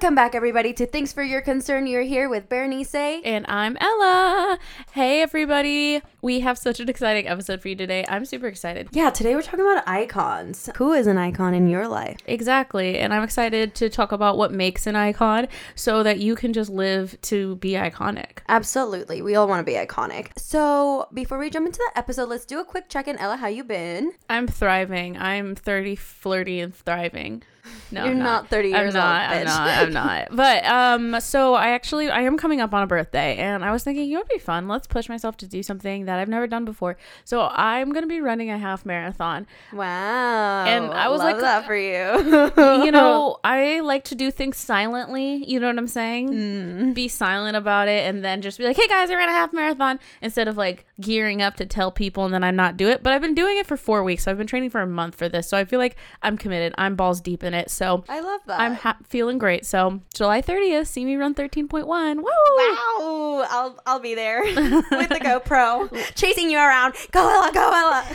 Welcome 0.00 0.14
back, 0.14 0.36
everybody, 0.36 0.72
to 0.74 0.86
Thanks 0.86 1.12
for 1.12 1.24
Your 1.24 1.40
Concern. 1.40 1.88
You're 1.88 2.02
here 2.02 2.28
with 2.28 2.48
Bernice. 2.48 2.94
And 2.94 3.44
I'm 3.48 3.76
Ella. 3.80 4.56
Hey, 4.92 5.20
everybody. 5.22 6.02
We 6.22 6.38
have 6.38 6.56
such 6.56 6.78
an 6.78 6.88
exciting 6.88 7.26
episode 7.26 7.60
for 7.60 7.66
you 7.66 7.74
today. 7.74 8.04
I'm 8.08 8.24
super 8.24 8.46
excited. 8.46 8.90
Yeah, 8.92 9.10
today 9.10 9.34
we're 9.34 9.42
talking 9.42 9.66
about 9.66 9.82
icons. 9.88 10.70
Who 10.76 10.92
is 10.92 11.08
an 11.08 11.18
icon 11.18 11.52
in 11.52 11.68
your 11.68 11.88
life? 11.88 12.16
Exactly. 12.26 12.96
And 12.96 13.12
I'm 13.12 13.24
excited 13.24 13.74
to 13.74 13.88
talk 13.88 14.12
about 14.12 14.38
what 14.38 14.52
makes 14.52 14.86
an 14.86 14.94
icon 14.94 15.48
so 15.74 16.04
that 16.04 16.20
you 16.20 16.36
can 16.36 16.52
just 16.52 16.70
live 16.70 17.20
to 17.22 17.56
be 17.56 17.72
iconic. 17.72 18.38
Absolutely. 18.48 19.20
We 19.20 19.34
all 19.34 19.48
want 19.48 19.66
to 19.66 19.68
be 19.68 19.76
iconic. 19.76 20.28
So, 20.38 21.08
before 21.12 21.38
we 21.38 21.50
jump 21.50 21.66
into 21.66 21.80
the 21.92 21.98
episode, 21.98 22.28
let's 22.28 22.44
do 22.44 22.60
a 22.60 22.64
quick 22.64 22.88
check 22.88 23.08
in. 23.08 23.16
Ella, 23.18 23.36
how 23.36 23.48
you 23.48 23.64
been? 23.64 24.12
I'm 24.30 24.46
thriving. 24.46 25.18
I'm 25.18 25.56
30, 25.56 25.96
flirty, 25.96 26.60
and 26.60 26.72
thriving. 26.72 27.42
No, 27.90 28.04
you're 28.04 28.14
not. 28.14 28.42
not. 28.42 28.48
30 28.48 28.68
years 28.68 28.94
I'm 28.94 29.00
not, 29.00 29.30
old. 29.30 29.38
I'm 29.38 29.44
not. 29.44 29.78
I'm 29.78 29.92
not. 29.92 30.28
But 30.38 30.64
um, 30.66 31.20
so 31.20 31.54
I 31.54 31.70
actually 31.70 32.08
I 32.10 32.20
am 32.20 32.36
coming 32.36 32.60
up 32.60 32.72
on 32.74 32.82
a 32.82 32.86
birthday, 32.86 33.36
and 33.36 33.64
I 33.64 33.72
was 33.72 33.82
thinking 33.82 34.10
it 34.10 34.16
would 34.16 34.28
be 34.28 34.38
fun. 34.38 34.68
Let's 34.68 34.86
push 34.86 35.08
myself 35.08 35.36
to 35.38 35.46
do 35.46 35.62
something 35.62 36.04
that 36.04 36.18
I've 36.18 36.28
never 36.28 36.46
done 36.46 36.64
before. 36.64 36.96
So 37.24 37.48
I'm 37.50 37.92
gonna 37.92 38.06
be 38.06 38.20
running 38.20 38.50
a 38.50 38.58
half 38.58 38.84
marathon. 38.84 39.46
Wow. 39.72 40.64
And 40.66 40.86
I 40.92 41.08
was 41.08 41.20
Love 41.20 41.32
like, 41.32 41.40
that 41.40 41.66
for 41.66 41.74
you. 41.74 42.84
you 42.84 42.92
know, 42.92 43.38
I 43.44 43.80
like 43.80 44.04
to 44.04 44.14
do 44.14 44.30
things 44.30 44.58
silently. 44.58 45.44
You 45.44 45.58
know 45.58 45.68
what 45.68 45.78
I'm 45.78 45.88
saying? 45.88 46.28
Mm. 46.30 46.94
Be 46.94 47.08
silent 47.08 47.56
about 47.56 47.88
it, 47.88 48.06
and 48.06 48.24
then 48.24 48.42
just 48.42 48.58
be 48.58 48.64
like, 48.64 48.76
"Hey 48.76 48.86
guys, 48.86 49.10
I 49.10 49.14
ran 49.14 49.28
a 49.28 49.32
half 49.32 49.52
marathon," 49.52 49.98
instead 50.20 50.46
of 50.46 50.56
like 50.56 50.86
gearing 51.00 51.42
up 51.42 51.56
to 51.56 51.66
tell 51.66 51.90
people 51.90 52.24
and 52.24 52.34
then 52.34 52.44
I 52.44 52.50
not 52.50 52.76
do 52.76 52.88
it. 52.88 53.02
But 53.02 53.12
I've 53.12 53.22
been 53.22 53.34
doing 53.34 53.58
it 53.58 53.66
for 53.66 53.76
four 53.76 54.04
weeks. 54.04 54.24
So 54.24 54.30
I've 54.30 54.38
been 54.38 54.46
training 54.46 54.70
for 54.70 54.80
a 54.80 54.86
month 54.86 55.14
for 55.14 55.28
this, 55.28 55.48
so 55.48 55.56
I 55.56 55.64
feel 55.64 55.78
like 55.78 55.96
I'm 56.22 56.36
committed. 56.36 56.74
I'm 56.78 56.94
balls 56.96 57.20
deep 57.20 57.42
in 57.42 57.54
it. 57.54 57.57
So 57.66 58.04
I 58.08 58.20
love 58.20 58.40
that. 58.46 58.60
I'm 58.60 58.74
ha- 58.74 58.96
feeling 59.06 59.38
great. 59.38 59.66
So 59.66 60.00
July 60.14 60.40
30th, 60.42 60.86
see 60.86 61.04
me 61.04 61.16
run 61.16 61.34
13.1. 61.34 62.16
Woo! 62.16 62.22
Wow! 62.24 63.46
I'll 63.50 63.78
I'll 63.86 64.00
be 64.00 64.14
there 64.14 64.42
with 64.44 65.08
the 65.08 65.20
GoPro, 65.20 65.90
chasing 66.14 66.50
you 66.50 66.58
around. 66.58 66.94
Go 67.10 67.20
Ella, 67.20 67.50
go 67.52 67.60
Ella. 67.60 68.06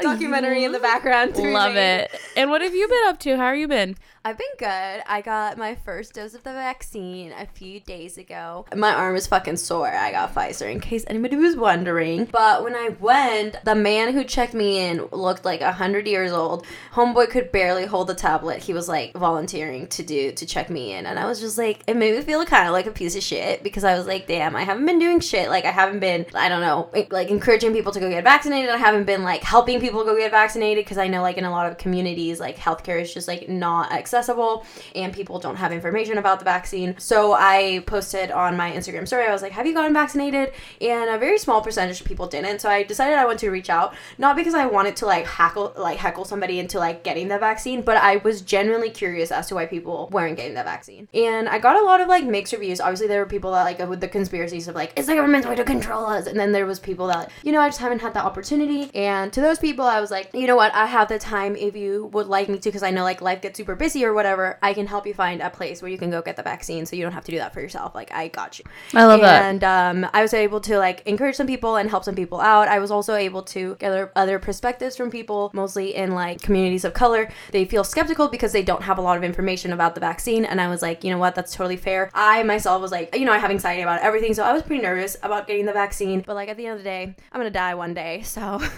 Documentary 0.00 0.64
in 0.64 0.72
the 0.72 0.78
background. 0.78 1.36
Love 1.36 1.76
it. 1.76 2.10
And 2.36 2.50
what 2.50 2.62
have 2.62 2.74
you 2.74 2.88
been 2.88 3.04
up 3.06 3.18
to? 3.20 3.36
How 3.36 3.44
are 3.44 3.56
you 3.56 3.68
been? 3.68 3.96
I've 4.24 4.36
been 4.36 4.46
good. 4.58 5.02
I 5.06 5.22
got 5.22 5.56
my 5.56 5.74
first 5.74 6.12
dose 6.12 6.34
of 6.34 6.42
the 6.42 6.52
vaccine 6.52 7.32
a 7.32 7.46
few 7.46 7.80
days 7.80 8.18
ago. 8.18 8.66
My 8.76 8.92
arm 8.92 9.16
is 9.16 9.26
fucking 9.26 9.56
sore. 9.56 9.88
I 9.88 10.10
got 10.10 10.34
Pfizer, 10.34 10.70
in 10.70 10.80
case 10.80 11.04
anybody 11.06 11.36
was 11.36 11.56
wondering. 11.56 12.26
But 12.26 12.62
when 12.62 12.74
I 12.74 12.90
went, 13.00 13.56
the 13.64 13.74
man 13.74 14.12
who 14.12 14.24
checked 14.24 14.52
me 14.52 14.80
in 14.80 15.08
looked 15.12 15.46
like 15.46 15.62
a 15.62 15.72
hundred 15.72 16.06
years 16.06 16.30
old. 16.30 16.66
Homeboy 16.92 17.30
could 17.30 17.52
barely 17.52 17.86
hold 17.86 18.08
the 18.08 18.14
tablet. 18.14 18.62
He 18.62 18.74
was 18.74 18.86
like 18.86 19.14
volunteering 19.14 19.86
to 19.88 20.02
do 20.02 20.32
to 20.32 20.44
check 20.44 20.68
me 20.68 20.92
in, 20.92 21.06
and 21.06 21.18
I 21.18 21.24
was 21.24 21.40
just 21.40 21.56
like, 21.56 21.82
it 21.86 21.96
made 21.96 22.14
me 22.14 22.20
feel 22.20 22.44
kind 22.44 22.66
of 22.66 22.72
like 22.72 22.86
a 22.86 22.90
piece 22.90 23.16
of 23.16 23.22
shit 23.22 23.62
because 23.62 23.84
I 23.84 23.96
was 23.96 24.06
like, 24.06 24.26
damn, 24.26 24.56
I 24.56 24.64
haven't 24.64 24.84
been 24.84 24.98
doing 24.98 25.20
shit. 25.20 25.48
Like 25.48 25.64
I 25.64 25.70
haven't 25.70 26.00
been, 26.00 26.26
I 26.34 26.50
don't 26.50 26.60
know, 26.60 26.90
like 27.10 27.30
encouraging 27.30 27.72
people 27.72 27.92
to 27.92 28.00
go 28.00 28.10
get 28.10 28.24
vaccinated. 28.24 28.68
I 28.68 28.76
haven't 28.76 29.04
been 29.04 29.22
like 29.22 29.42
helping 29.42 29.80
people 29.80 29.87
go 29.92 30.16
get 30.16 30.30
vaccinated 30.30 30.84
because 30.84 30.98
I 30.98 31.08
know 31.08 31.22
like 31.22 31.36
in 31.36 31.44
a 31.44 31.50
lot 31.50 31.70
of 31.70 31.78
communities, 31.78 32.40
like 32.40 32.56
healthcare 32.56 33.00
is 33.00 33.12
just 33.12 33.28
like 33.28 33.48
not 33.48 33.92
accessible 33.92 34.64
and 34.94 35.12
people 35.12 35.38
don't 35.38 35.56
have 35.56 35.72
information 35.72 36.18
about 36.18 36.38
the 36.38 36.44
vaccine. 36.44 36.94
So 36.98 37.32
I 37.32 37.82
posted 37.86 38.30
on 38.30 38.56
my 38.56 38.72
Instagram 38.72 39.06
story, 39.06 39.26
I 39.26 39.32
was 39.32 39.42
like, 39.42 39.52
Have 39.52 39.66
you 39.66 39.74
gotten 39.74 39.92
vaccinated? 39.92 40.52
And 40.80 41.10
a 41.10 41.18
very 41.18 41.38
small 41.38 41.60
percentage 41.60 42.00
of 42.00 42.06
people 42.06 42.26
didn't. 42.26 42.60
So 42.60 42.68
I 42.68 42.82
decided 42.82 43.18
I 43.18 43.24
wanted 43.24 43.40
to 43.40 43.50
reach 43.50 43.70
out, 43.70 43.94
not 44.18 44.36
because 44.36 44.54
I 44.54 44.66
wanted 44.66 44.96
to 44.96 45.06
like 45.06 45.26
hackle 45.26 45.72
like 45.76 45.98
heckle 45.98 46.24
somebody 46.24 46.58
into 46.58 46.78
like 46.78 47.02
getting 47.02 47.28
the 47.28 47.38
vaccine, 47.38 47.82
but 47.82 47.96
I 47.96 48.16
was 48.16 48.40
genuinely 48.40 48.90
curious 48.90 49.30
as 49.30 49.48
to 49.48 49.54
why 49.54 49.66
people 49.66 50.08
weren't 50.12 50.36
getting 50.36 50.54
the 50.54 50.62
vaccine. 50.62 51.08
And 51.14 51.48
I 51.48 51.58
got 51.58 51.80
a 51.80 51.84
lot 51.84 52.00
of 52.00 52.08
like 52.08 52.24
mixed 52.24 52.52
reviews. 52.52 52.80
Obviously 52.80 53.06
there 53.06 53.20
were 53.20 53.28
people 53.28 53.52
that 53.52 53.64
like 53.64 53.78
with 53.88 54.00
the 54.00 54.08
conspiracies 54.08 54.68
of 54.68 54.74
like, 54.74 54.92
it's 54.96 55.06
the 55.06 55.14
government's 55.14 55.46
way 55.46 55.54
to 55.54 55.64
control 55.64 56.06
us. 56.06 56.26
And 56.26 56.38
then 56.38 56.52
there 56.52 56.66
was 56.66 56.78
people 56.78 57.06
that, 57.08 57.30
you 57.42 57.52
know, 57.52 57.60
I 57.60 57.68
just 57.68 57.80
haven't 57.80 58.00
had 58.00 58.14
the 58.14 58.20
opportunity. 58.20 58.90
And 58.94 59.32
to 59.32 59.40
those 59.40 59.58
people 59.58 59.77
I 59.86 60.00
was 60.00 60.10
like, 60.10 60.30
you 60.34 60.46
know 60.46 60.56
what, 60.56 60.74
I 60.74 60.86
have 60.86 61.08
the 61.08 61.18
time 61.18 61.56
if 61.56 61.76
you 61.76 62.06
would 62.12 62.26
like 62.26 62.48
me 62.48 62.58
to, 62.58 62.68
because 62.68 62.82
I 62.82 62.90
know 62.90 63.02
like 63.02 63.20
life 63.20 63.42
gets 63.42 63.56
super 63.56 63.74
busy 63.74 64.04
or 64.04 64.12
whatever, 64.12 64.58
I 64.62 64.74
can 64.74 64.86
help 64.86 65.06
you 65.06 65.14
find 65.14 65.40
a 65.40 65.50
place 65.50 65.82
where 65.82 65.90
you 65.90 65.98
can 65.98 66.10
go 66.10 66.22
get 66.22 66.36
the 66.36 66.42
vaccine 66.42 66.86
so 66.86 66.96
you 66.96 67.02
don't 67.02 67.12
have 67.12 67.24
to 67.24 67.32
do 67.32 67.38
that 67.38 67.52
for 67.52 67.60
yourself. 67.60 67.94
Like, 67.94 68.12
I 68.12 68.28
got 68.28 68.58
you. 68.58 68.64
I 68.94 69.04
love 69.04 69.20
that. 69.20 69.44
And 69.44 69.64
um, 69.64 70.10
I 70.12 70.22
was 70.22 70.34
able 70.34 70.60
to 70.62 70.78
like 70.78 71.06
encourage 71.06 71.36
some 71.36 71.46
people 71.46 71.76
and 71.76 71.90
help 71.90 72.04
some 72.04 72.14
people 72.14 72.40
out. 72.40 72.68
I 72.68 72.78
was 72.78 72.90
also 72.90 73.14
able 73.14 73.42
to 73.44 73.76
gather 73.76 74.12
other 74.16 74.38
perspectives 74.38 74.96
from 74.96 75.10
people, 75.10 75.50
mostly 75.52 75.94
in 75.94 76.12
like 76.12 76.42
communities 76.42 76.84
of 76.84 76.94
color. 76.94 77.30
They 77.52 77.64
feel 77.64 77.84
skeptical 77.84 78.28
because 78.28 78.52
they 78.52 78.62
don't 78.62 78.82
have 78.82 78.98
a 78.98 79.02
lot 79.02 79.16
of 79.16 79.24
information 79.24 79.72
about 79.72 79.94
the 79.94 80.00
vaccine. 80.00 80.44
And 80.44 80.60
I 80.60 80.68
was 80.68 80.82
like, 80.82 81.04
you 81.04 81.10
know 81.10 81.18
what, 81.18 81.34
that's 81.34 81.54
totally 81.54 81.76
fair. 81.76 82.10
I 82.14 82.42
myself 82.42 82.80
was 82.82 82.92
like, 82.92 83.14
you 83.16 83.24
know, 83.24 83.32
I 83.32 83.38
have 83.38 83.50
anxiety 83.50 83.82
about 83.82 84.00
everything. 84.00 84.34
So 84.34 84.44
I 84.44 84.52
was 84.52 84.62
pretty 84.62 84.82
nervous 84.82 85.16
about 85.22 85.46
getting 85.46 85.66
the 85.66 85.72
vaccine. 85.72 86.22
But 86.26 86.34
like 86.34 86.48
at 86.48 86.56
the 86.56 86.66
end 86.66 86.72
of 86.72 86.78
the 86.78 86.84
day, 86.84 87.14
I'm 87.32 87.40
going 87.40 87.52
to 87.52 87.58
die 87.58 87.74
one 87.74 87.94
day. 87.94 88.22
So. 88.22 88.60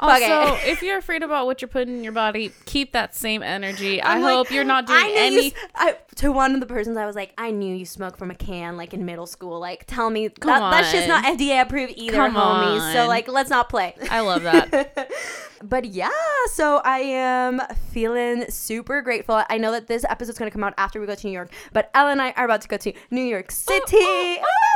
Also, 0.00 0.26
if 0.64 0.82
you're 0.82 0.98
afraid 0.98 1.22
about 1.22 1.46
what 1.46 1.60
you're 1.60 1.68
putting 1.68 1.96
in 1.96 2.04
your 2.04 2.12
body, 2.12 2.52
keep 2.64 2.92
that 2.92 3.14
same 3.14 3.42
energy. 3.42 4.02
I'm 4.02 4.18
I 4.18 4.20
like, 4.22 4.34
hope 4.34 4.50
you're 4.50 4.64
not 4.64 4.86
doing 4.88 5.12
any. 5.14 5.46
You, 5.46 5.52
I, 5.74 5.96
to 6.16 6.32
one 6.32 6.54
of 6.54 6.60
the 6.60 6.66
persons, 6.66 6.96
I 6.96 7.06
was 7.06 7.16
like, 7.16 7.32
I 7.38 7.50
knew 7.50 7.74
you 7.74 7.84
smoked 7.84 8.18
from 8.18 8.30
a 8.30 8.34
can, 8.34 8.76
like 8.76 8.94
in 8.94 9.04
middle 9.04 9.26
school. 9.26 9.58
Like, 9.58 9.84
tell 9.86 10.10
me 10.10 10.28
that, 10.28 10.40
that's 10.44 10.92
just 10.92 11.08
not 11.08 11.24
FDA 11.24 11.62
approved 11.62 11.94
either, 11.96 12.16
Come 12.16 12.34
homies. 12.34 12.80
On. 12.80 12.92
So 12.92 13.06
like, 13.06 13.28
let's 13.28 13.50
not 13.50 13.68
play. 13.68 13.94
I 14.10 14.20
love 14.20 14.42
that. 14.42 15.10
but 15.62 15.84
yeah, 15.84 16.10
so 16.52 16.80
I 16.84 16.98
am 16.98 17.60
feeling 17.90 18.50
super 18.50 19.02
grateful. 19.02 19.42
I 19.48 19.58
know 19.58 19.72
that 19.72 19.86
this 19.86 20.04
episode's 20.04 20.38
gonna 20.38 20.50
come 20.50 20.64
out 20.64 20.74
after 20.76 21.00
we 21.00 21.06
go 21.06 21.14
to 21.14 21.26
New 21.26 21.32
York, 21.32 21.50
but 21.72 21.90
Ella 21.94 22.12
and 22.12 22.22
I 22.22 22.32
are 22.32 22.44
about 22.44 22.62
to 22.62 22.68
go 22.68 22.76
to 22.76 22.92
New 23.10 23.22
York 23.22 23.50
oh, 23.50 23.54
oh, 23.68 23.86
City. 23.86 24.02
Oh, 24.02 24.71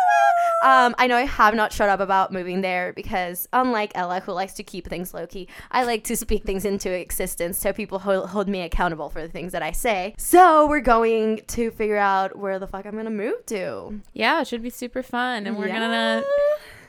Um, 0.67 0.97
I 0.99 1.07
know 1.07 1.17
I 1.17 1.27
have 1.27 1.55
not 1.55 1.73
shut 1.73 1.89
up 1.89 2.01
about 2.01 2.33
moving 2.33 2.61
there 2.61 2.93
because, 2.93 3.49
unlike 3.53 3.93
Ella, 3.95 4.19
who 4.19 4.33
likes 4.33 4.53
to 4.55 4.65
keep 4.65 4.89
things 4.89 5.15
low 5.15 5.25
key, 5.25 5.47
I 5.71 5.85
like 5.85 6.03
to 6.05 6.17
speak 6.17 6.43
things 6.43 6.65
into 6.65 6.91
existence 6.91 7.57
so 7.57 7.73
people 7.73 8.01
hold, 8.01 8.31
hold 8.31 8.49
me 8.49 8.63
accountable 8.63 9.09
for 9.09 9.23
the 9.23 9.29
things 9.29 9.53
that 9.53 9.63
I 9.63 9.71
say. 9.71 10.17
So, 10.19 10.67
we're 10.67 10.81
going 10.81 11.43
to 11.47 11.71
figure 11.71 11.97
out 11.97 12.37
where 12.37 12.59
the 12.59 12.67
fuck 12.67 12.85
I'm 12.85 12.97
gonna 12.97 13.11
move 13.11 13.47
to. 13.47 14.01
Yeah, 14.13 14.41
it 14.41 14.49
should 14.49 14.61
be 14.61 14.71
super 14.71 15.05
fun. 15.05 15.47
And 15.47 15.57
we're 15.57 15.69
yeah. 15.69 15.79
gonna. 15.79 16.25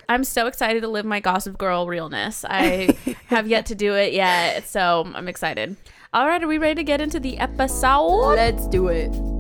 I'm 0.10 0.24
so 0.24 0.48
excited 0.48 0.82
to 0.82 0.88
live 0.88 1.06
my 1.06 1.20
Gossip 1.20 1.60
Girl 1.60 1.86
realness. 1.86 2.44
I 2.50 2.98
have 3.28 3.48
yet 3.48 3.68
to 3.68 3.76
do 3.76 3.94
it 3.94 4.12
yet, 4.12 4.68
so 4.68 5.08
I'm 5.14 5.28
excited. 5.28 5.76
All 6.16 6.26
right, 6.26 6.44
are 6.44 6.48
we 6.48 6.58
ready 6.58 6.76
to 6.76 6.84
get 6.84 7.00
into 7.00 7.20
the 7.20 7.38
episode? 7.38 8.34
Let's 8.34 8.68
do 8.70 8.88
it. 8.88 9.37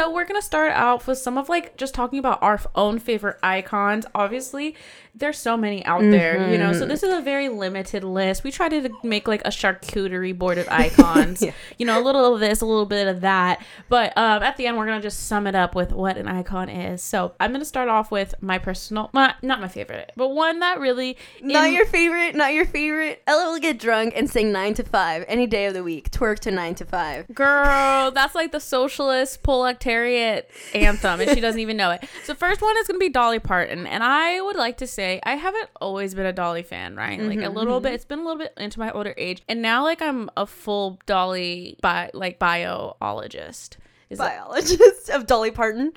So 0.00 0.10
we're 0.10 0.24
gonna 0.24 0.40
start 0.40 0.72
out 0.72 1.06
with 1.06 1.18
some 1.18 1.36
of 1.36 1.50
like 1.50 1.76
just 1.76 1.92
talking 1.92 2.18
about 2.18 2.42
our 2.42 2.58
own 2.74 2.98
favorite 2.98 3.36
icons. 3.42 4.06
Obviously, 4.14 4.74
there's 5.14 5.38
so 5.38 5.56
many 5.56 5.84
out 5.84 6.02
mm-hmm. 6.02 6.10
there, 6.12 6.50
you 6.50 6.58
know. 6.58 6.72
So 6.72 6.86
this 6.86 7.02
is 7.02 7.12
a 7.12 7.20
very 7.20 7.48
limited 7.48 8.04
list. 8.04 8.44
We 8.44 8.52
tried 8.52 8.70
to 8.70 8.90
make 9.02 9.26
like 9.26 9.42
a 9.44 9.50
charcuterie 9.50 10.36
board 10.36 10.58
of 10.58 10.68
icons. 10.68 11.42
yeah. 11.42 11.52
You 11.78 11.86
know, 11.86 12.00
a 12.00 12.02
little 12.02 12.34
of 12.34 12.40
this, 12.40 12.60
a 12.60 12.66
little 12.66 12.86
bit 12.86 13.08
of 13.08 13.22
that. 13.22 13.64
But 13.88 14.16
um, 14.16 14.42
at 14.42 14.56
the 14.56 14.66
end, 14.66 14.76
we're 14.76 14.86
gonna 14.86 15.00
just 15.00 15.26
sum 15.26 15.46
it 15.46 15.54
up 15.54 15.74
with 15.74 15.92
what 15.92 16.16
an 16.16 16.28
icon 16.28 16.68
is. 16.68 17.02
So 17.02 17.34
I'm 17.40 17.52
gonna 17.52 17.64
start 17.64 17.88
off 17.88 18.10
with 18.10 18.34
my 18.40 18.58
personal, 18.58 19.10
my, 19.12 19.34
not 19.42 19.60
my 19.60 19.68
favorite, 19.68 20.12
but 20.16 20.28
one 20.28 20.60
that 20.60 20.78
really 20.78 21.16
not 21.42 21.68
in, 21.68 21.74
your 21.74 21.86
favorite, 21.86 22.34
not 22.36 22.54
your 22.54 22.66
favorite. 22.66 23.22
Ella 23.26 23.50
will 23.50 23.60
get 23.60 23.78
drunk 23.78 24.14
and 24.16 24.30
sing 24.30 24.52
nine 24.52 24.74
to 24.74 24.84
five 24.84 25.24
any 25.26 25.46
day 25.46 25.66
of 25.66 25.74
the 25.74 25.82
week. 25.82 26.10
Twerk 26.10 26.38
to 26.40 26.50
nine 26.50 26.74
to 26.76 26.84
five. 26.84 27.26
Girl, 27.34 28.10
that's 28.10 28.34
like 28.34 28.52
the 28.52 28.60
socialist 28.60 29.42
proletariat 29.42 30.48
anthem, 30.72 31.20
and 31.20 31.30
she 31.30 31.40
doesn't 31.40 31.60
even 31.60 31.76
know 31.76 31.90
it. 31.90 32.04
So 32.24 32.34
first 32.34 32.62
one 32.62 32.76
is 32.78 32.86
gonna 32.86 32.98
be 32.98 33.08
Dolly 33.08 33.40
Parton, 33.40 33.86
and 33.86 34.04
I 34.04 34.40
would 34.40 34.56
like 34.56 34.76
to 34.78 34.86
say 34.86 34.99
say 35.00 35.20
I 35.22 35.36
haven't 35.36 35.70
always 35.80 36.14
been 36.14 36.26
a 36.26 36.32
Dolly 36.32 36.62
fan, 36.62 36.94
right? 36.94 37.18
Mm-hmm, 37.18 37.28
like 37.28 37.46
a 37.46 37.48
little 37.48 37.78
mm-hmm. 37.78 37.84
bit. 37.84 37.94
It's 37.94 38.04
been 38.04 38.18
a 38.18 38.22
little 38.22 38.38
bit 38.38 38.52
into 38.56 38.78
my 38.78 38.90
older 38.90 39.14
age, 39.16 39.42
and 39.48 39.62
now 39.62 39.82
like 39.84 40.02
I'm 40.02 40.30
a 40.36 40.46
full 40.46 41.00
Dolly 41.06 41.78
bi- 41.80 42.10
like 42.12 42.38
biologist. 42.38 43.78
Is 44.10 44.18
biologist 44.18 45.08
of 45.10 45.26
Dolly 45.26 45.52
Parton. 45.52 45.92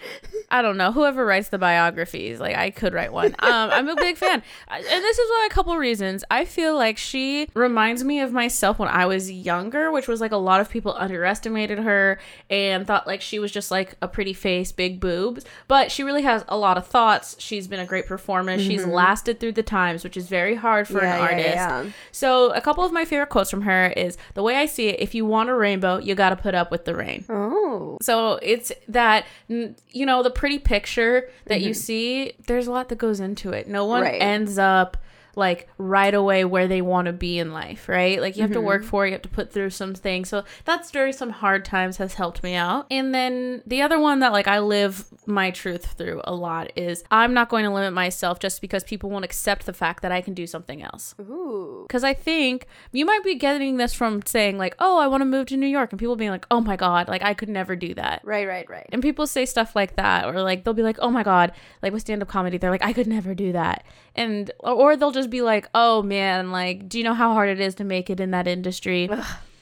I 0.51 0.61
don't 0.61 0.77
know. 0.77 0.91
Whoever 0.91 1.25
writes 1.25 1.49
the 1.49 1.57
biographies, 1.57 2.39
like 2.39 2.55
I 2.55 2.69
could 2.69 2.93
write 2.93 3.11
one. 3.11 3.35
Um, 3.39 3.71
I'm 3.71 3.89
a 3.89 3.95
big 3.95 4.17
fan, 4.17 4.43
and 4.67 4.83
this 4.85 5.17
is 5.17 5.29
why 5.31 5.47
a 5.49 5.53
couple 5.53 5.75
reasons. 5.77 6.23
I 6.29 6.45
feel 6.45 6.75
like 6.75 6.99
she 6.99 7.47
reminds 7.55 8.03
me 8.03 8.19
of 8.19 8.31
myself 8.31 8.77
when 8.77 8.87
I 8.87 9.07
was 9.07 9.31
younger, 9.31 9.91
which 9.91 10.07
was 10.07 10.21
like 10.21 10.31
a 10.31 10.37
lot 10.37 10.61
of 10.61 10.69
people 10.69 10.93
underestimated 10.95 11.79
her 11.79 12.19
and 12.51 12.85
thought 12.85 13.07
like 13.07 13.21
she 13.21 13.39
was 13.39 13.51
just 13.51 13.71
like 13.71 13.95
a 13.99 14.07
pretty 14.07 14.33
face, 14.33 14.71
big 14.71 14.99
boobs. 14.99 15.43
But 15.67 15.91
she 15.91 16.03
really 16.03 16.21
has 16.21 16.45
a 16.47 16.55
lot 16.55 16.77
of 16.77 16.85
thoughts. 16.85 17.35
She's 17.39 17.67
been 17.67 17.79
a 17.79 17.85
great 17.85 18.05
performer. 18.05 18.57
Mm-hmm. 18.57 18.69
She's 18.69 18.85
lasted 18.85 19.39
through 19.39 19.53
the 19.53 19.63
times, 19.63 20.03
which 20.03 20.17
is 20.17 20.27
very 20.27 20.53
hard 20.53 20.87
for 20.87 21.01
yeah, 21.01 21.15
an 21.15 21.21
artist. 21.21 21.55
Yeah, 21.55 21.83
yeah. 21.83 21.89
So 22.11 22.51
a 22.51 22.61
couple 22.61 22.83
of 22.83 22.91
my 22.91 23.05
favorite 23.05 23.29
quotes 23.29 23.49
from 23.49 23.63
her 23.63 23.87
is 23.87 24.19
the 24.35 24.43
way 24.43 24.55
I 24.57 24.67
see 24.67 24.89
it: 24.89 24.99
if 24.99 25.15
you 25.15 25.25
want 25.25 25.49
a 25.49 25.55
rainbow, 25.55 25.97
you 25.97 26.13
got 26.13 26.29
to 26.29 26.35
put 26.35 26.53
up 26.53 26.69
with 26.69 26.85
the 26.85 26.93
rain. 26.93 27.25
Oh. 27.27 27.97
So 28.03 28.39
it's 28.41 28.71
that, 28.87 29.25
you 29.47 30.05
know, 30.05 30.23
the 30.23 30.29
pretty 30.29 30.59
picture 30.59 31.29
that 31.45 31.61
you 31.61 31.71
mm-hmm. 31.71 31.73
see, 31.79 32.33
there's 32.47 32.67
a 32.67 32.71
lot 32.71 32.89
that 32.89 32.97
goes 32.97 33.19
into 33.19 33.51
it. 33.51 33.67
No 33.67 33.85
one 33.85 34.03
Right. 34.03 34.21
ends 34.21 34.57
up 34.57 34.97
like 35.35 35.67
right 35.77 36.13
away 36.13 36.45
where 36.45 36.67
they 36.67 36.81
want 36.81 37.07
to 37.07 37.13
be 37.13 37.39
in 37.39 37.51
life, 37.51 37.89
right? 37.89 38.21
Like 38.21 38.35
you 38.35 38.41
have 38.41 38.51
to 38.51 38.61
work 38.61 38.81
mm-hmm. 38.81 38.89
for 38.89 39.05
it, 39.05 39.09
you 39.09 39.13
have 39.13 39.21
to 39.23 39.29
put 39.29 39.51
through 39.51 39.71
some 39.71 39.93
things. 39.93 40.29
So 40.29 40.43
that's 40.65 40.91
during 40.91 41.13
some 41.13 41.29
hard 41.29 41.65
times 41.65 41.97
has 41.97 42.15
helped 42.15 42.43
me 42.43 42.55
out. 42.55 42.87
And 42.91 43.13
then 43.13 43.61
the 43.65 43.81
other 43.81 43.99
one 43.99 44.19
that 44.19 44.31
like 44.31 44.47
I 44.47 44.59
live 44.59 45.05
my 45.25 45.51
truth 45.51 45.93
through 45.97 46.21
a 46.23 46.33
lot 46.33 46.71
is 46.75 47.03
I'm 47.11 47.33
not 47.33 47.49
going 47.49 47.63
to 47.65 47.71
limit 47.71 47.93
myself 47.93 48.39
just 48.39 48.61
because 48.61 48.83
people 48.83 49.09
won't 49.09 49.25
accept 49.25 49.65
the 49.65 49.73
fact 49.73 50.01
that 50.01 50.11
I 50.11 50.21
can 50.21 50.33
do 50.33 50.47
something 50.47 50.81
else. 50.81 51.15
Ooh. 51.19 51.85
Because 51.87 52.03
I 52.03 52.13
think 52.13 52.67
you 52.91 53.05
might 53.05 53.23
be 53.23 53.35
getting 53.35 53.77
this 53.77 53.93
from 53.93 54.21
saying, 54.25 54.57
like, 54.57 54.75
oh, 54.79 54.97
I 54.99 55.07
want 55.07 55.21
to 55.21 55.25
move 55.25 55.47
to 55.47 55.57
New 55.57 55.67
York. 55.67 55.91
And 55.91 55.99
people 55.99 56.15
being 56.15 56.31
like, 56.31 56.45
oh 56.51 56.61
my 56.61 56.75
God, 56.75 57.07
like, 57.07 57.23
I 57.23 57.33
could 57.33 57.49
never 57.49 57.75
do 57.75 57.93
that. 57.95 58.21
Right, 58.23 58.47
right, 58.47 58.69
right. 58.69 58.87
And 58.91 59.01
people 59.01 59.27
say 59.27 59.45
stuff 59.45 59.75
like 59.75 59.95
that, 59.95 60.25
or 60.25 60.41
like, 60.41 60.63
they'll 60.63 60.73
be 60.73 60.83
like, 60.83 60.97
oh 60.99 61.09
my 61.09 61.23
God, 61.23 61.51
like 61.81 61.93
with 61.93 62.01
stand 62.01 62.21
up 62.21 62.27
comedy, 62.27 62.57
they're 62.57 62.71
like, 62.71 62.83
I 62.83 62.93
could 62.93 63.07
never 63.07 63.33
do 63.33 63.51
that. 63.53 63.85
And, 64.15 64.51
or 64.59 64.95
they'll 64.95 65.11
just 65.11 65.22
be 65.29 65.41
like, 65.41 65.67
oh 65.73 66.01
man, 66.01 66.51
like, 66.51 66.87
do 66.87 66.97
you 66.97 67.03
know 67.03 67.13
how 67.13 67.33
hard 67.33 67.49
it 67.49 67.59
is 67.59 67.75
to 67.75 67.83
make 67.83 68.09
it 68.09 68.19
in 68.19 68.31
that 68.31 68.47
industry? 68.47 69.09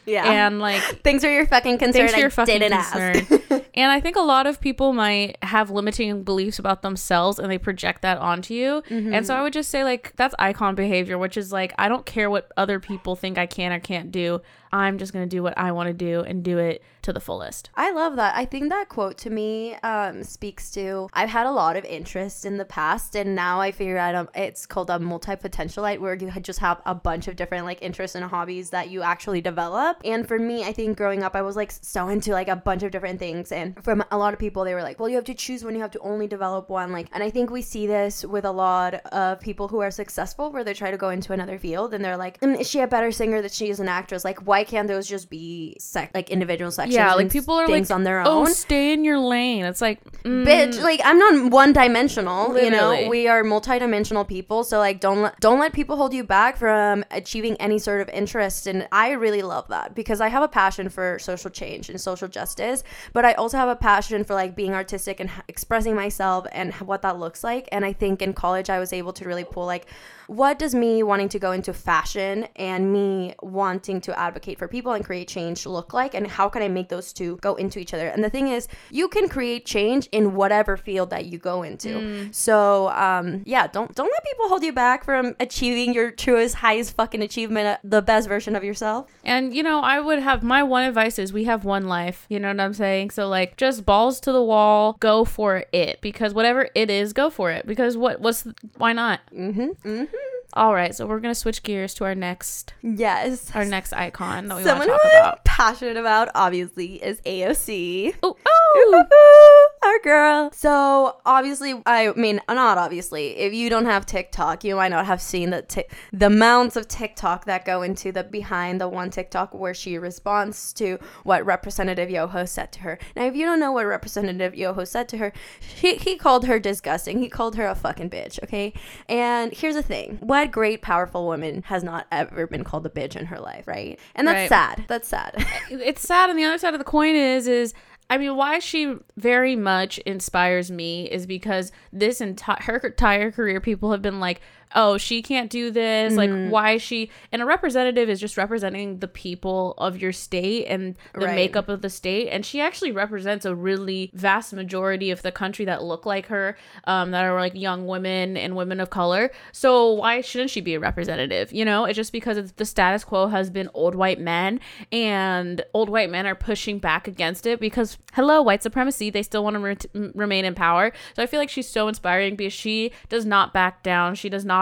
Yeah. 0.06 0.26
And 0.26 0.60
like, 0.60 0.82
things 1.04 1.24
are 1.24 1.32
your 1.32 1.46
fucking 1.46 1.78
concern. 1.78 2.08
Thanks 2.08 2.14
for 2.14 2.20
your 2.20 2.30
fucking 2.30 2.62
concern. 2.62 3.61
and 3.74 3.92
I 3.92 4.00
think 4.00 4.16
a 4.16 4.22
lot 4.22 4.48
of 4.48 4.60
people 4.60 4.94
might 4.94 5.38
have 5.44 5.70
limiting 5.70 6.24
beliefs 6.24 6.60
about 6.60 6.82
themselves 6.82 7.40
and 7.40 7.52
they 7.52 7.58
project 7.58 8.02
that 8.02 8.18
onto 8.18 8.54
you. 8.54 8.84
Mm-hmm. 8.90 9.14
And 9.14 9.26
so 9.26 9.36
I 9.36 9.42
would 9.42 9.54
just 9.54 9.70
say, 9.70 9.84
like, 9.84 10.14
that's 10.16 10.36
icon 10.40 10.76
behavior, 10.76 11.18
which 11.18 11.38
is 11.38 11.52
like, 11.52 11.74
I 11.78 11.90
don't 11.90 12.06
care 12.06 12.30
what 12.30 12.52
other 12.58 12.80
people 12.80 13.16
think 13.16 13.38
I 13.38 13.46
can 13.46 13.72
or 13.72 13.80
can't 13.80 14.12
do. 14.12 14.42
I'm 14.74 14.98
just 14.98 15.14
going 15.14 15.28
to 15.28 15.36
do 15.36 15.44
what 15.44 15.58
I 15.58 15.72
want 15.74 15.88
to 15.88 15.94
do 15.94 16.22
and 16.22 16.44
do 16.44 16.58
it 16.58 16.82
to 17.02 17.12
the 17.12 17.20
fullest. 17.20 17.70
I 17.76 17.92
love 17.92 18.16
that. 18.16 18.36
I 18.36 18.46
think 18.46 18.70
that 18.70 18.90
quote 18.90 19.18
to 19.20 19.30
me 19.30 19.76
um, 19.84 20.24
speaks 20.24 20.72
to 20.72 21.10
I've 21.14 21.30
had 21.30 21.46
a 21.46 21.52
lot 21.52 21.76
of 21.76 21.84
interest 21.84 22.46
in 22.46 22.58
the 22.58 22.66
past, 22.66 23.16
and 23.16 23.36
now 23.36 23.60
I 23.60 23.72
figure 23.72 23.98
out 23.98 24.16
um, 24.16 24.30
it's 24.34 24.66
called 24.66 24.90
a 24.90 25.00
multi 25.00 25.34
potentialite, 25.34 26.00
where 26.00 26.16
you 26.16 26.32
just 26.42 26.60
have 26.60 26.82
a 26.86 26.96
bunch 26.96 27.28
of 27.28 27.36
different 27.36 27.66
like 27.66 27.82
interests 27.82 28.16
and 28.16 28.26
hobbies 28.26 28.70
that 28.70 28.90
you 28.90 29.02
actually 29.02 29.42
develop. 29.42 30.02
And 30.06 30.28
for 30.28 30.40
me, 30.40 30.64
I 30.64 30.72
think 30.72 30.98
growing 30.98 31.24
up, 31.24 31.36
I 31.36 31.42
was 31.42 31.56
like 31.56 31.72
so 31.72 32.08
into 32.08 32.32
like 32.32 32.48
a 32.48 32.56
bunch 32.56 32.84
of 32.84 32.92
different 32.92 33.20
things, 33.20 33.52
and 33.52 33.61
from 33.84 34.04
a 34.12 34.18
lot 34.18 34.34
of 34.34 34.40
people, 34.40 34.64
they 34.64 34.74
were 34.74 34.84
like, 34.84 35.00
"Well, 35.00 35.10
you 35.10 35.16
have 35.16 35.26
to 35.26 35.34
choose 35.34 35.64
one. 35.64 35.76
You 35.76 35.82
have 35.82 35.92
to 35.92 36.00
only 36.00 36.28
develop 36.28 36.70
one." 36.70 36.92
Like, 36.92 37.08
and 37.14 37.24
I 37.24 37.30
think 37.30 37.50
we 37.50 37.62
see 37.62 37.88
this 37.88 38.26
with 38.26 38.46
a 38.46 38.52
lot 38.52 38.96
of 39.12 39.40
people 39.40 39.68
who 39.68 39.80
are 39.80 39.92
successful, 39.92 40.52
where 40.52 40.64
they 40.64 40.74
try 40.74 40.92
to 40.92 40.98
go 40.98 41.10
into 41.10 41.34
another 41.34 41.58
field, 41.58 41.94
and 41.94 42.04
they're 42.04 42.18
like, 42.18 42.40
mm, 42.42 42.60
"Is 42.60 42.70
she 42.70 42.80
a 42.80 42.88
better 42.88 43.12
singer 43.12 43.42
than 43.42 43.52
she 43.52 43.70
is 43.70 43.80
an 43.80 43.88
actress?" 43.88 44.24
Like, 44.26 44.40
why 44.46 44.64
can't 44.64 44.88
those 44.88 45.08
just 45.08 45.30
be 45.30 45.76
sec- 45.80 46.12
like 46.14 46.30
individual 46.30 46.72
sections? 46.72 46.96
Yeah, 46.96 47.14
like 47.14 47.32
people 47.32 47.56
are 47.56 47.68
things 47.68 47.90
like, 47.90 47.96
on 47.96 48.04
their 48.04 48.20
own. 48.20 48.28
oh, 48.28 48.40
own. 48.42 48.54
stay 48.54 48.94
in 48.94 49.04
your 49.04 49.20
lane. 49.20 49.66
It's 49.66 49.82
like, 49.82 50.04
mm, 50.24 50.46
Bitch, 50.46 50.82
like 50.82 51.02
I'm 51.04 51.20
not 51.20 51.52
one 51.52 51.74
dimensional. 51.74 52.58
You 52.58 52.72
know, 52.72 53.08
we 53.10 53.28
are 53.28 53.44
multidimensional 53.44 54.28
people. 54.28 54.64
So 54.64 54.80
like, 54.80 55.00
don't 55.00 55.22
let 55.22 55.40
don't 55.40 55.60
let 55.60 55.74
people 55.74 55.98
hold 55.98 56.14
you 56.14 56.24
back 56.24 56.58
from 56.58 57.04
achieving 57.12 57.56
any 57.58 57.80
sort 57.80 58.02
of 58.02 58.10
interest. 58.10 58.68
And 58.68 58.88
I 58.92 59.12
really 59.12 59.42
love 59.42 59.68
that 59.70 59.96
because 59.96 60.22
I 60.22 60.28
have 60.30 60.44
a 60.44 60.48
passion 60.48 60.90
for 60.90 61.20
social 61.20 61.50
change 61.50 61.90
and 61.90 62.00
social 62.00 62.28
justice, 62.28 62.84
but 63.14 63.26
I 63.26 63.34
also 63.34 63.51
have 63.58 63.70
a 63.70 63.76
passion 63.76 64.24
for 64.24 64.34
like 64.34 64.56
being 64.56 64.74
artistic 64.74 65.20
and 65.20 65.30
expressing 65.48 65.96
myself 65.96 66.46
and 66.52 66.74
what 66.76 67.02
that 67.02 67.20
looks 67.20 67.44
like. 67.44 67.68
And 67.72 67.86
I 67.86 67.94
think 67.94 68.22
in 68.22 68.34
college 68.34 68.70
I 68.70 68.80
was 68.80 68.94
able 68.94 69.14
to 69.14 69.26
really 69.26 69.44
pull 69.44 69.66
like 69.66 69.86
what 70.32 70.58
does 70.58 70.74
me 70.74 71.04
wanting 71.04 71.28
to 71.28 71.40
go 71.40 71.52
into 71.52 71.74
fashion 71.74 72.48
and 72.56 72.94
me 72.94 73.36
wanting 73.42 74.00
to 74.00 74.12
advocate 74.18 74.58
for 74.58 74.68
people 74.68 74.94
and 74.94 75.04
create 75.04 75.28
change 75.28 75.66
look 75.66 75.94
like 75.94 76.14
and 76.14 76.26
how 76.28 76.48
can 76.48 76.62
i 76.62 76.68
make 76.68 76.88
those 76.88 77.12
two 77.12 77.38
go 77.42 77.56
into 77.56 77.80
each 77.80 77.94
other 77.94 78.08
and 78.08 78.24
the 78.24 78.30
thing 78.30 78.48
is 78.48 78.68
you 78.90 79.08
can 79.08 79.28
create 79.28 79.66
change 79.66 80.08
in 80.12 80.34
whatever 80.34 80.78
field 80.78 81.10
that 81.10 81.26
you 81.26 81.38
go 81.38 81.64
into 81.64 81.90
so 82.32 82.90
um 82.92 83.42
yeah 83.46 83.68
don't 83.68 83.94
don't 83.96 84.12
let 84.16 84.24
people 84.24 84.48
hold 84.48 84.64
you 84.64 84.72
back 84.72 85.04
from 85.04 85.36
achieving 85.40 85.94
your 85.94 86.10
truest 86.12 86.56
highest 86.56 86.96
fucking 86.96 87.22
achievement 87.22 87.68
uh, 87.68 87.78
the 87.84 88.02
best 88.02 88.28
version 88.28 88.56
of 88.56 88.64
yourself 88.64 89.08
And 89.24 89.54
you 89.54 89.64
know, 89.64 89.80
I 89.82 90.00
would 90.00 90.20
have 90.20 90.44
my 90.44 90.64
one 90.64 90.84
advice 90.84 91.20
is 91.20 91.34
we 91.34 91.44
have 91.46 91.66
one 91.66 91.88
life. 91.88 92.26
You 92.30 92.40
know 92.40 92.48
what 92.50 92.60
I'm 92.60 92.74
saying? 92.74 93.12
So 93.12 93.28
like 93.28 93.58
just 93.58 93.86
balls 93.86 94.20
to 94.22 94.32
the 94.32 94.44
wall, 94.44 94.98
go 95.00 95.26
for 95.26 95.66
it 95.72 96.02
because 96.02 96.34
whatever 96.34 96.70
it 96.76 96.90
is, 96.90 97.14
go 97.14 97.30
for 97.30 97.52
it 97.52 97.66
because 97.68 97.98
what 97.98 98.22
what's 98.22 98.48
why 98.78 98.94
not? 98.94 99.20
mm-hmm, 99.34 99.70
mm-hmm. 99.88 100.21
All 100.54 100.74
right, 100.74 100.94
so 100.94 101.06
we're 101.08 101.20
going 101.22 101.34
to 101.34 101.40
switch 101.40 101.64
gears 101.64 101.94
to 101.96 102.04
our 102.04 102.14
next 102.16 102.74
yes 102.82 103.56
our 103.56 103.64
next 103.66 103.94
icon 103.94 104.48
that 104.48 104.58
we 104.58 104.64
want 104.66 104.68
someone 104.68 104.88
to 104.88 104.94
who 104.94 105.00
talk 105.00 105.12
i'm 105.14 105.20
about. 105.22 105.46
passionate 105.46 105.98
about 105.98 106.28
obviously 106.36 106.96
is 107.02 107.22
aoc 107.22 108.16
Oh, 108.24 108.36
oh. 108.46 109.70
our 109.84 110.00
girl. 110.00 110.52
So 110.54 111.18
obviously, 111.26 111.82
I 111.86 112.14
mean, 112.16 112.40
not 112.48 112.78
obviously. 112.78 113.38
If 113.38 113.54
you 113.54 113.70
don't 113.70 113.86
have 113.86 114.06
TikTok, 114.06 114.64
you 114.64 114.76
might 114.76 114.90
not 114.90 115.06
have 115.06 115.22
seen 115.22 115.50
the 115.50 115.62
ti- 115.64 115.86
the 116.14 116.28
amounts 116.28 116.76
of 116.76 116.88
TikTok 116.88 117.46
that 117.46 117.66
go 117.66 117.82
into 117.82 118.12
the 118.12 118.24
behind 118.24 118.80
the 118.80 118.88
one 118.88 119.10
TikTok 119.10 119.54
where 119.54 119.74
she 119.74 119.98
responds 119.98 120.74
to 120.74 121.00
what 121.24 121.46
Representative 121.46 122.10
Yoho 122.10 122.46
said 122.46 122.72
to 122.74 122.80
her. 122.82 123.00
Now, 123.16 123.26
if 123.26 123.36
you 123.36 123.46
don't 123.46 123.60
know 123.60 123.72
what 123.72 123.86
Representative 123.86 124.56
Yoho 124.56 124.84
said 124.84 125.10
to 125.10 125.18
her, 125.18 125.34
he 125.60 125.96
he 125.96 126.16
called 126.18 126.46
her 126.46 126.60
disgusting. 126.60 127.20
He 127.20 127.30
called 127.30 127.56
her 127.56 127.66
a 127.66 127.76
fucking 127.76 128.10
bitch. 128.10 128.42
Okay. 128.44 128.74
And 129.10 129.52
here's 129.52 129.76
the 129.76 129.84
thing: 129.84 130.18
what 130.22 130.52
great, 130.52 130.82
powerful 130.82 131.26
woman 131.26 131.64
has 131.68 131.84
not 131.84 132.06
ever 132.12 132.46
been 132.48 132.64
called 132.64 132.86
a 132.86 132.90
bitch 132.90 133.16
in 133.16 133.26
her 133.28 133.40
life, 133.40 133.68
right? 133.68 134.00
And 134.16 134.28
that's 134.28 134.42
Right. 134.42 134.50
sad. 134.50 134.86
That's 134.88 135.08
sad. 135.08 135.34
it's 135.70 136.02
sad 136.02 136.30
and 136.30 136.38
the 136.38 136.44
other 136.44 136.58
side 136.58 136.74
of 136.74 136.80
the 136.80 136.84
coin 136.86 137.16
is 137.16 137.48
is 137.48 137.74
I 138.12 138.18
mean, 138.18 138.36
why 138.36 138.60
she 138.60 138.96
very 139.16 139.56
much 139.56 139.98
inspires 140.00 140.70
me 140.70 141.10
is 141.10 141.26
because 141.26 141.72
this 141.94 142.20
entire 142.20 142.62
her 142.64 142.78
entire 142.80 143.32
career, 143.32 143.62
people 143.62 143.94
have 143.94 144.02
been 144.02 144.20
like, 144.20 144.42
"Oh, 144.76 144.98
she 144.98 145.22
can't 145.22 145.50
do 145.50 145.72
this." 145.72 146.16
Like, 146.16 146.32
why 146.50 146.72
is 146.74 146.82
she? 146.82 147.10
And 147.32 147.42
a 147.42 147.46
representative 147.46 148.10
is 148.10 148.20
just 148.20 148.38
representing 148.38 149.00
the 149.00 149.08
people 149.08 149.74
of 149.78 150.02
your 150.02 150.12
state 150.12 150.66
and 150.68 150.96
the 151.14 151.26
Right. 151.26 151.36
makeup 151.36 151.70
of 151.70 151.82
the 151.82 151.90
state, 151.90 152.30
and 152.30 152.46
she 152.46 152.62
actually 152.62 152.92
represents 152.92 153.46
a 153.46 153.54
really 153.56 154.12
vast 154.14 154.54
majority 154.54 155.12
of 155.12 155.22
the 155.22 155.32
country 155.32 155.66
that 155.66 155.84
look 155.84 156.06
like 156.06 156.28
her, 156.28 156.58
um, 156.86 157.12
that 157.12 157.24
are 157.26 157.40
like 157.40 157.54
young 157.56 157.88
women 157.88 158.38
and 158.38 158.56
women 158.56 158.80
of 158.80 158.90
color. 158.90 159.32
So 159.52 159.92
why 159.94 160.22
shouldn't 160.22 160.50
she 160.52 160.62
be 160.62 160.76
a 160.76 160.80
representative? 160.80 161.52
You 161.54 161.66
know, 161.66 161.86
it's 161.86 161.96
just 161.96 162.12
because 162.12 162.38
it's, 162.38 162.52
the 162.54 162.66
status 162.66 163.04
quo 163.04 163.28
has 163.28 163.50
been 163.50 163.70
old 163.74 163.96
white 163.96 164.20
men, 164.20 164.60
and 164.92 165.64
old 165.74 165.90
white 165.90 166.10
men 166.10 166.26
are 166.28 166.36
pushing 166.36 166.80
back 166.80 167.08
against 167.08 167.46
it 167.46 167.60
because 167.60 167.98
hello, 168.14 168.42
white 168.42 168.64
supremacy, 168.64 169.10
they 169.10 169.24
still 169.24 169.44
want 169.44 169.56
to 169.56 169.60
re- 169.60 170.12
remain 170.16 170.46
in 170.46 170.54
power. 170.56 170.92
So 171.16 171.24
I 171.24 171.26
feel 171.26 171.40
like 171.40 171.50
she's 171.50 171.68
so 171.70 171.88
inspiring 171.88 172.36
because 172.36 172.54
she 172.54 172.92
does 173.10 173.26
not 173.26 173.54
back 173.54 173.84
down. 173.84 174.16
She 174.16 174.30
does 174.30 174.46
not 174.46 174.61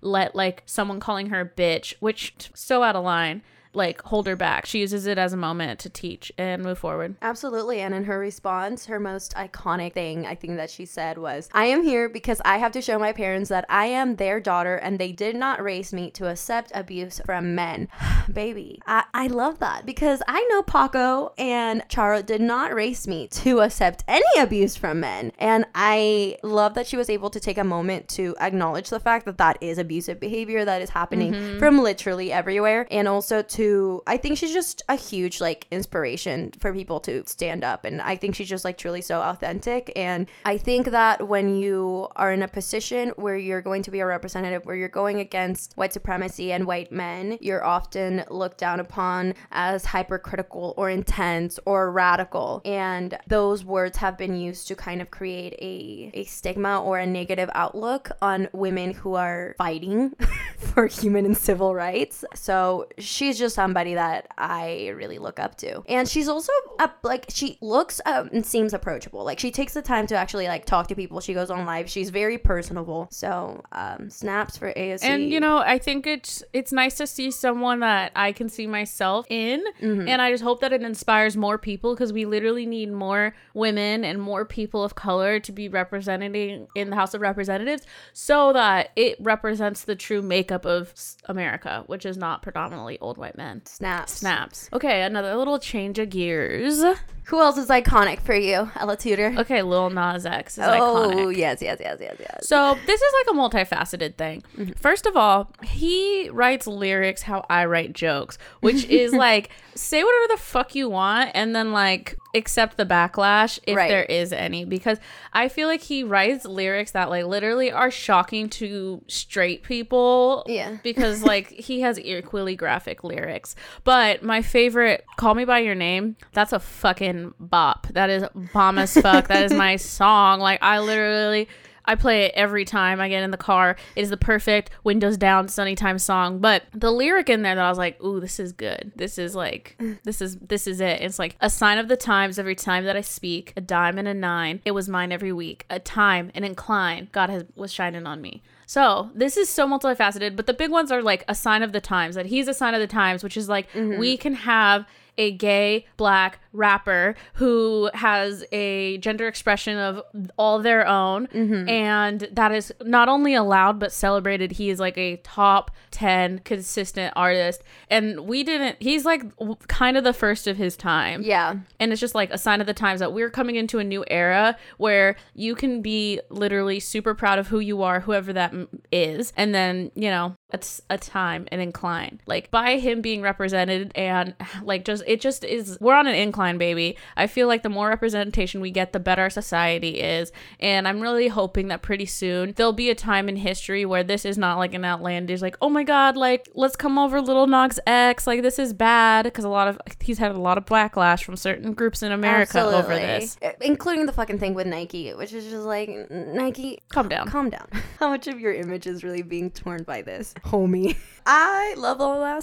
let 0.00 0.34
like 0.34 0.62
someone 0.66 1.00
calling 1.00 1.28
her 1.30 1.40
a 1.40 1.48
bitch, 1.48 1.94
which 2.00 2.50
so 2.54 2.82
out 2.82 2.96
of 2.96 3.04
line. 3.04 3.42
Like 3.74 4.02
hold 4.02 4.26
her 4.26 4.36
back. 4.36 4.66
She 4.66 4.80
uses 4.80 5.06
it 5.06 5.18
as 5.18 5.32
a 5.32 5.36
moment 5.36 5.80
to 5.80 5.90
teach 5.90 6.32
and 6.38 6.62
move 6.62 6.78
forward. 6.78 7.16
Absolutely. 7.22 7.80
And 7.80 7.94
in 7.94 8.04
her 8.04 8.18
response, 8.18 8.86
her 8.86 9.00
most 9.00 9.34
iconic 9.34 9.94
thing 9.94 10.26
I 10.26 10.34
think 10.34 10.56
that 10.56 10.70
she 10.70 10.86
said 10.86 11.18
was, 11.18 11.48
I 11.52 11.66
am 11.66 11.82
here 11.82 12.08
because 12.08 12.40
I 12.44 12.58
have 12.58 12.72
to 12.72 12.82
show 12.82 12.98
my 12.98 13.12
parents 13.12 13.48
that 13.50 13.66
I 13.68 13.86
am 13.86 14.16
their 14.16 14.40
daughter 14.40 14.76
and 14.76 14.98
they 14.98 15.12
did 15.12 15.36
not 15.36 15.62
raise 15.62 15.92
me 15.92 16.10
to 16.12 16.30
accept 16.30 16.72
abuse 16.74 17.20
from 17.24 17.54
men. 17.54 17.88
Baby, 18.32 18.80
I, 18.86 19.04
I 19.14 19.26
love 19.28 19.58
that 19.60 19.86
because 19.86 20.22
I 20.28 20.46
know 20.50 20.62
Paco 20.62 21.32
and 21.38 21.82
Charo 21.88 22.24
did 22.24 22.40
not 22.40 22.74
raise 22.74 23.06
me 23.06 23.28
to 23.28 23.60
accept 23.60 24.04
any 24.08 24.24
abuse 24.38 24.76
from 24.76 25.00
men. 25.00 25.32
And 25.38 25.66
I 25.74 26.36
love 26.42 26.74
that 26.74 26.86
she 26.86 26.96
was 26.96 27.10
able 27.10 27.30
to 27.30 27.40
take 27.40 27.58
a 27.58 27.64
moment 27.64 28.08
to 28.10 28.34
acknowledge 28.40 28.90
the 28.90 29.00
fact 29.00 29.24
that 29.26 29.38
that 29.38 29.58
is 29.60 29.78
abusive 29.78 30.20
behavior 30.20 30.64
that 30.64 30.82
is 30.82 30.90
happening 30.90 31.32
mm-hmm. 31.32 31.58
from 31.58 31.78
literally 31.78 32.32
everywhere. 32.32 32.86
And 32.90 33.08
also 33.08 33.42
to, 33.42 33.67
I 34.06 34.16
think 34.16 34.38
she's 34.38 34.52
just 34.52 34.82
a 34.88 34.94
huge 34.94 35.40
like 35.40 35.66
inspiration 35.70 36.52
for 36.58 36.72
people 36.72 37.00
to 37.00 37.22
stand 37.26 37.64
up. 37.64 37.84
And 37.84 38.00
I 38.00 38.16
think 38.16 38.34
she's 38.34 38.48
just 38.48 38.64
like 38.64 38.78
truly 38.78 39.00
so 39.00 39.20
authentic. 39.20 39.92
And 39.96 40.26
I 40.44 40.58
think 40.58 40.90
that 40.90 41.28
when 41.28 41.56
you 41.56 42.08
are 42.16 42.32
in 42.32 42.42
a 42.42 42.48
position 42.48 43.10
where 43.16 43.36
you're 43.36 43.62
going 43.62 43.82
to 43.82 43.90
be 43.90 44.00
a 44.00 44.06
representative, 44.06 44.64
where 44.66 44.76
you're 44.76 44.88
going 44.88 45.20
against 45.20 45.72
white 45.76 45.92
supremacy 45.92 46.52
and 46.52 46.66
white 46.66 46.92
men, 46.92 47.38
you're 47.40 47.64
often 47.64 48.24
looked 48.30 48.58
down 48.58 48.80
upon 48.80 49.34
as 49.52 49.84
hypercritical 49.84 50.74
or 50.76 50.90
intense 50.90 51.58
or 51.64 51.90
radical. 51.90 52.60
And 52.64 53.18
those 53.26 53.64
words 53.64 53.96
have 53.98 54.18
been 54.18 54.36
used 54.36 54.68
to 54.68 54.74
kind 54.74 55.00
of 55.00 55.10
create 55.10 55.54
a, 55.54 56.10
a 56.14 56.24
stigma 56.24 56.82
or 56.82 56.98
a 56.98 57.06
negative 57.06 57.50
outlook 57.54 58.10
on 58.20 58.48
women 58.52 58.92
who 58.92 59.14
are 59.14 59.54
fighting 59.58 60.14
for 60.58 60.86
human 60.86 61.24
and 61.24 61.36
civil 61.36 61.74
rights. 61.74 62.24
So 62.34 62.88
she's 62.98 63.38
just 63.38 63.47
just 63.48 63.54
somebody 63.54 63.94
that 63.94 64.28
I 64.36 64.88
really 64.96 65.18
look 65.18 65.38
up 65.38 65.56
to. 65.58 65.82
And 65.88 66.08
she's 66.08 66.28
also 66.28 66.52
up 66.78 66.98
like 67.02 67.26
she 67.28 67.58
looks 67.60 68.00
um, 68.06 68.28
and 68.32 68.44
seems 68.44 68.72
approachable. 68.74 69.24
Like 69.24 69.38
she 69.38 69.50
takes 69.50 69.74
the 69.74 69.82
time 69.82 70.06
to 70.08 70.16
actually 70.16 70.46
like 70.48 70.64
talk 70.64 70.88
to 70.88 70.94
people. 70.94 71.20
She 71.20 71.34
goes 71.34 71.50
on 71.50 71.64
live. 71.66 71.88
She's 71.88 72.10
very 72.10 72.38
personable. 72.38 73.08
So 73.10 73.62
um, 73.72 74.10
snaps 74.10 74.56
for 74.56 74.72
AOC. 74.72 75.02
And 75.04 75.30
you 75.30 75.40
know, 75.40 75.58
I 75.58 75.78
think 75.78 76.06
it's 76.06 76.42
it's 76.52 76.72
nice 76.72 76.96
to 76.98 77.06
see 77.06 77.30
someone 77.30 77.80
that 77.80 78.12
I 78.14 78.32
can 78.32 78.48
see 78.48 78.66
myself 78.66 79.26
in, 79.30 79.64
Mm-hmm. 79.80 80.08
and 80.08 80.20
I 80.20 80.30
just 80.30 80.42
hope 80.42 80.60
that 80.60 80.72
it 80.72 80.82
inspires 80.82 81.36
more 81.36 81.56
people 81.58 81.94
because 81.94 82.12
we 82.12 82.24
literally 82.26 82.66
need 82.66 82.92
more 82.92 83.34
women 83.54 84.04
and 84.04 84.20
more 84.20 84.44
people 84.44 84.82
of 84.84 84.94
color 84.94 85.38
to 85.40 85.52
be 85.52 85.68
representing 85.68 86.66
in 86.74 86.90
the 86.90 86.96
House 86.96 87.14
of 87.14 87.20
Representatives, 87.20 87.84
so 88.12 88.52
that 88.52 88.90
it 88.96 89.16
represents 89.20 89.82
the 89.84 89.94
true 89.96 90.20
makeup 90.22 90.66
of 90.66 90.92
America, 91.26 91.84
which 91.86 92.04
is 92.04 92.16
not 92.16 92.42
predominantly 92.42 92.98
old 92.98 93.16
white 93.18 93.37
men. 93.38 93.64
snaps. 93.64 94.12
Snaps. 94.12 94.68
Okay, 94.72 95.02
another 95.02 95.34
little 95.36 95.58
change 95.58 95.98
of 95.98 96.10
gears. 96.10 96.82
Who 97.28 97.40
else 97.40 97.58
is 97.58 97.68
iconic 97.68 98.20
for 98.20 98.34
you, 98.34 98.70
Ella 98.76 98.96
Tudor? 98.96 99.34
Okay, 99.38 99.62
Lil 99.62 99.90
Nas 99.90 100.24
X 100.24 100.56
is 100.58 100.64
oh 100.64 101.10
iconic. 101.12 101.36
yes, 101.36 101.60
yes, 101.60 101.78
yes, 101.80 101.98
yes, 102.00 102.16
yes. 102.18 102.48
So 102.48 102.76
this 102.86 103.00
is 103.02 103.12
like 103.26 103.34
a 103.34 103.38
multifaceted 103.38 104.14
thing. 104.16 104.42
Mm-hmm. 104.56 104.72
First 104.72 105.04
of 105.06 105.16
all, 105.16 105.50
he 105.62 106.30
writes 106.30 106.66
lyrics 106.66 107.22
how 107.22 107.44
I 107.50 107.66
write 107.66 107.92
jokes, 107.92 108.38
which 108.60 108.84
is 108.86 109.12
like 109.26 109.50
say 109.74 110.02
whatever 110.02 110.26
the 110.34 110.40
fuck 110.40 110.74
you 110.74 110.88
want 110.88 111.30
and 111.34 111.54
then 111.54 111.72
like 111.72 112.16
accept 112.34 112.76
the 112.76 112.84
backlash 112.84 113.58
if 113.66 113.76
Right. 113.76 113.88
there 113.88 114.02
is 114.04 114.32
any 114.32 114.64
because 114.64 114.98
I 115.32 115.48
feel 115.48 115.66
like 115.68 115.80
he 115.82 116.02
writes 116.04 116.44
lyrics 116.44 116.90
that 116.92 117.08
like 117.10 117.24
literally 117.26 117.70
are 117.70 117.90
shocking 117.90 118.48
to 118.50 119.02
straight 119.06 119.62
people. 119.62 120.44
Yeah. 120.46 120.78
Because 120.82 121.22
like 121.22 121.48
he 121.50 121.80
has 121.82 121.98
equally 122.00 122.56
graphic 122.56 123.04
lyrics. 123.04 123.54
But 123.84 124.22
my 124.22 124.40
favorite 124.42 125.04
Call 125.16 125.34
Me 125.34 125.44
by 125.44 125.58
Your 125.60 125.74
Name, 125.74 126.16
that's 126.32 126.52
a 126.52 126.58
fucking 126.58 127.17
bop. 127.38 127.86
That 127.92 128.10
is 128.10 128.24
bomb 128.52 128.78
as 128.78 128.94
fuck. 128.94 129.28
that 129.28 129.44
is 129.44 129.52
my 129.52 129.76
song. 129.76 130.40
Like 130.40 130.62
I 130.62 130.80
literally 130.80 131.48
I 131.88 131.94
play 131.94 132.24
it 132.24 132.32
every 132.34 132.66
time 132.66 133.00
I 133.00 133.08
get 133.08 133.22
in 133.22 133.30
the 133.30 133.38
car. 133.38 133.74
It 133.96 134.02
is 134.02 134.10
the 134.10 134.18
perfect 134.18 134.70
windows 134.84 135.16
down 135.16 135.48
sunny 135.48 135.74
time 135.74 135.98
song. 135.98 136.38
But 136.38 136.64
the 136.74 136.92
lyric 136.92 137.30
in 137.30 137.40
there 137.40 137.54
that 137.54 137.64
I 137.64 137.70
was 137.70 137.78
like, 137.78 138.00
ooh, 138.04 138.20
this 138.20 138.38
is 138.38 138.52
good. 138.52 138.92
This 138.94 139.16
is 139.16 139.34
like 139.34 139.80
this 140.04 140.20
is 140.20 140.36
this 140.36 140.66
is 140.66 140.82
it. 140.82 141.00
It's 141.00 141.18
like 141.18 141.36
a 141.40 141.48
sign 141.48 141.78
of 141.78 141.88
the 141.88 141.96
times 141.96 142.38
every 142.38 142.54
time 142.54 142.84
that 142.84 142.94
I 142.94 143.00
speak, 143.00 143.54
a 143.56 143.62
dime 143.62 143.96
and 143.96 144.06
a 144.06 144.12
nine. 144.12 144.60
It 144.66 144.72
was 144.72 144.86
mine 144.86 145.12
every 145.12 145.32
week. 145.32 145.64
A 145.70 145.80
time, 145.80 146.30
an 146.34 146.44
incline. 146.44 147.08
God 147.10 147.30
has 147.30 147.44
was 147.56 147.72
shining 147.72 148.06
on 148.06 148.20
me. 148.20 148.42
So 148.66 149.10
this 149.14 149.38
is 149.38 149.48
so 149.48 149.66
multifaceted, 149.66 150.36
but 150.36 150.46
the 150.46 150.52
big 150.52 150.70
ones 150.70 150.92
are 150.92 151.02
like 151.02 151.24
a 151.26 151.34
sign 151.34 151.62
of 151.62 151.72
the 151.72 151.80
times, 151.80 152.16
that 152.16 152.26
he's 152.26 152.48
a 152.48 152.54
sign 152.54 152.74
of 152.74 152.80
the 152.80 152.86
times, 152.86 153.24
which 153.24 153.38
is 153.38 153.48
like 153.48 153.72
mm-hmm. 153.72 153.98
we 153.98 154.18
can 154.18 154.34
have 154.34 154.84
a 155.16 155.32
gay 155.32 155.86
black 155.96 156.38
rapper 156.58 157.14
who 157.34 157.88
has 157.94 158.44
a 158.52 158.98
gender 158.98 159.26
expression 159.26 159.78
of 159.78 160.02
all 160.36 160.58
their 160.58 160.86
own. 160.86 161.28
Mm-hmm. 161.28 161.68
And 161.68 162.28
that 162.32 162.52
is 162.52 162.72
not 162.82 163.08
only 163.08 163.34
allowed 163.34 163.78
but 163.78 163.92
celebrated. 163.92 164.52
He 164.52 164.68
is 164.68 164.80
like 164.80 164.98
a 164.98 165.16
top 165.18 165.70
10 165.92 166.40
consistent 166.40 167.12
artist. 167.16 167.62
And 167.88 168.20
we 168.20 168.42
didn't 168.42 168.76
he's 168.80 169.04
like 169.04 169.22
kind 169.68 169.96
of 169.96 170.04
the 170.04 170.12
first 170.12 170.46
of 170.46 170.56
his 170.56 170.76
time. 170.76 171.22
Yeah, 171.22 171.56
and 171.80 171.92
it's 171.92 172.00
just 172.00 172.14
like 172.14 172.30
a 172.30 172.38
sign 172.38 172.60
of 172.60 172.66
the 172.66 172.74
times 172.74 173.00
that 173.00 173.12
we're 173.12 173.30
coming 173.30 173.56
into 173.56 173.78
a 173.78 173.84
new 173.84 174.04
era 174.08 174.56
where 174.76 175.16
you 175.34 175.54
can 175.54 175.80
be 175.80 176.20
literally 176.28 176.80
super 176.80 177.14
proud 177.14 177.38
of 177.38 177.48
who 177.48 177.60
you 177.60 177.82
are, 177.82 178.00
whoever 178.00 178.32
that 178.32 178.52
is. 178.90 179.32
And 179.36 179.54
then, 179.54 179.90
you 179.94 180.10
know, 180.10 180.34
it's 180.52 180.80
a 180.90 180.98
time, 180.98 181.46
an 181.52 181.60
incline. 181.60 182.20
Like 182.26 182.50
by 182.50 182.78
him 182.78 183.00
being 183.00 183.22
represented 183.22 183.92
and 183.94 184.34
like 184.62 184.84
just, 184.84 185.04
it 185.06 185.20
just 185.20 185.44
is, 185.44 185.78
we're 185.80 185.94
on 185.94 186.06
an 186.06 186.14
incline, 186.14 186.47
baby. 186.56 186.96
I 187.16 187.26
feel 187.26 187.48
like 187.48 187.62
the 187.62 187.68
more 187.68 187.88
representation 187.88 188.60
we 188.60 188.70
get, 188.70 188.92
the 188.92 189.00
better 189.00 189.22
our 189.22 189.30
society 189.30 190.00
is. 190.00 190.32
And 190.60 190.88
I'm 190.88 191.00
really 191.00 191.28
hoping 191.28 191.68
that 191.68 191.82
pretty 191.82 192.06
soon 192.06 192.52
there'll 192.52 192.72
be 192.72 192.88
a 192.88 192.94
time 192.94 193.28
in 193.28 193.36
history 193.36 193.84
where 193.84 194.04
this 194.04 194.24
is 194.24 194.38
not 194.38 194.58
like 194.58 194.72
an 194.72 194.84
outlandish, 194.84 195.42
like, 195.42 195.56
oh 195.60 195.68
my 195.68 195.84
God, 195.84 196.16
like, 196.16 196.48
let's 196.54 196.76
come 196.76 196.98
over 196.98 197.20
Lil 197.20 197.46
Nas 197.46 197.80
X. 197.86 198.26
Like, 198.26 198.42
this 198.42 198.58
is 198.58 198.72
bad. 198.72 199.24
Because 199.24 199.44
a 199.44 199.48
lot 199.48 199.68
of, 199.68 199.78
he's 200.00 200.18
had 200.18 200.30
a 200.30 200.40
lot 200.40 200.56
of 200.56 200.64
backlash 200.64 201.24
from 201.24 201.36
certain 201.36 201.72
groups 201.74 202.02
in 202.02 202.12
America 202.12 202.64
over 202.64 202.94
this. 202.94 203.36
Uh, 203.42 203.50
including 203.60 204.06
the 204.06 204.12
fucking 204.12 204.38
thing 204.38 204.54
with 204.54 204.66
Nike, 204.66 205.12
which 205.14 205.32
is 205.32 205.44
just 205.44 205.64
like 205.64 205.88
Nike. 206.10 206.80
Calm 206.88 207.08
down. 207.08 207.26
Calm 207.26 207.50
down. 207.50 207.68
How 207.98 208.08
much 208.08 208.26
of 208.28 208.38
your 208.38 208.52
image 208.52 208.86
is 208.86 209.02
really 209.02 209.22
being 209.22 209.50
torn 209.50 209.82
by 209.82 210.02
this, 210.02 210.34
homie? 210.44 210.96
I 211.26 211.74
love 211.76 211.98
Lil 211.98 212.40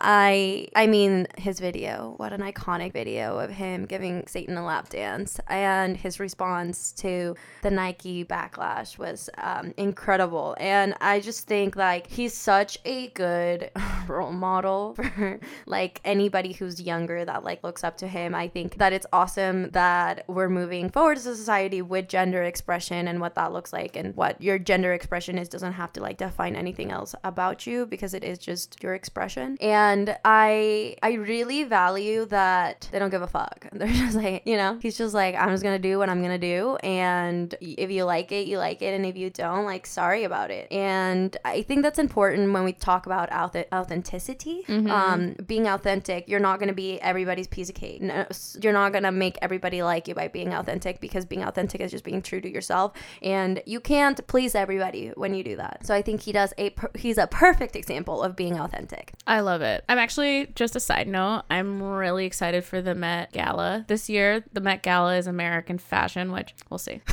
I, 0.00 0.68
I 0.74 0.86
mean 0.86 1.26
his 1.36 1.58
video. 1.58 2.14
What 2.18 2.32
an 2.32 2.40
iconic 2.40 2.92
video 2.92 3.37
of 3.38 3.50
him 3.50 3.86
giving 3.86 4.26
Satan 4.26 4.56
a 4.56 4.64
lap 4.64 4.88
dance, 4.88 5.40
and 5.48 5.96
his 5.96 6.20
response 6.20 6.92
to 6.92 7.34
the 7.62 7.70
Nike 7.70 8.24
backlash 8.24 8.98
was 8.98 9.30
um, 9.38 9.72
incredible. 9.76 10.56
And 10.58 10.94
I 11.00 11.20
just 11.20 11.46
think 11.46 11.76
like 11.76 12.06
he's 12.06 12.34
such 12.34 12.78
a 12.84 13.08
good 13.08 13.70
role 14.08 14.32
model 14.32 14.94
for 14.94 15.40
like 15.66 16.00
anybody 16.04 16.52
who's 16.52 16.80
younger 16.80 17.24
that 17.24 17.44
like 17.44 17.62
looks 17.62 17.84
up 17.84 17.96
to 17.98 18.08
him. 18.08 18.34
I 18.34 18.48
think 18.48 18.78
that 18.78 18.92
it's 18.92 19.06
awesome 19.12 19.70
that 19.70 20.24
we're 20.28 20.48
moving 20.48 20.90
forward 20.90 21.18
as 21.18 21.26
a 21.26 21.36
society 21.36 21.82
with 21.82 22.08
gender 22.08 22.42
expression 22.42 23.08
and 23.08 23.20
what 23.20 23.34
that 23.34 23.52
looks 23.52 23.72
like 23.72 23.96
and 23.96 24.14
what 24.16 24.40
your 24.40 24.58
gender 24.58 24.92
expression 24.92 25.38
is 25.38 25.48
doesn't 25.48 25.74
have 25.74 25.92
to 25.92 26.00
like 26.00 26.18
define 26.18 26.56
anything 26.56 26.90
else 26.90 27.14
about 27.24 27.66
you 27.66 27.86
because 27.86 28.14
it 28.14 28.24
is 28.24 28.38
just 28.38 28.82
your 28.82 28.94
expression. 28.94 29.56
And 29.60 30.16
I 30.24 30.96
I 31.02 31.12
really 31.12 31.64
value 31.64 32.24
that 32.26 32.88
they 32.90 32.98
don't 32.98 33.10
give 33.10 33.22
a 33.22 33.27
fuck. 33.28 33.66
They're 33.72 33.88
just 33.88 34.16
like, 34.16 34.42
you 34.46 34.56
know, 34.56 34.78
he's 34.80 34.96
just 34.98 35.14
like 35.14 35.34
I'm 35.34 35.50
just 35.50 35.62
going 35.62 35.80
to 35.80 35.88
do 35.88 35.98
what 35.98 36.08
I'm 36.08 36.20
going 36.22 36.38
to 36.40 36.46
do 36.56 36.76
and 36.76 37.54
if 37.60 37.90
you 37.90 38.04
like 38.04 38.32
it, 38.32 38.46
you 38.46 38.58
like 38.58 38.82
it 38.82 38.94
and 38.94 39.04
if 39.06 39.16
you 39.16 39.30
don't, 39.30 39.64
like 39.64 39.86
sorry 39.86 40.24
about 40.24 40.50
it. 40.50 40.70
And 40.72 41.36
I 41.44 41.62
think 41.62 41.82
that's 41.82 41.98
important 41.98 42.52
when 42.52 42.64
we 42.64 42.72
talk 42.72 43.06
about 43.06 43.30
auth- 43.30 43.66
authenticity. 43.72 44.64
Um 44.68 45.36
being 45.46 45.66
authentic, 45.66 46.28
you're 46.28 46.40
not 46.40 46.58
going 46.58 46.68
to 46.68 46.74
be 46.74 47.00
everybody's 47.00 47.46
piece 47.48 47.68
of 47.68 47.74
cake. 47.74 48.02
No, 48.02 48.26
you're 48.62 48.72
not 48.72 48.92
going 48.92 49.04
to 49.04 49.12
make 49.12 49.38
everybody 49.42 49.82
like 49.82 50.08
you 50.08 50.14
by 50.14 50.28
being 50.28 50.52
authentic 50.54 51.00
because 51.00 51.24
being 51.24 51.42
authentic 51.44 51.80
is 51.80 51.90
just 51.90 52.04
being 52.04 52.22
true 52.22 52.40
to 52.40 52.50
yourself 52.50 52.92
and 53.22 53.62
you 53.66 53.80
can't 53.80 54.18
please 54.26 54.54
everybody 54.54 55.12
when 55.16 55.34
you 55.34 55.42
do 55.44 55.56
that. 55.56 55.86
So 55.86 55.94
I 55.94 56.02
think 56.02 56.22
he 56.22 56.32
does 56.32 56.52
a 56.58 56.70
per- 56.70 56.90
he's 56.94 57.18
a 57.18 57.26
perfect 57.26 57.76
example 57.76 58.22
of 58.22 58.36
being 58.36 58.58
authentic. 58.58 59.12
I 59.26 59.40
love 59.40 59.62
it. 59.62 59.84
I'm 59.88 59.98
actually 59.98 60.46
just 60.54 60.76
a 60.76 60.80
side 60.80 61.08
note. 61.08 61.42
I'm 61.50 61.82
really 61.82 62.24
excited 62.26 62.64
for 62.64 62.80
the 62.80 62.94
Met 62.94 63.17
Gala 63.32 63.84
this 63.88 64.08
year. 64.08 64.44
The 64.52 64.60
Met 64.60 64.82
Gala 64.82 65.16
is 65.16 65.26
American 65.26 65.78
fashion, 65.78 66.32
which 66.32 66.54
we'll 66.70 66.78
see. 66.78 67.00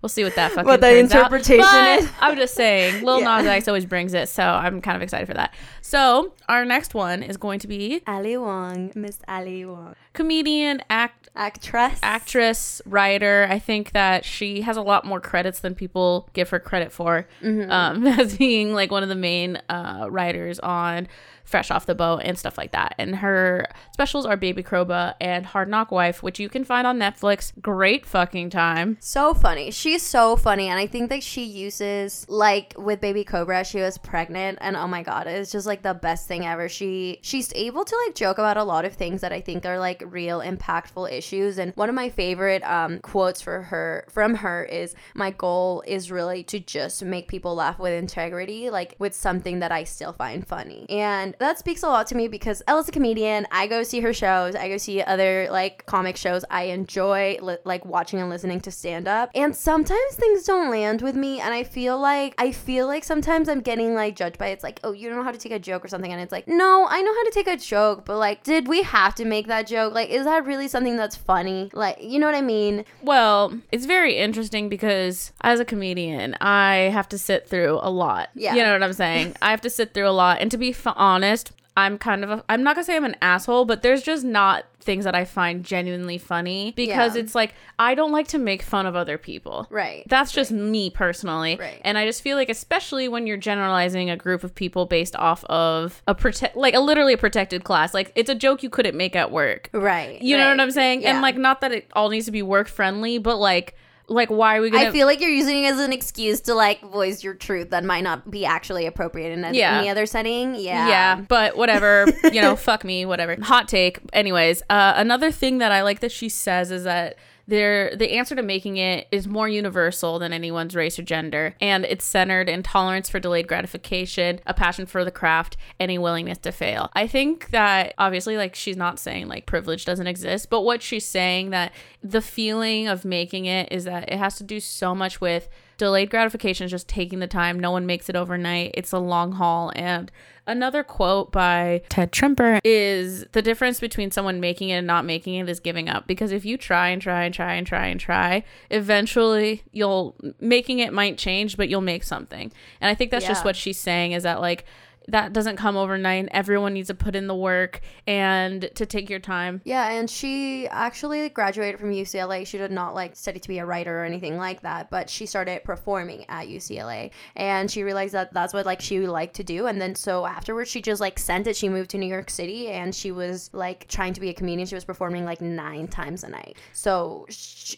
We'll 0.00 0.08
see 0.08 0.24
what 0.24 0.34
that 0.34 0.50
fucking 0.50 0.66
What 0.66 0.80
the 0.80 0.88
out. 0.88 0.96
interpretation 0.96 1.60
But 1.64 1.98
is. 2.00 2.10
I'm 2.20 2.34
just 2.36 2.54
saying, 2.54 3.04
Lil 3.04 3.20
Yeah. 3.20 3.36
Nas 3.36 3.46
X 3.46 3.68
always 3.68 3.86
brings 3.86 4.14
it, 4.14 4.28
so 4.28 4.42
I'm 4.42 4.80
kind 4.80 4.96
of 4.96 5.02
excited 5.02 5.28
for 5.28 5.34
that. 5.34 5.54
So 5.80 6.34
our 6.48 6.64
next 6.64 6.92
one 6.92 7.22
is 7.22 7.36
going 7.36 7.60
to 7.60 7.68
be 7.68 8.02
Ali 8.08 8.36
Wong, 8.36 8.90
Miss 8.96 9.20
Ali 9.28 9.64
Wong. 9.64 9.94
comedian, 10.12 10.82
act, 10.90 11.28
Actress. 11.36 12.00
actress, 12.02 12.82
writer. 12.84 13.46
I 13.48 13.60
think 13.60 13.92
that 13.92 14.24
she 14.24 14.62
has 14.62 14.76
a 14.76 14.82
lot 14.82 15.04
more 15.04 15.20
credits 15.20 15.60
than 15.60 15.76
people 15.76 16.28
give 16.32 16.50
her 16.50 16.58
credit 16.58 16.90
for, 16.90 17.28
um, 17.44 18.04
as 18.08 18.36
being 18.36 18.74
like 18.74 18.90
one 18.90 19.04
of 19.04 19.08
the 19.08 19.14
main 19.14 19.62
uh, 19.68 20.08
writers 20.10 20.58
on 20.58 21.06
Fresh 21.44 21.70
Off 21.70 21.86
the 21.86 21.94
Boat 21.94 22.22
and 22.24 22.38
stuff 22.38 22.58
like 22.58 22.72
that. 22.72 22.94
And 22.98 23.16
her 23.16 23.66
specials 23.92 24.26
are 24.26 24.36
Baby 24.36 24.62
Cobra 24.62 25.16
and 25.20 25.46
Hard 25.46 25.68
Knock 25.68 25.90
Wife, 25.90 26.22
which 26.22 26.38
you 26.40 26.48
can 26.48 26.64
find 26.64 26.86
on 26.86 26.98
Netflix. 26.98 27.52
Great 27.60 28.06
fucking 28.06 28.50
time. 28.50 28.96
So 29.00 29.34
funny. 29.34 29.70
She's 29.70 30.02
so 30.02 30.36
funny. 30.36 30.68
And 30.68 30.78
I 30.78 30.86
think 30.86 31.10
that 31.10 31.22
she 31.22 31.44
uses, 31.44 32.26
like 32.28 32.74
with 32.76 33.00
Baby 33.00 33.24
Cobra, 33.24 33.64
she 33.64 33.80
was 33.80 33.98
pregnant. 33.98 34.58
And 34.60 34.76
oh 34.76 34.86
my 34.86 35.02
God, 35.02 35.26
it's 35.26 35.52
just 35.52 35.66
like 35.66 35.82
the 35.82 35.94
best 35.94 36.28
thing 36.28 36.44
ever. 36.46 36.68
She 36.68 37.18
She's 37.22 37.52
able 37.54 37.84
to 37.84 38.02
like 38.06 38.14
joke 38.14 38.38
about 38.38 38.56
a 38.56 38.64
lot 38.64 38.84
of 38.84 38.94
things 38.94 39.20
that 39.20 39.32
I 39.32 39.40
think 39.40 39.66
are 39.66 39.78
like 39.78 40.02
real 40.06 40.40
impactful 40.40 41.10
issues. 41.10 41.58
And 41.58 41.72
one 41.74 41.88
of 41.88 41.94
my 41.94 42.08
favorite 42.08 42.62
um, 42.62 42.98
quotes 43.00 43.40
for 43.40 43.62
her, 43.62 44.06
from 44.10 44.36
her, 44.36 44.64
is 44.64 44.94
My 45.14 45.30
goal 45.30 45.82
is 45.86 46.10
really 46.10 46.42
to 46.44 46.60
just 46.60 47.02
make 47.02 47.28
people 47.28 47.54
laugh 47.54 47.78
with 47.78 47.92
integrity, 47.92 48.70
like 48.70 48.94
with 48.98 49.14
something 49.14 49.60
that 49.60 49.72
I 49.72 49.84
still 49.84 50.12
find 50.12 50.46
funny. 50.46 50.86
And 50.88 51.34
that 51.42 51.58
speaks 51.58 51.82
a 51.82 51.88
lot 51.88 52.06
to 52.08 52.14
me 52.14 52.28
because 52.28 52.62
Ella's 52.66 52.88
a 52.88 52.92
comedian. 52.92 53.46
I 53.50 53.66
go 53.66 53.82
see 53.82 54.00
her 54.00 54.12
shows, 54.12 54.54
I 54.54 54.68
go 54.68 54.76
see 54.76 55.02
other 55.02 55.48
like 55.50 55.84
comic 55.86 56.16
shows. 56.16 56.44
I 56.50 56.64
enjoy 56.64 57.38
li- 57.40 57.58
like 57.64 57.84
watching 57.84 58.20
and 58.20 58.30
listening 58.30 58.60
to 58.62 58.70
stand 58.70 59.06
up. 59.08 59.30
And 59.34 59.54
sometimes 59.54 60.14
things 60.14 60.44
don't 60.44 60.70
land 60.70 61.02
with 61.02 61.16
me 61.16 61.40
and 61.40 61.52
I 61.52 61.64
feel 61.64 61.98
like 61.98 62.34
I 62.38 62.52
feel 62.52 62.86
like 62.86 63.04
sometimes 63.04 63.48
I'm 63.48 63.60
getting 63.60 63.94
like 63.94 64.16
judged 64.16 64.38
by 64.38 64.48
it's 64.48 64.64
like, 64.64 64.80
"Oh, 64.84 64.92
you 64.92 65.08
don't 65.08 65.18
know 65.18 65.24
how 65.24 65.32
to 65.32 65.38
take 65.38 65.52
a 65.52 65.58
joke 65.58 65.84
or 65.84 65.88
something." 65.88 66.12
And 66.12 66.20
it's 66.20 66.32
like, 66.32 66.48
"No, 66.48 66.86
I 66.88 67.00
know 67.02 67.12
how 67.12 67.24
to 67.24 67.30
take 67.32 67.46
a 67.46 67.56
joke, 67.56 68.04
but 68.04 68.18
like 68.18 68.42
did 68.44 68.68
we 68.68 68.82
have 68.82 69.14
to 69.16 69.24
make 69.24 69.46
that 69.48 69.66
joke? 69.66 69.94
Like 69.94 70.10
is 70.10 70.24
that 70.24 70.46
really 70.46 70.68
something 70.68 70.96
that's 70.96 71.16
funny?" 71.16 71.70
Like, 71.72 71.98
you 72.00 72.18
know 72.18 72.26
what 72.26 72.34
I 72.34 72.42
mean? 72.42 72.84
Well, 73.02 73.58
it's 73.70 73.86
very 73.86 74.16
interesting 74.16 74.68
because 74.68 75.32
as 75.42 75.60
a 75.60 75.64
comedian, 75.64 76.36
I 76.40 76.90
have 76.92 77.08
to 77.10 77.18
sit 77.18 77.48
through 77.48 77.78
a 77.82 77.90
lot. 77.90 78.28
Yeah. 78.34 78.54
You 78.54 78.62
know 78.62 78.72
what 78.72 78.82
I'm 78.82 78.92
saying? 78.92 79.34
I 79.42 79.50
have 79.50 79.60
to 79.62 79.70
sit 79.70 79.94
through 79.94 80.08
a 80.08 80.10
lot. 80.10 80.38
And 80.40 80.50
to 80.50 80.58
be 80.58 80.70
f- 80.70 80.86
honest, 81.22 81.52
I'm 81.74 81.96
kind 81.96 82.22
of 82.22 82.30
a, 82.30 82.44
I'm 82.50 82.62
not 82.62 82.74
gonna 82.74 82.84
say 82.84 82.96
I'm 82.96 83.04
an 83.04 83.16
asshole, 83.22 83.64
but 83.64 83.80
there's 83.82 84.02
just 84.02 84.24
not 84.24 84.64
things 84.80 85.04
that 85.04 85.14
I 85.14 85.24
find 85.24 85.64
genuinely 85.64 86.18
funny 86.18 86.72
because 86.76 87.14
Yeah. 87.14 87.22
it's 87.22 87.34
like 87.34 87.54
I 87.78 87.94
don't 87.94 88.10
like 88.12 88.28
to 88.28 88.38
make 88.38 88.60
fun 88.62 88.84
of 88.84 88.94
other 88.96 89.16
people. 89.16 89.66
Right. 89.70 90.02
That's 90.08 90.32
just 90.32 90.50
me 90.50 90.90
personally. 90.90 91.56
Right. 91.56 91.80
And 91.82 91.96
I 91.96 92.04
just 92.04 92.20
feel 92.20 92.36
like 92.36 92.50
especially 92.50 93.08
when 93.08 93.26
you're 93.26 93.36
generalizing 93.38 94.10
a 94.10 94.16
group 94.18 94.44
of 94.44 94.54
people 94.54 94.84
based 94.84 95.16
off 95.16 95.44
of 95.44 96.02
a 96.06 96.14
protect 96.14 96.56
like 96.56 96.74
a 96.74 96.80
literally 96.80 97.14
a 97.14 97.18
protected 97.18 97.64
class. 97.64 97.94
Like 97.94 98.12
it's 98.16 98.28
a 98.28 98.34
joke 98.34 98.62
you 98.62 98.68
couldn't 98.68 98.96
make 98.96 99.16
at 99.16 99.30
work. 99.30 99.70
right. 99.72 100.20
You 100.20 100.36
know 100.36 100.48
what 100.50 100.60
I'm 100.60 100.72
saying? 100.72 101.02
Yeah. 101.02 101.10
And 101.12 101.22
like 101.22 101.38
not 101.38 101.60
that 101.62 101.72
it 101.72 101.88
all 101.94 102.10
needs 102.10 102.26
to 102.26 102.32
be 102.32 102.42
work 102.42 102.68
friendly, 102.68 103.16
but 103.18 103.36
like 103.36 103.74
like 104.08 104.30
why 104.30 104.56
are 104.56 104.60
we 104.60 104.70
gonna 104.70 104.88
I 104.88 104.90
feel 104.90 105.06
like 105.06 105.20
you're 105.20 105.30
using 105.30 105.64
it 105.64 105.72
as 105.72 105.80
an 105.80 105.92
excuse 105.92 106.40
to 106.42 106.54
like 106.54 106.80
voice 106.82 107.22
your 107.22 107.34
truth 107.34 107.70
that 107.70 107.84
might 107.84 108.02
not 108.02 108.30
be 108.30 108.44
actually 108.44 108.86
appropriate 108.86 109.30
in 109.32 109.54
Yeah. 109.54 109.78
any 109.78 109.88
other 109.88 110.06
setting. 110.06 110.54
Yeah. 110.54 110.88
Yeah, 110.88 111.20
but 111.28 111.56
whatever, 111.56 112.06
you 112.24 112.40
know, 112.40 112.56
fuck 112.68 112.84
me, 112.84 113.06
whatever. 113.06 113.36
Hot 113.42 113.68
take. 113.68 114.00
Anyways, 114.12 114.62
uh, 114.68 114.94
another 114.96 115.30
thing 115.30 115.58
that 115.58 115.72
I 115.72 115.82
like 115.82 116.00
that 116.00 116.12
she 116.12 116.28
says 116.28 116.70
is 116.70 116.84
that 116.84 117.16
there 117.46 117.94
the 117.96 118.12
answer 118.12 118.34
to 118.36 118.42
making 118.42 118.76
it 118.76 119.06
is 119.10 119.26
more 119.26 119.48
universal 119.48 120.18
than 120.18 120.32
anyone's 120.32 120.74
race 120.74 120.98
or 120.98 121.02
gender, 121.02 121.54
and 121.60 121.84
it's 121.84 122.04
centered 122.04 122.48
in 122.48 122.62
tolerance 122.62 123.08
for 123.08 123.18
delayed 123.18 123.48
gratification, 123.48 124.40
a 124.46 124.54
passion 124.54 124.86
for 124.86 125.04
the 125.04 125.10
craft, 125.10 125.56
and 125.78 125.90
a 125.90 125.98
willingness 125.98 126.38
to 126.38 126.52
fail. 126.52 126.90
I 126.94 127.06
think 127.06 127.50
that 127.50 127.94
obviously, 127.98 128.36
like 128.36 128.54
she's 128.54 128.76
not 128.76 128.98
saying 128.98 129.28
like 129.28 129.46
privilege 129.46 129.84
doesn't 129.84 130.06
exist, 130.06 130.50
but 130.50 130.62
what 130.62 130.82
she's 130.82 131.06
saying 131.06 131.50
that 131.50 131.72
the 132.02 132.22
feeling 132.22 132.88
of 132.88 133.04
making 133.04 133.46
it 133.46 133.72
is 133.72 133.84
that 133.84 134.12
it 134.12 134.18
has 134.18 134.36
to 134.36 134.44
do 134.44 134.60
so 134.60 134.94
much 134.94 135.20
with 135.20 135.48
delayed 135.82 136.10
gratification 136.10 136.64
is 136.64 136.70
just 136.70 136.86
taking 136.86 137.18
the 137.18 137.26
time. 137.26 137.58
No 137.58 137.72
one 137.72 137.86
makes 137.86 138.08
it 138.08 138.14
overnight. 138.14 138.70
It's 138.74 138.92
a 138.92 139.00
long 139.00 139.32
haul. 139.32 139.72
And 139.74 140.12
another 140.46 140.84
quote 140.84 141.32
by 141.32 141.82
Ted 141.88 142.12
Trimper 142.12 142.60
is 142.62 143.26
the 143.32 143.42
difference 143.42 143.80
between 143.80 144.12
someone 144.12 144.38
making 144.38 144.68
it 144.68 144.74
and 144.74 144.86
not 144.86 145.04
making 145.04 145.34
it 145.34 145.48
is 145.48 145.58
giving 145.58 145.88
up. 145.88 146.06
Because 146.06 146.30
if 146.30 146.44
you 146.44 146.56
try 146.56 146.90
and 146.90 147.02
try 147.02 147.24
and 147.24 147.34
try 147.34 147.54
and 147.54 147.66
try 147.66 147.86
and 147.86 147.98
try, 147.98 148.44
eventually 148.70 149.64
you'll 149.72 150.14
making 150.38 150.78
it 150.78 150.92
might 150.92 151.18
change, 151.18 151.56
but 151.56 151.68
you'll 151.68 151.80
make 151.80 152.04
something. 152.04 152.52
And 152.80 152.88
I 152.88 152.94
think 152.94 153.10
that's 153.10 153.26
just 153.26 153.44
what 153.44 153.56
she's 153.56 153.78
saying 153.78 154.12
is 154.12 154.22
that 154.22 154.40
like 154.40 154.64
that 155.08 155.32
doesn't 155.32 155.56
come 155.56 155.76
overnight. 155.76 156.28
Everyone 156.30 156.74
needs 156.74 156.88
to 156.88 156.94
put 156.94 157.14
in 157.14 157.26
the 157.26 157.34
work 157.34 157.80
and 158.06 158.70
to 158.74 158.86
take 158.86 159.10
your 159.10 159.18
time. 159.18 159.60
Yeah, 159.64 159.90
and 159.90 160.08
she 160.08 160.68
actually 160.68 161.28
graduated 161.28 161.80
from 161.80 161.90
UCLA. 161.90 162.46
She 162.46 162.58
did 162.58 162.70
not 162.70 162.94
like 162.94 163.16
study 163.16 163.40
to 163.40 163.48
be 163.48 163.58
a 163.58 163.66
writer 163.66 164.00
or 164.00 164.04
anything 164.04 164.36
like 164.36 164.62
that, 164.62 164.90
but 164.90 165.08
she 165.08 165.26
started 165.26 165.64
performing 165.64 166.24
at 166.28 166.48
UCLA, 166.48 167.10
and 167.36 167.70
she 167.70 167.82
realized 167.82 168.14
that 168.14 168.32
that's 168.32 168.54
what 168.54 168.66
like 168.66 168.80
she 168.80 169.00
liked 169.00 169.34
to 169.36 169.44
do. 169.44 169.66
And 169.66 169.80
then 169.80 169.94
so 169.94 170.26
afterwards, 170.26 170.70
she 170.70 170.82
just 170.82 171.00
like 171.00 171.18
sent 171.18 171.46
it. 171.46 171.56
She 171.56 171.68
moved 171.68 171.90
to 171.90 171.98
New 171.98 172.06
York 172.06 172.30
City, 172.30 172.68
and 172.68 172.94
she 172.94 173.12
was 173.12 173.50
like 173.52 173.88
trying 173.88 174.12
to 174.14 174.20
be 174.20 174.28
a 174.28 174.34
comedian. 174.34 174.66
She 174.66 174.74
was 174.74 174.84
performing 174.84 175.24
like 175.24 175.40
nine 175.40 175.88
times 175.88 176.24
a 176.24 176.28
night. 176.28 176.56
So 176.72 177.26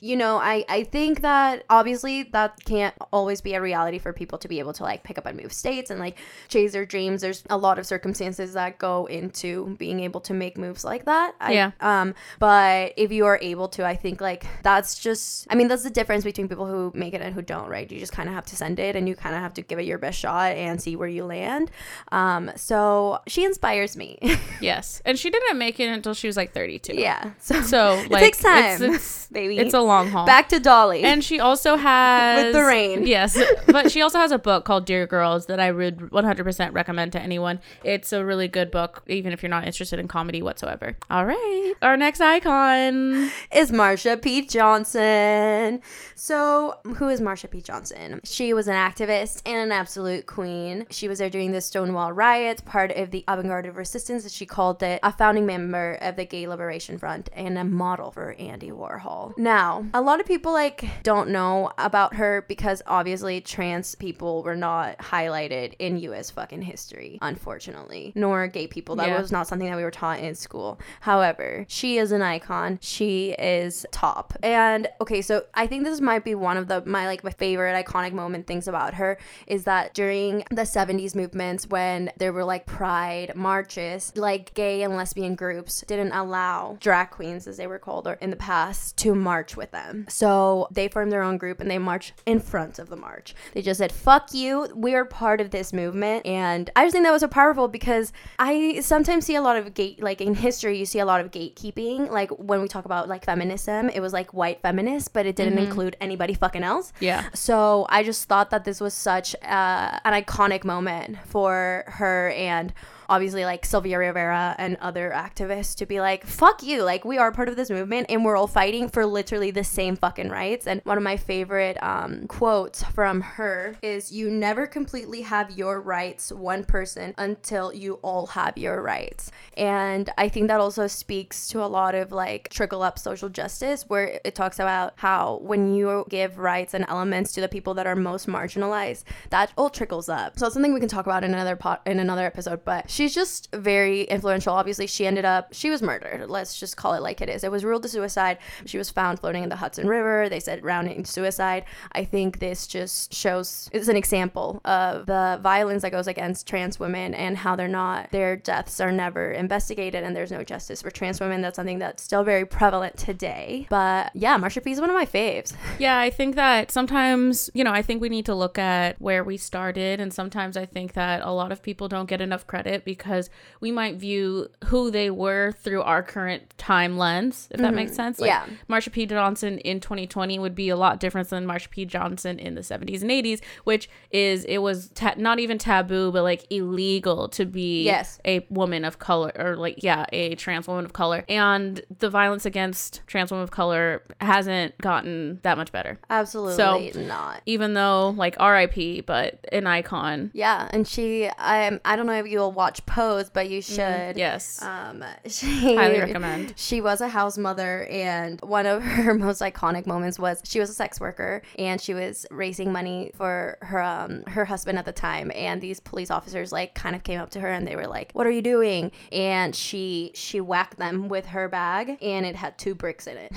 you 0.00 0.16
know, 0.16 0.36
I 0.36 0.64
I 0.68 0.84
think 0.84 1.20
that 1.22 1.64
obviously 1.70 2.24
that 2.24 2.62
can't 2.64 2.94
always 3.12 3.40
be 3.40 3.54
a 3.54 3.60
reality 3.60 3.98
for 3.98 4.12
people 4.12 4.38
to 4.38 4.48
be 4.48 4.58
able 4.58 4.72
to 4.74 4.82
like 4.82 5.02
pick 5.02 5.18
up 5.18 5.26
and 5.26 5.40
move 5.40 5.52
states 5.52 5.90
and 5.90 6.00
like 6.00 6.18
chase 6.48 6.72
their 6.72 6.86
dreams. 6.86 7.13
There's 7.22 7.42
a 7.50 7.56
lot 7.56 7.78
of 7.78 7.86
circumstances 7.86 8.52
that 8.54 8.78
go 8.78 9.06
into 9.06 9.74
being 9.78 10.00
able 10.00 10.20
to 10.22 10.34
make 10.34 10.56
moves 10.58 10.84
like 10.84 11.04
that. 11.06 11.34
I, 11.40 11.52
Yeah. 11.52 11.70
um, 11.80 12.14
but 12.38 12.92
if 12.96 13.12
you 13.12 13.26
are 13.26 13.38
able 13.42 13.68
to, 13.68 13.84
I 13.86 13.96
think 13.96 14.20
like 14.20 14.46
that's 14.62 14.98
just, 14.98 15.46
I 15.50 15.54
mean, 15.54 15.68
that's 15.68 15.82
the 15.82 15.90
difference 15.90 16.24
between 16.24 16.48
people 16.48 16.66
who 16.66 16.92
make 16.94 17.14
it 17.14 17.20
and 17.22 17.34
who 17.34 17.42
don't, 17.42 17.68
right? 17.68 17.90
You 17.90 17.98
just 17.98 18.12
kind 18.12 18.28
of 18.28 18.34
have 18.34 18.46
to 18.46 18.56
send 18.56 18.78
it 18.78 18.96
and 18.96 19.08
you 19.08 19.14
kind 19.16 19.34
of 19.34 19.40
have 19.42 19.54
to 19.54 19.62
give 19.62 19.78
it 19.78 19.84
your 19.84 19.98
best 19.98 20.18
shot 20.18 20.52
and 20.56 20.80
see 20.80 20.96
where 20.96 21.08
you 21.08 21.24
land. 21.24 21.70
Um, 22.12 22.50
so 22.56 23.18
she 23.26 23.44
inspires 23.44 23.96
me. 23.96 24.18
Yes. 24.60 25.02
And 25.04 25.18
she 25.18 25.28
didn't 25.30 25.58
make 25.58 25.78
it 25.80 25.88
until 25.88 26.14
she 26.14 26.26
was 26.26 26.36
like 26.38 26.54
32. 26.54 26.94
yeah. 26.94 27.32
So, 27.38 27.60
So 27.62 27.92
it 27.98 28.08
takes 28.10 28.38
time, 28.38 28.64
It's, 28.64 28.80
it's, 28.80 29.26
baby. 29.32 29.58
it's 29.58 29.74
a 29.74 29.80
long 29.80 30.08
haul. 30.08 30.24
Back 30.24 30.48
to 30.50 30.60
Dolly. 30.60 31.02
and 31.02 31.22
she 31.22 31.38
also 31.40 31.76
has 31.76 32.44
With 32.44 32.54
the 32.54 32.62
rain. 32.64 33.06
Yes, 33.06 33.36
but 33.66 33.90
she 33.90 34.00
also 34.00 34.18
has 34.18 34.30
a 34.32 34.38
book 34.38 34.64
called 34.64 34.86
Dear 34.86 35.06
Girls 35.06 35.46
that 35.46 35.60
I 35.60 35.70
would 35.72 35.98
100% 35.98 36.72
recommend 36.72 37.03
to 37.10 37.20
anyone. 37.20 37.60
It's 37.82 38.12
a 38.12 38.24
really 38.24 38.48
good 38.48 38.70
book, 38.70 39.02
even 39.06 39.32
if 39.32 39.42
you're 39.42 39.50
not 39.50 39.66
interested 39.66 39.98
in 39.98 40.08
comedy 40.08 40.42
whatsoever. 40.42 40.96
All 41.10 41.24
right, 41.24 41.74
our 41.82 41.96
next 41.96 42.20
icon. 42.20 43.30
is 43.52 43.70
Marsha 43.70 44.20
P. 44.20 44.46
Johnson. 44.46 45.80
So, 46.14 46.78
who 46.96 47.08
is 47.08 47.20
Marsha 47.20 47.50
P. 47.50 47.60
Johnson? 47.60 48.20
She 48.24 48.52
was 48.52 48.68
an 48.68 48.74
activist 48.74 49.42
and 49.44 49.56
an 49.56 49.72
absolute 49.72 50.26
queen. 50.26 50.86
She 50.90 51.08
was 51.08 51.18
there 51.18 51.30
during 51.30 51.52
the 51.52 51.60
Stonewall 51.60 52.12
riots, 52.12 52.62
part 52.62 52.90
of 52.92 53.10
the 53.10 53.24
avant 53.28 53.48
garde 53.48 53.66
of 53.66 53.76
resistance, 53.76 54.24
as 54.24 54.34
she 54.34 54.46
called 54.46 54.82
it, 54.82 55.00
a 55.02 55.12
founding 55.12 55.46
member 55.46 55.94
of 56.00 56.16
the 56.16 56.24
Gay 56.24 56.46
Liberation 56.46 56.98
Front, 56.98 57.30
and 57.32 57.58
a 57.58 57.64
model 57.64 58.10
for 58.10 58.32
Andy 58.38 58.70
Warhol. 58.70 59.36
Now, 59.36 59.86
a 59.92 60.00
lot 60.00 60.20
of 60.20 60.26
people 60.26 60.52
like 60.52 60.84
don't 61.02 61.30
know 61.30 61.72
about 61.78 62.14
her 62.14 62.44
because 62.48 62.82
obviously 62.86 63.40
trans 63.40 63.94
people 63.94 64.42
were 64.42 64.56
not 64.56 64.98
highlighted 64.98 65.74
in 65.78 65.98
US 65.98 66.30
fucking 66.30 66.62
history, 66.62 66.93
unfortunately, 67.22 68.12
nor 68.14 68.46
gay 68.46 68.66
people. 68.66 68.96
That 68.96 69.08
Yeah. 69.08 69.20
was 69.20 69.32
not 69.32 69.46
something 69.46 69.68
that 69.68 69.76
we 69.76 69.82
were 69.84 69.90
taught 69.90 70.20
in 70.20 70.34
school. 70.34 70.78
However, 71.00 71.64
she 71.68 71.98
is 71.98 72.12
an 72.12 72.22
icon. 72.22 72.78
She 72.80 73.32
is 73.38 73.86
top. 73.92 74.34
And 74.42 74.88
okay, 75.00 75.22
so 75.22 75.44
I 75.54 75.66
think 75.66 75.84
this 75.84 76.00
might 76.00 76.24
be 76.24 76.34
one 76.34 76.56
of 76.56 76.68
the 76.68 76.82
my 76.86 77.06
like 77.06 77.22
my 77.24 77.30
favorite 77.30 77.74
iconic 77.84 78.12
moment 78.12 78.46
things 78.46 78.68
about 78.68 78.94
her 78.94 79.18
is 79.46 79.64
that 79.64 79.94
during 79.94 80.44
the 80.50 80.62
70s 80.64 81.14
movements 81.14 81.66
when 81.66 82.10
there 82.16 82.32
were 82.32 82.44
like 82.44 82.66
pride 82.66 83.32
marches, 83.34 84.12
like 84.16 84.54
gay 84.54 84.82
and 84.82 84.96
lesbian 84.96 85.34
groups 85.34 85.84
didn't 85.86 86.12
allow 86.12 86.76
drag 86.80 87.10
queens 87.10 87.46
as 87.46 87.56
they 87.56 87.66
were 87.66 87.78
called 87.78 88.06
or 88.06 88.14
in 88.14 88.30
the 88.30 88.36
past 88.36 88.96
to 88.98 89.14
march 89.14 89.56
with 89.56 89.70
them. 89.70 90.06
So 90.08 90.68
they 90.70 90.88
formed 90.88 91.12
their 91.12 91.22
own 91.22 91.38
group 91.38 91.60
and 91.60 91.70
they 91.70 91.78
marched 91.78 92.14
in 92.26 92.40
front 92.40 92.78
of 92.78 92.88
the 92.88 92.96
march. 92.96 93.34
They 93.52 93.62
just 93.62 93.78
said, 93.78 93.92
"Fuck 93.92 94.32
you. 94.34 94.68
We 94.74 94.94
are 94.94 95.04
part 95.04 95.40
of 95.40 95.50
this 95.50 95.72
movement." 95.72 96.24
And 96.26 96.70
I 96.76 96.83
just 96.84 96.92
think 96.92 97.04
that 97.04 97.12
was 97.12 97.20
so 97.20 97.28
powerful 97.28 97.68
because 97.68 98.12
I 98.38 98.80
sometimes 98.80 99.26
see 99.26 99.34
a 99.34 99.42
lot 99.42 99.56
of 99.56 99.74
gate 99.74 100.02
like 100.02 100.20
in 100.20 100.34
history 100.34 100.78
you 100.78 100.86
see 100.86 100.98
a 100.98 101.06
lot 101.06 101.20
of 101.20 101.30
gatekeeping. 101.30 102.10
Like 102.10 102.30
when 102.30 102.60
we 102.62 102.68
talk 102.68 102.84
about 102.84 103.08
like 103.08 103.24
feminism 103.24 103.88
it 103.90 104.00
was 104.00 104.12
like 104.12 104.32
white 104.34 104.60
feminists 104.62 105.08
but 105.08 105.26
it 105.26 105.36
didn't 105.36 105.58
include 105.58 105.96
anybody 106.00 106.34
fucking 106.34 106.62
else. 106.62 106.92
Yeah. 107.00 107.24
so 107.34 107.86
i 107.88 108.02
just 108.02 108.28
thought 108.28 108.50
that 108.50 108.64
this 108.64 108.80
was 108.80 108.94
such 108.94 109.34
uh, 109.42 109.98
an 110.04 110.12
iconic 110.22 110.64
moment 110.64 111.18
for 111.26 111.84
her 111.86 112.30
and 112.30 112.72
obviously 113.08 113.44
like 113.44 113.64
sylvia 113.64 113.98
rivera 113.98 114.54
and 114.58 114.76
other 114.80 115.12
activists 115.14 115.74
to 115.74 115.86
be 115.86 116.00
like 116.00 116.26
fuck 116.26 116.62
you 116.62 116.82
like 116.82 117.04
we 117.04 117.18
are 117.18 117.32
part 117.32 117.48
of 117.48 117.56
this 117.56 117.70
movement 117.70 118.06
and 118.08 118.24
we're 118.24 118.36
all 118.36 118.46
fighting 118.46 118.88
for 118.88 119.04
literally 119.06 119.50
the 119.50 119.64
same 119.64 119.96
fucking 119.96 120.28
rights. 120.28 120.66
And 120.66 120.80
one 120.84 120.96
of 120.96 121.04
my 121.04 121.16
favorite 121.16 121.82
um, 121.82 122.26
quotes 122.26 122.82
from 122.82 123.20
her 123.20 123.76
is 123.82 124.12
you 124.12 124.30
never 124.30 124.66
completely 124.66 125.22
have 125.22 125.50
your 125.56 125.80
rights 125.80 126.30
one 126.30 126.64
person 126.64 127.14
until 127.18 127.72
you 127.72 127.94
all 128.02 128.26
have 128.26 128.56
your 128.56 128.82
rights. 128.82 129.30
And 129.56 130.10
i 130.18 130.28
think 130.28 130.48
that 130.48 130.60
also 130.60 130.86
speaks 130.86 131.48
to 131.48 131.62
a 131.62 131.66
lot 131.66 131.94
of 131.94 132.12
like 132.12 132.48
trickle 132.48 132.82
up 132.82 132.98
social 132.98 133.28
justice 133.28 133.84
where 133.88 134.20
it 134.24 134.34
talks 134.34 134.58
about 134.58 134.92
how 134.96 135.38
when 135.42 135.74
you 135.74 136.04
give 136.08 136.38
rights 136.38 136.74
and 136.74 136.84
elements 136.88 137.32
to 137.32 137.40
the 137.40 137.48
people 137.48 137.74
that 137.74 137.86
are 137.86 137.96
most 137.96 138.26
marginalized 138.26 139.04
that 139.30 139.52
all 139.56 139.70
trickles 139.70 140.08
up. 140.08 140.38
So 140.38 140.46
it's 140.46 140.54
something 140.54 140.74
we 140.74 140.80
can 140.80 140.88
talk 140.88 141.06
about 141.06 141.24
in 141.24 141.32
another 141.32 141.56
pot 141.56 141.82
in 141.86 141.98
another 141.98 142.24
episode 142.24 142.64
but 142.64 142.90
she's 142.94 143.14
just 143.14 143.50
very 143.52 144.02
influential. 144.02 144.54
Obviously 144.54 144.86
she 144.86 145.06
ended 145.06 145.24
up 145.24 145.48
she 145.52 145.70
was 145.70 145.82
murdered. 145.82 146.30
Let's 146.30 146.58
just 146.58 146.76
call 146.76 146.94
it 146.94 147.02
like 147.02 147.20
it 147.20 147.28
is. 147.28 147.42
It 147.44 147.50
was 147.50 147.64
ruled 147.64 147.84
a 147.84 147.88
suicide. 147.88 148.38
She 148.66 148.78
was 148.78 148.88
found 148.88 149.18
floating 149.20 149.42
in 149.42 149.48
the 149.48 149.56
hudson 149.56 149.88
river. 149.88 150.28
They 150.28 150.40
said 150.40 150.60
drowning 150.60 151.04
suicide. 151.04 151.64
I 151.92 152.04
think 152.04 152.38
this 152.38 152.66
just 152.66 153.12
shows 153.12 153.68
it's 153.72 153.88
an 153.88 153.96
example 153.96 154.60
of 154.64 155.06
the 155.06 155.40
violence 155.42 155.82
that 155.82 155.90
goes 155.90 156.06
against 156.06 156.46
trans 156.46 156.78
women 156.78 157.14
and 157.14 157.36
how 157.36 157.56
they're 157.56 157.68
not 157.68 158.10
their 158.10 158.36
deaths 158.36 158.80
are 158.80 158.92
never 158.92 159.32
investigated 159.32 160.04
and 160.04 160.14
there's 160.14 160.30
no 160.30 160.44
justice 160.44 160.82
for 160.82 160.90
trans 160.90 161.20
women. 161.20 161.42
That's 161.42 161.56
something 161.56 161.80
that's 161.80 162.02
still 162.02 162.22
very 162.22 162.46
prevalent 162.46 162.96
today. 162.96 163.66
But 163.68 164.12
yeah 164.14 164.38
marsha 164.38 164.62
p 164.62 164.70
is 164.70 164.80
one 164.80 164.90
of 164.90 164.96
my 164.96 165.06
faves. 165.06 165.52
Yeah, 165.76 165.98
I 165.98 166.08
think 166.08 166.36
that 166.36 166.70
sometimes, 166.70 167.50
you 167.52 167.64
know, 167.64 167.72
I 167.72 167.82
think 167.82 168.00
we 168.00 168.08
need 168.08 168.26
to 168.26 168.34
look 168.34 168.58
at 168.58 169.00
where 169.00 169.24
we 169.24 169.36
started. 169.36 169.98
And 169.98 170.14
sometimes 170.14 170.56
I 170.56 170.66
think 170.66 170.92
that 170.92 171.20
a 171.22 171.32
lot 171.32 171.50
of 171.50 171.62
people 171.62 171.88
don't 171.88 172.08
get 172.08 172.20
enough 172.20 172.46
credit 172.46 172.83
because 172.84 173.30
we 173.60 173.70
might 173.72 173.96
view 173.96 174.48
who 174.66 174.90
they 174.90 175.10
were 175.10 175.52
through 175.52 175.82
our 175.82 176.02
current 176.02 176.42
time 176.58 176.96
lens, 176.98 177.48
if 177.50 177.60
that 177.60 177.74
makes 177.74 177.92
mm-hmm. 177.92 177.96
sense. 177.96 178.18
Like, 178.20 178.28
Yeah. 178.28 178.46
Marsha 178.68 178.90
P. 178.90 179.06
Johnson 179.06 179.58
in 179.58 179.80
2020 179.80 180.38
would 180.38 180.54
be 180.54 180.68
a 180.68 180.76
lot 180.76 181.00
different 181.00 181.28
than 181.30 181.46
Marsha 181.46 181.70
P. 181.70 181.84
Johnson 181.84 182.38
in 182.38 182.54
the 182.54 182.60
70s 182.60 183.02
and 183.02 183.10
80s, 183.10 183.40
which 183.64 183.88
is, 184.10 184.44
it 184.44 184.58
was 184.58 184.88
ta- 184.90 185.14
not 185.16 185.38
even 185.38 185.58
taboo, 185.58 186.10
but 186.12 186.22
like 186.22 186.44
illegal 186.50 187.28
to 187.30 187.44
be 187.44 187.84
Yes. 187.84 188.18
a 188.24 188.46
woman 188.50 188.84
of 188.84 188.98
color 188.98 189.32
or 189.36 189.56
like, 189.56 189.82
yeah, 189.82 190.06
a 190.12 190.34
trans 190.34 190.66
woman 190.66 190.84
of 190.84 190.92
color. 190.92 191.24
And 191.28 191.80
the 191.98 192.10
violence 192.10 192.46
against 192.46 193.02
trans 193.06 193.30
women 193.30 193.44
of 193.44 193.50
color 193.50 194.02
hasn't 194.20 194.76
gotten 194.78 195.40
that 195.42 195.56
much 195.56 195.72
better. 195.72 195.98
absolutely 196.10 196.56
so, 196.92 197.00
not 197.06 197.42
Even 197.46 197.74
though, 197.74 198.10
like, 198.16 198.36
RIP, 198.40 199.06
but 199.06 199.44
an 199.52 199.66
icon. 199.66 200.30
Yeah, 200.32 200.68
and 200.70 200.86
she, 200.86 201.28
I, 201.38 201.78
I 201.84 201.96
don't 201.96 202.06
know 202.06 202.14
if 202.18 202.26
you'll 202.26 202.52
watch 202.52 202.73
watch 202.74 202.86
Pose, 202.86 203.30
but 203.30 203.48
you 203.48 203.62
should. 203.62 204.16
Yes. 204.16 204.60
Um, 204.62 205.04
she, 205.26 205.76
Highly 205.76 206.00
recommend. 206.00 206.54
She 206.56 206.80
was 206.80 207.00
a 207.00 207.08
house 207.08 207.38
mother, 207.38 207.86
and 207.86 208.40
one 208.40 208.66
of 208.66 208.82
her 208.82 209.14
most 209.14 209.40
iconic 209.40 209.86
moments 209.86 210.18
was 210.18 210.40
she 210.44 210.60
was 210.60 210.70
a 210.70 210.74
sex 210.74 211.00
worker, 211.00 211.42
and 211.58 211.80
she 211.80 211.94
was 211.94 212.26
raising 212.30 212.72
money 212.72 213.12
for 213.14 213.58
her 213.62 213.82
um 213.82 214.22
her 214.26 214.44
husband 214.44 214.78
at 214.78 214.84
the 214.84 214.92
time, 214.92 215.30
and 215.34 215.60
these 215.60 215.80
police 215.80 216.10
officers 216.10 216.52
like 216.52 216.74
kind 216.74 216.96
of 216.96 217.02
came 217.02 217.20
up 217.20 217.30
to 217.30 217.40
her 217.40 217.48
and 217.48 217.66
they 217.66 217.76
were 217.76 217.86
like, 217.86 218.10
"What 218.12 218.26
are 218.26 218.30
you 218.30 218.42
doing?" 218.42 218.90
And 219.12 219.54
she 219.54 220.12
she 220.14 220.40
whacked 220.40 220.78
them 220.78 221.08
with 221.08 221.26
her 221.26 221.48
bag, 221.48 221.98
and 222.02 222.26
it 222.26 222.36
had 222.36 222.58
two 222.58 222.74
bricks 222.74 223.06
in 223.06 223.16
it. 223.16 223.32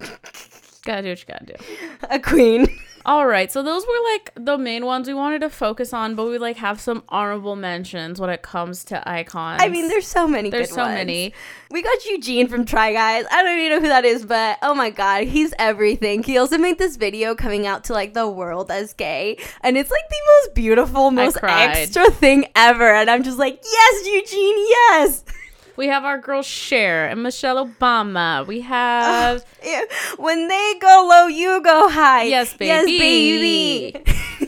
Gotta 0.88 1.02
do 1.02 1.08
what 1.10 1.20
you 1.20 1.26
gotta 1.26 1.44
do. 1.44 1.54
a 2.10 2.18
queen. 2.18 2.66
All 3.04 3.26
right, 3.26 3.52
so 3.52 3.62
those 3.62 3.84
were 3.86 4.12
like 4.14 4.32
the 4.36 4.56
main 4.56 4.86
ones 4.86 5.06
we 5.06 5.12
wanted 5.12 5.42
to 5.42 5.50
focus 5.50 5.92
on, 5.92 6.14
but 6.14 6.26
we 6.26 6.38
like 6.38 6.56
have 6.56 6.80
some 6.80 7.02
honorable 7.10 7.56
mentions 7.56 8.18
when 8.18 8.30
it 8.30 8.40
comes 8.40 8.84
to 8.84 9.06
icons. 9.06 9.60
I 9.62 9.68
mean, 9.68 9.88
there's 9.88 10.06
so 10.06 10.26
many. 10.26 10.48
There's 10.48 10.68
good 10.68 10.76
so 10.76 10.82
ones. 10.84 10.94
many. 10.94 11.34
We 11.70 11.82
got 11.82 12.06
Eugene 12.06 12.48
from 12.48 12.64
Try 12.64 12.94
Guys. 12.94 13.26
I 13.30 13.42
don't 13.42 13.58
even 13.58 13.72
know 13.72 13.80
who 13.82 13.88
that 13.88 14.06
is, 14.06 14.24
but 14.24 14.56
oh 14.62 14.74
my 14.74 14.88
god, 14.88 15.24
he's 15.24 15.52
everything. 15.58 16.22
He 16.22 16.38
also 16.38 16.56
made 16.56 16.78
this 16.78 16.96
video 16.96 17.34
coming 17.34 17.66
out 17.66 17.84
to 17.84 17.92
like 17.92 18.14
the 18.14 18.26
world 18.26 18.70
as 18.70 18.94
gay, 18.94 19.36
and 19.60 19.76
it's 19.76 19.90
like 19.90 20.08
the 20.08 20.16
most 20.36 20.54
beautiful, 20.54 21.10
most 21.10 21.38
extra 21.42 22.10
thing 22.12 22.46
ever. 22.56 22.94
And 22.94 23.10
I'm 23.10 23.24
just 23.24 23.38
like, 23.38 23.62
yes, 23.62 24.06
Eugene, 24.06 24.56
yes. 24.56 25.24
We 25.78 25.86
have 25.86 26.04
our 26.04 26.18
girl 26.18 26.42
Cher 26.42 27.06
and 27.06 27.22
Michelle 27.22 27.64
Obama. 27.64 28.44
We 28.44 28.62
have 28.62 29.44
Yeah. 29.64 29.84
When 30.16 30.48
they 30.48 30.74
go 30.80 31.06
low, 31.08 31.28
you 31.28 31.62
go 31.62 31.88
high. 31.88 32.24
Yes, 32.24 32.52
baby. 32.52 32.66
Yes, 32.66 32.84
baby. 32.84 34.04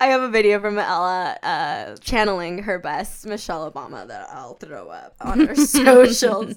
I 0.00 0.06
have 0.06 0.22
a 0.22 0.28
video 0.28 0.60
from 0.60 0.78
Ella 0.78 1.36
uh, 1.42 1.96
channeling 1.96 2.58
her 2.64 2.78
best 2.78 3.26
Michelle 3.26 3.70
Obama 3.70 4.06
that 4.06 4.28
I'll 4.30 4.54
throw 4.54 4.88
up 4.88 5.14
on 5.20 5.40
her 5.46 5.54
socials. 5.54 6.54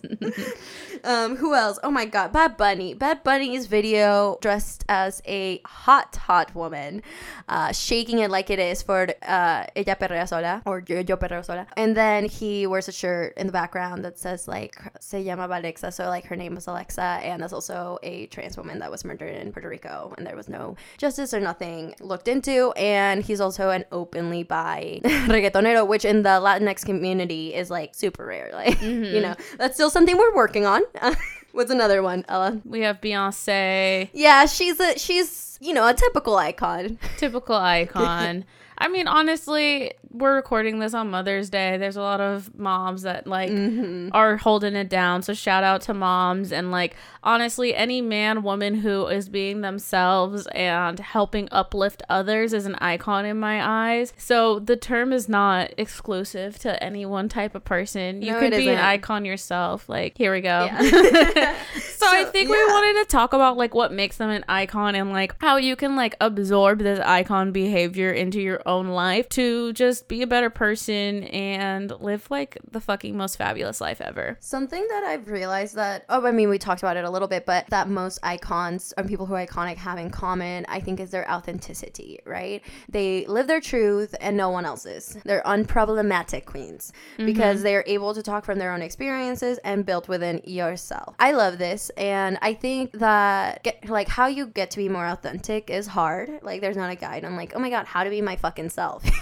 um, 1.03 1.35
who 1.35 1.53
else? 1.53 1.79
Oh 1.83 1.91
my 1.91 2.05
god, 2.05 2.33
Bad 2.33 2.57
Bunny. 2.57 2.93
Bad 2.93 3.23
Bunny's 3.23 3.67
video 3.67 4.37
dressed 4.41 4.83
as 4.89 5.21
a 5.25 5.61
hot, 5.65 6.15
hot 6.15 6.55
woman, 6.55 7.03
uh, 7.47 7.71
shaking 7.71 8.19
it 8.19 8.31
like 8.31 8.49
it 8.49 8.59
is 8.59 8.81
for 8.81 9.07
uh, 9.23 9.65
Ella 9.75 9.95
Perrea 9.95 10.27
Sola 10.27 10.61
or 10.65 10.83
Yo, 10.87 11.03
Yo 11.07 11.17
Perreo 11.17 11.45
Sola. 11.45 11.67
And 11.77 11.95
then 11.95 12.25
he 12.25 12.65
wears 12.67 12.87
a 12.87 12.91
shirt 12.91 13.33
in 13.37 13.47
the 13.47 13.53
background 13.53 14.03
that 14.05 14.17
says 14.17 14.47
like 14.47 14.75
Se 14.99 15.23
llamaba 15.23 15.59
Alexa, 15.59 15.91
so 15.91 16.07
like 16.07 16.25
her 16.25 16.35
name 16.35 16.55
was 16.55 16.67
Alexa, 16.67 17.01
and 17.01 17.41
that's 17.43 17.53
also 17.53 17.99
a 18.03 18.25
trans 18.27 18.57
woman 18.57 18.79
that 18.79 18.89
was 18.89 19.05
murdered 19.05 19.35
in 19.35 19.51
Puerto 19.51 19.69
Rico, 19.69 20.13
and 20.17 20.25
there 20.25 20.35
was 20.35 20.49
no 20.49 20.75
justice 20.97 21.33
or 21.33 21.39
nothing 21.39 21.93
looked 21.99 22.27
into. 22.27 22.71
And 22.71 22.86
he's 23.23 23.41
also 23.41 23.69
an 23.69 23.85
openly 23.91 24.43
bi 24.43 24.99
reggaetonero, 25.03 25.87
which 25.87 26.05
in 26.05 26.23
the 26.23 26.29
Latinx 26.41 26.85
community 26.85 27.53
is 27.53 27.69
like 27.69 27.95
super 27.95 28.25
rare. 28.25 28.51
Like 28.57 28.79
mm-hmm. 28.79 29.03
you 29.15 29.21
know, 29.21 29.35
that's 29.57 29.75
still 29.75 29.89
something 29.89 30.17
we're 30.17 30.35
working 30.35 30.65
on. 30.65 30.81
What's 31.51 31.71
another 31.71 32.01
one, 32.01 32.25
Ella? 32.27 32.59
we 32.65 32.81
have 32.81 33.01
Beyonce, 33.01 34.09
Yeah, 34.13 34.45
she's 34.45 34.79
a 34.79 34.97
she's 34.97 35.57
you 35.61 35.73
know 35.73 35.87
a 35.87 35.93
typical 35.93 36.35
icon. 36.37 36.97
typical 37.17 37.55
icon. 37.55 38.45
I 38.77 38.87
mean, 38.89 39.07
honestly, 39.07 39.93
we're 40.11 40.35
recording 40.35 40.79
this 40.79 40.93
on 40.93 41.09
Mother's 41.09 41.49
Day. 41.49 41.77
There's 41.77 41.95
a 41.95 42.01
lot 42.01 42.21
of 42.21 42.57
moms 42.57 43.03
that 43.03 43.27
like 43.27 43.49
mm-hmm. 43.49 44.09
are 44.11 44.37
holding 44.37 44.75
it 44.75 44.89
down. 44.89 45.21
So 45.21 45.33
shout 45.33 45.63
out 45.63 45.81
to 45.83 45.93
moms 45.93 46.51
and 46.51 46.71
like 46.71 46.95
honestly, 47.23 47.75
any 47.75 48.01
man, 48.01 48.43
woman 48.43 48.75
who 48.75 49.07
is 49.07 49.29
being 49.29 49.61
themselves 49.61 50.47
and 50.47 50.99
helping 50.99 51.47
uplift 51.51 52.03
others 52.09 52.53
is 52.53 52.65
an 52.65 52.75
icon 52.75 53.25
in 53.25 53.39
my 53.39 53.91
eyes. 53.91 54.13
So 54.17 54.59
the 54.59 54.77
term 54.77 55.11
is 55.11 55.27
not 55.27 55.73
exclusive 55.77 56.57
to 56.59 56.81
any 56.83 57.05
one 57.05 57.29
type 57.29 57.55
of 57.55 57.63
person. 57.63 58.21
You 58.21 58.33
No, 58.33 58.39
it 58.39 58.51
be 58.51 58.69
an 58.69 58.79
icon 58.79 59.25
yourself. 59.25 59.89
Like 59.89 60.17
here 60.17 60.33
we 60.33 60.41
go. 60.41 60.65
Yeah. 60.65 61.55
So, 61.97 62.05
I 62.05 62.25
So, 62.25 62.31
think 62.31 62.49
we 62.49 62.55
wanted 62.55 63.03
to 63.03 63.09
talk 63.09 63.33
about 63.33 63.57
like 63.57 63.73
what 63.73 63.91
makes 63.91 64.17
them 64.17 64.29
an 64.29 64.45
icon 64.47 64.93
and 64.93 65.11
like 65.11 65.35
how 65.41 65.57
you 65.57 65.75
can 65.75 65.95
like 65.95 66.15
absorb 66.21 66.79
this 66.79 66.99
icon 66.99 67.51
behavior 67.51 68.11
into 68.11 68.39
your 68.39 68.61
own 68.67 68.87
life 68.89 69.27
to 69.29 69.73
just 69.73 69.96
be 70.01 70.21
a 70.21 70.27
better 70.27 70.49
person 70.49 71.23
and 71.25 71.91
live 71.99 72.29
like 72.29 72.57
the 72.69 72.81
fucking 72.81 73.15
most 73.15 73.37
fabulous 73.37 73.81
life 73.81 74.01
ever. 74.01 74.37
Something 74.39 74.85
that 74.89 75.03
I've 75.03 75.29
realized 75.29 75.75
that, 75.75 76.05
oh, 76.09 76.25
I 76.25 76.31
mean, 76.31 76.49
we 76.49 76.57
talked 76.57 76.81
about 76.81 76.97
it 76.97 77.05
a 77.05 77.09
little 77.09 77.27
bit, 77.27 77.45
but 77.45 77.67
that 77.67 77.89
most 77.89 78.19
icons 78.23 78.93
and 78.97 79.07
people 79.07 79.25
who 79.25 79.33
are 79.35 79.45
iconic 79.45 79.77
have 79.77 79.97
in 79.97 80.09
common, 80.09 80.65
I 80.67 80.79
think, 80.79 80.99
is 80.99 81.11
their 81.11 81.29
authenticity, 81.29 82.19
right? 82.25 82.61
They 82.89 83.25
live 83.27 83.47
their 83.47 83.61
truth 83.61 84.15
and 84.21 84.37
no 84.37 84.49
one 84.49 84.65
else's. 84.65 85.17
They're 85.23 85.43
unproblematic 85.43 86.45
queens 86.45 86.91
mm-hmm. 87.13 87.25
because 87.25 87.63
they're 87.63 87.83
able 87.87 88.13
to 88.13 88.23
talk 88.23 88.45
from 88.45 88.59
their 88.59 88.73
own 88.73 88.81
experiences 88.81 89.59
and 89.63 89.85
build 89.85 90.07
within 90.07 90.41
yourself. 90.43 91.15
I 91.19 91.31
love 91.31 91.57
this. 91.57 91.89
And 91.97 92.37
I 92.41 92.53
think 92.53 92.91
that, 92.93 93.63
get, 93.63 93.89
like, 93.89 94.07
how 94.07 94.27
you 94.27 94.47
get 94.47 94.71
to 94.71 94.77
be 94.77 94.89
more 94.89 95.05
authentic 95.05 95.69
is 95.69 95.87
hard. 95.87 96.39
Like, 96.41 96.61
there's 96.61 96.77
not 96.77 96.91
a 96.91 96.95
guide. 96.95 97.25
I'm 97.25 97.35
like, 97.35 97.53
oh 97.55 97.59
my 97.59 97.69
God, 97.69 97.85
how 97.85 98.03
to 98.03 98.09
be 98.09 98.21
my 98.21 98.35
fucking 98.35 98.69
self. 98.69 99.03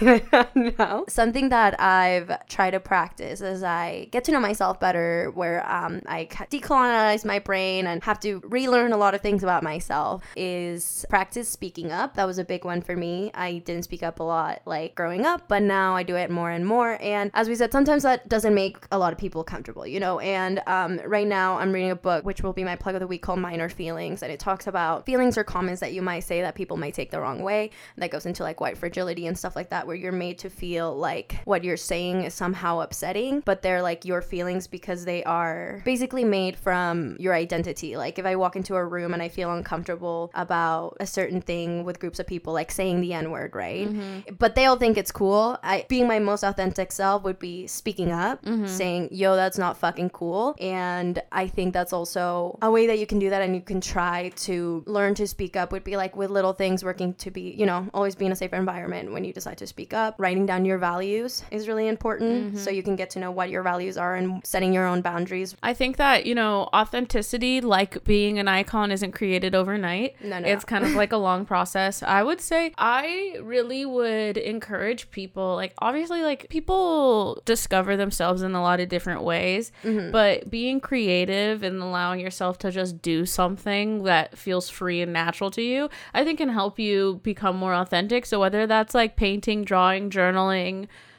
no. 0.78 1.04
Something 1.08 1.48
that 1.50 1.80
I've 1.80 2.46
tried 2.48 2.72
to 2.72 2.80
practice 2.80 3.40
as 3.40 3.62
I 3.62 4.08
get 4.10 4.24
to 4.24 4.32
know 4.32 4.40
myself 4.40 4.80
better, 4.80 5.30
where 5.34 5.68
um, 5.70 6.02
I 6.06 6.26
decolonize 6.50 7.24
my 7.24 7.38
brain 7.38 7.86
and 7.86 8.02
have 8.04 8.20
to 8.20 8.40
relearn 8.44 8.92
a 8.92 8.96
lot 8.96 9.14
of 9.14 9.20
things 9.20 9.42
about 9.42 9.62
myself, 9.62 10.22
is 10.36 11.06
practice 11.08 11.48
speaking 11.48 11.92
up. 11.92 12.14
That 12.14 12.26
was 12.26 12.38
a 12.38 12.44
big 12.44 12.64
one 12.64 12.82
for 12.82 12.96
me. 12.96 13.30
I 13.34 13.58
didn't 13.58 13.84
speak 13.84 14.02
up 14.02 14.20
a 14.20 14.22
lot 14.22 14.62
like 14.66 14.94
growing 14.94 15.24
up, 15.24 15.48
but 15.48 15.62
now 15.62 15.94
I 15.94 16.02
do 16.02 16.16
it 16.16 16.30
more 16.30 16.50
and 16.50 16.66
more. 16.66 16.98
And 17.00 17.30
as 17.34 17.48
we 17.48 17.54
said, 17.54 17.72
sometimes 17.72 18.02
that 18.02 18.28
doesn't 18.28 18.54
make 18.54 18.76
a 18.90 18.98
lot 18.98 19.12
of 19.12 19.18
people 19.18 19.44
comfortable, 19.44 19.86
you 19.86 20.00
know? 20.00 20.18
And 20.20 20.62
um, 20.66 21.00
right 21.04 21.26
now 21.26 21.58
I'm 21.58 21.72
reading 21.72 21.90
a 21.90 21.96
book, 21.96 22.24
which 22.24 22.42
will 22.42 22.52
be 22.52 22.64
my 22.64 22.76
plug 22.76 22.94
of 22.94 23.00
the 23.00 23.06
week 23.06 23.22
called 23.22 23.40
Minor 23.40 23.68
Feelings. 23.68 24.22
And 24.22 24.32
it 24.32 24.40
talks 24.40 24.66
about 24.66 25.06
feelings 25.06 25.38
or 25.38 25.44
comments 25.44 25.80
that 25.80 25.92
you 25.92 26.02
might 26.02 26.20
say 26.20 26.40
that 26.40 26.54
people 26.54 26.76
might 26.76 26.94
take 26.94 27.10
the 27.10 27.20
wrong 27.20 27.42
way. 27.42 27.70
That 27.96 28.10
goes 28.10 28.26
into 28.26 28.42
like 28.42 28.60
white 28.60 28.78
fragility 28.78 29.26
and 29.26 29.38
stuff 29.38 29.56
like 29.56 29.70
that, 29.70 29.86
where 29.86 29.96
you're 29.96 30.12
made 30.12 30.38
to 30.38 30.50
feel 30.56 30.96
like 30.96 31.40
what 31.44 31.64
you're 31.64 31.76
saying 31.76 32.22
is 32.22 32.34
somehow 32.34 32.80
upsetting, 32.80 33.40
but 33.40 33.62
they're 33.62 33.82
like 33.82 34.04
your 34.04 34.22
feelings 34.22 34.66
because 34.66 35.04
they 35.04 35.22
are 35.24 35.82
basically 35.84 36.24
made 36.24 36.56
from 36.56 37.16
your 37.18 37.34
identity. 37.34 37.96
Like 37.96 38.18
if 38.18 38.26
I 38.26 38.36
walk 38.36 38.56
into 38.56 38.74
a 38.74 38.84
room 38.84 39.12
and 39.12 39.22
I 39.22 39.28
feel 39.28 39.52
uncomfortable 39.52 40.30
about 40.34 40.96
a 41.00 41.06
certain 41.06 41.40
thing 41.40 41.84
with 41.84 42.00
groups 42.00 42.18
of 42.18 42.26
people, 42.26 42.52
like 42.52 42.70
saying 42.70 43.00
the 43.00 43.12
N 43.12 43.30
word, 43.30 43.54
right? 43.54 43.88
Mm-hmm. 43.88 44.34
But 44.38 44.54
they 44.54 44.66
all 44.66 44.76
think 44.76 44.96
it's 44.96 45.12
cool. 45.12 45.58
I 45.62 45.84
being 45.88 46.06
my 46.06 46.18
most 46.18 46.42
authentic 46.42 46.92
self 46.92 47.22
would 47.24 47.38
be 47.38 47.66
speaking 47.66 48.10
up, 48.10 48.42
mm-hmm. 48.44 48.66
saying, 48.66 49.08
"Yo, 49.12 49.36
that's 49.36 49.58
not 49.58 49.76
fucking 49.76 50.10
cool." 50.10 50.56
And 50.60 51.22
I 51.32 51.46
think 51.48 51.72
that's 51.74 51.92
also 51.92 52.58
a 52.62 52.70
way 52.70 52.86
that 52.86 52.98
you 52.98 53.06
can 53.06 53.18
do 53.18 53.30
that, 53.30 53.42
and 53.42 53.54
you 53.54 53.60
can 53.60 53.80
try 53.80 54.30
to 54.36 54.82
learn 54.86 55.14
to 55.16 55.26
speak 55.26 55.56
up. 55.56 55.72
Would 55.72 55.84
be 55.84 55.96
like 55.96 56.16
with 56.16 56.30
little 56.30 56.52
things, 56.52 56.84
working 56.84 57.14
to 57.14 57.30
be, 57.30 57.54
you 57.56 57.66
know, 57.66 57.88
always 57.92 58.14
be 58.14 58.26
in 58.26 58.32
a 58.32 58.36
safer 58.36 58.56
environment 58.56 59.12
when 59.12 59.24
you 59.24 59.32
decide 59.32 59.58
to 59.58 59.66
speak 59.66 59.92
up. 59.92 60.14
Writing 60.18 60.45
down 60.46 60.64
your 60.64 60.78
values 60.78 61.42
is 61.50 61.68
really 61.68 61.88
important, 61.88 62.58
so 62.58 62.70
you 62.70 62.82
can 62.82 62.96
get 62.96 63.10
to 63.10 63.18
know 63.18 63.30
what 63.30 63.50
your 63.50 63.62
values 63.62 63.96
are 63.98 64.14
and 64.14 64.40
setting 64.46 64.72
your 64.72 64.86
own 64.86 65.00
boundaries. 65.00 65.56
I 65.62 65.74
think 65.74 65.96
that, 65.96 66.26
you 66.26 66.34
know, 66.34 66.68
authenticity, 66.74 67.60
like 67.60 68.02
being 68.04 68.38
an 68.38 68.48
icon, 68.48 68.90
isn't 68.92 69.12
created 69.12 69.54
overnight. 69.54 70.14
No, 70.22 70.38
no, 70.38 70.48
It's 70.48 70.64
kind 70.64 70.84
of 70.84 70.92
like 70.94 71.12
a 71.12 71.16
long 71.16 71.44
process. 71.44 72.02
I 72.02 72.22
would 72.22 72.40
say 72.40 72.72
I 72.78 73.36
really 73.42 73.84
would 73.84 74.36
encourage 74.36 75.10
people, 75.10 75.54
like, 75.56 75.74
obviously, 75.78 76.22
like, 76.22 76.48
people 76.48 77.42
discover 77.44 77.96
themselves 77.96 78.42
in 78.42 78.54
a 78.54 78.62
lot 78.62 78.80
of 78.80 78.88
different 78.88 79.22
ways, 79.22 79.72
Mm-hmm. 79.84 80.10
but 80.10 80.50
being 80.50 80.80
creative 80.80 81.62
and 81.62 81.82
allowing 81.82 82.20
yourself 82.20 82.58
to 82.58 82.70
just 82.70 83.02
do 83.02 83.26
something 83.26 84.04
that 84.04 84.36
feels 84.38 84.68
free 84.68 85.00
and 85.02 85.12
natural 85.12 85.50
to 85.50 85.62
you, 85.62 85.88
I 86.14 86.24
think 86.24 86.38
can 86.38 86.48
help 86.50 86.78
you 86.78 87.20
become 87.22 87.56
more 87.56 87.74
authentic. 87.74 88.26
So, 88.26 88.38
whether 88.40 88.66
that's 88.66 88.94
like 88.94 89.16
painting, 89.16 89.64
drawing, 89.64 90.10
journaling, 90.10 90.35